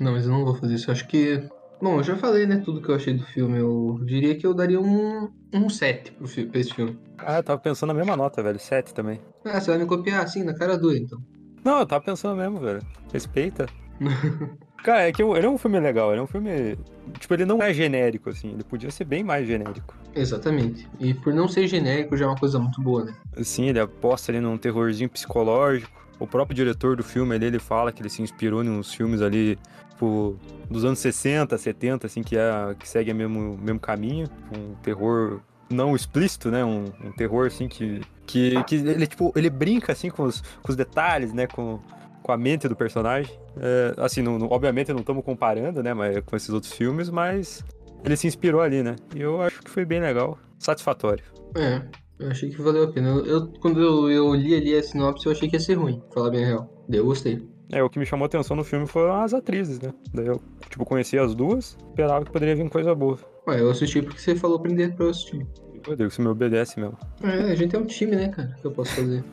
Não, 0.00 0.12
mas 0.12 0.26
eu 0.26 0.32
não 0.32 0.44
vou 0.44 0.54
fazer 0.54 0.74
isso. 0.74 0.90
Eu 0.90 0.92
acho 0.92 1.06
que. 1.06 1.42
Bom, 1.80 1.96
eu 1.96 2.02
já 2.02 2.16
falei, 2.16 2.46
né, 2.46 2.60
tudo 2.62 2.82
que 2.82 2.90
eu 2.90 2.94
achei 2.94 3.14
do 3.14 3.24
filme. 3.24 3.58
Eu 3.58 4.00
diria 4.04 4.36
que 4.36 4.46
eu 4.46 4.52
daria 4.52 4.78
um, 4.78 5.30
um 5.54 5.70
7 5.70 6.12
pro 6.12 6.26
fi 6.26 6.44
pra 6.44 6.60
esse 6.60 6.74
filme. 6.74 6.98
Ah, 7.18 7.38
eu 7.38 7.42
tava 7.42 7.60
pensando 7.60 7.88
na 7.88 7.94
mesma 7.94 8.16
nota, 8.16 8.42
velho. 8.42 8.58
7 8.58 8.92
também. 8.92 9.20
Ah, 9.44 9.60
você 9.60 9.70
vai 9.70 9.78
me 9.78 9.86
copiar 9.86 10.22
assim, 10.22 10.42
na 10.42 10.54
cara 10.54 10.76
dura, 10.76 10.98
então. 10.98 11.18
Não, 11.64 11.78
eu 11.78 11.86
tava 11.86 12.04
pensando 12.04 12.36
mesmo, 12.36 12.58
velho. 12.58 12.80
Respeita. 13.12 13.66
Cara, 14.82 15.08
é 15.08 15.12
que 15.12 15.22
ele 15.22 15.46
é 15.46 15.48
um 15.48 15.58
filme 15.58 15.78
legal, 15.78 16.10
ele 16.10 16.20
é 16.20 16.22
um 16.22 16.26
filme. 16.26 16.78
Tipo, 17.18 17.34
ele 17.34 17.44
não 17.44 17.62
é 17.62 17.72
genérico, 17.72 18.30
assim, 18.30 18.52
ele 18.52 18.64
podia 18.64 18.90
ser 18.90 19.04
bem 19.04 19.22
mais 19.22 19.46
genérico. 19.46 19.94
Exatamente. 20.14 20.88
E 20.98 21.12
por 21.12 21.32
não 21.34 21.46
ser 21.48 21.66
genérico 21.66 22.16
já 22.16 22.24
é 22.24 22.28
uma 22.28 22.36
coisa 22.36 22.58
muito 22.58 22.80
boa, 22.80 23.04
né? 23.04 23.14
Assim, 23.36 23.68
ele 23.68 23.78
aposta 23.78 24.32
ali 24.32 24.40
num 24.40 24.56
terrorzinho 24.56 25.08
psicológico. 25.08 26.00
O 26.18 26.26
próprio 26.26 26.54
diretor 26.54 26.96
do 26.96 27.02
filme 27.02 27.34
ali, 27.34 27.46
ele 27.46 27.58
fala 27.58 27.92
que 27.92 28.02
ele 28.02 28.10
se 28.10 28.20
inspirou 28.22 28.62
nos 28.62 28.92
filmes 28.92 29.22
ali, 29.22 29.58
tipo, 29.90 30.36
dos 30.70 30.84
anos 30.84 30.98
60, 30.98 31.56
70, 31.56 32.06
assim, 32.06 32.22
que, 32.22 32.36
é, 32.36 32.74
que 32.78 32.88
segue 32.88 33.12
o 33.12 33.14
mesmo, 33.14 33.58
mesmo 33.60 33.80
caminho. 33.80 34.28
Um 34.56 34.74
terror 34.82 35.40
não 35.70 35.94
explícito, 35.94 36.50
né? 36.50 36.64
Um, 36.64 36.86
um 37.04 37.12
terror, 37.12 37.46
assim, 37.46 37.68
que, 37.68 38.00
que, 38.26 38.62
que 38.64 38.74
ele, 38.76 39.06
tipo, 39.06 39.32
ele 39.34 39.48
brinca, 39.48 39.92
assim, 39.92 40.10
com 40.10 40.24
os, 40.24 40.42
com 40.62 40.70
os 40.70 40.76
detalhes, 40.76 41.32
né? 41.32 41.46
Com, 41.46 41.80
com 42.22 42.32
a 42.32 42.36
mente 42.36 42.68
do 42.68 42.76
personagem. 42.76 43.32
É, 43.58 43.94
assim, 43.98 44.22
não, 44.22 44.38
não- 44.38 44.48
obviamente 44.50 44.92
não 44.92 45.00
estamos 45.00 45.24
comparando, 45.24 45.82
né, 45.82 45.92
mas, 45.94 46.20
com 46.24 46.36
esses 46.36 46.50
outros 46.50 46.72
filmes, 46.72 47.10
mas 47.10 47.64
ele 48.04 48.16
se 48.16 48.26
inspirou 48.26 48.60
ali, 48.60 48.82
né? 48.82 48.96
E 49.14 49.20
eu 49.20 49.40
acho 49.42 49.60
que 49.62 49.70
foi 49.70 49.84
bem 49.84 50.00
legal, 50.00 50.38
satisfatório. 50.58 51.24
É, 51.56 51.82
eu 52.18 52.30
achei 52.30 52.48
que 52.50 52.60
valeu 52.60 52.84
a 52.84 52.92
pena. 52.92 53.08
Eu, 53.10 53.48
quando 53.60 53.80
eu, 53.82 54.10
eu 54.10 54.34
li 54.34 54.54
ali 54.54 54.74
a 54.76 54.82
sinopse, 54.82 55.26
eu 55.26 55.32
achei 55.32 55.48
que 55.48 55.56
ia 55.56 55.60
ser 55.60 55.74
ruim, 55.74 56.00
pra 56.00 56.14
falar 56.14 56.30
bem 56.30 56.44
a 56.44 56.46
real. 56.48 56.84
Eu 56.88 57.04
gostei. 57.04 57.42
É, 57.72 57.82
o 57.82 57.88
que 57.88 57.98
me 58.00 58.06
chamou 58.06 58.24
a 58.24 58.26
atenção 58.26 58.56
no 58.56 58.64
filme 58.64 58.84
foram 58.86 59.20
as 59.20 59.32
atrizes, 59.32 59.78
né? 59.80 59.92
Daí 60.12 60.26
eu, 60.26 60.40
tipo, 60.68 60.84
conheci 60.84 61.16
as 61.18 61.34
duas, 61.36 61.76
esperava 61.88 62.24
que 62.24 62.32
poderia 62.32 62.56
vir 62.56 62.68
coisa 62.68 62.92
boa. 62.94 63.16
Ué, 63.46 63.60
eu 63.60 63.70
assisti 63.70 64.02
porque 64.02 64.18
você 64.20 64.34
falou 64.34 64.56
aprender 64.56 64.94
pra 64.96 65.04
eu 65.06 65.10
assistir. 65.10 65.46
Rodrigo, 65.86 66.10
você 66.10 66.20
me 66.20 66.28
obedece 66.28 66.80
mesmo. 66.80 66.98
É, 67.22 67.52
a 67.52 67.54
gente 67.54 67.74
é 67.76 67.78
um 67.78 67.84
time, 67.86 68.16
né, 68.16 68.28
cara? 68.28 68.54
O 68.58 68.60
que 68.60 68.66
eu 68.66 68.72
posso 68.72 68.92
fazer? 68.94 69.24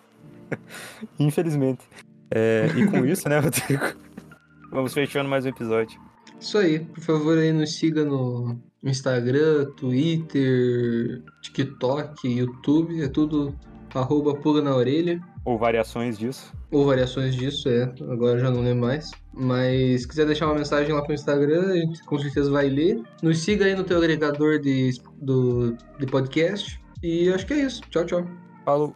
Infelizmente. 1.19 1.83
É, 2.31 2.67
e 2.75 2.85
com 2.85 3.03
isso, 3.07 3.27
né, 3.27 3.39
Rodrigo? 3.39 3.83
Vamos 4.71 4.93
fechando 4.93 5.29
mais 5.29 5.45
um 5.45 5.49
episódio. 5.49 5.99
Isso 6.39 6.57
aí, 6.57 6.79
por 6.79 7.01
favor 7.01 7.37
aí 7.37 7.51
nos 7.51 7.73
siga 7.75 8.03
no 8.03 8.59
Instagram, 8.83 9.65
Twitter, 9.77 11.23
TikTok, 11.41 12.27
YouTube, 12.27 13.01
é 13.01 13.07
tudo 13.07 13.55
arroba 13.95 14.35
pulga 14.35 14.61
na 14.61 14.75
orelha. 14.75 15.19
Ou 15.45 15.57
variações 15.57 16.17
disso. 16.17 16.53
Ou 16.71 16.85
variações 16.85 17.35
disso, 17.35 17.69
é. 17.69 17.83
Agora 18.09 18.37
já 18.37 18.51
não 18.51 18.61
lembro 18.61 18.85
mais. 18.85 19.11
Mas 19.33 20.01
se 20.01 20.07
quiser 20.07 20.25
deixar 20.25 20.47
uma 20.47 20.55
mensagem 20.55 20.93
lá 20.93 21.01
pro 21.01 21.13
Instagram, 21.13 21.71
a 21.71 21.77
gente 21.77 22.03
com 22.03 22.19
certeza 22.19 22.51
vai 22.51 22.69
ler. 22.69 23.01
Nos 23.23 23.39
siga 23.39 23.65
aí 23.65 23.73
no 23.73 23.83
teu 23.83 23.97
agregador 23.97 24.59
de, 24.59 24.91
do, 25.21 25.75
de 25.97 26.05
podcast. 26.05 26.79
E 27.01 27.29
acho 27.29 27.45
que 27.45 27.53
é 27.53 27.61
isso. 27.61 27.81
Tchau, 27.89 28.05
tchau. 28.05 28.27
Falou. 28.65 28.93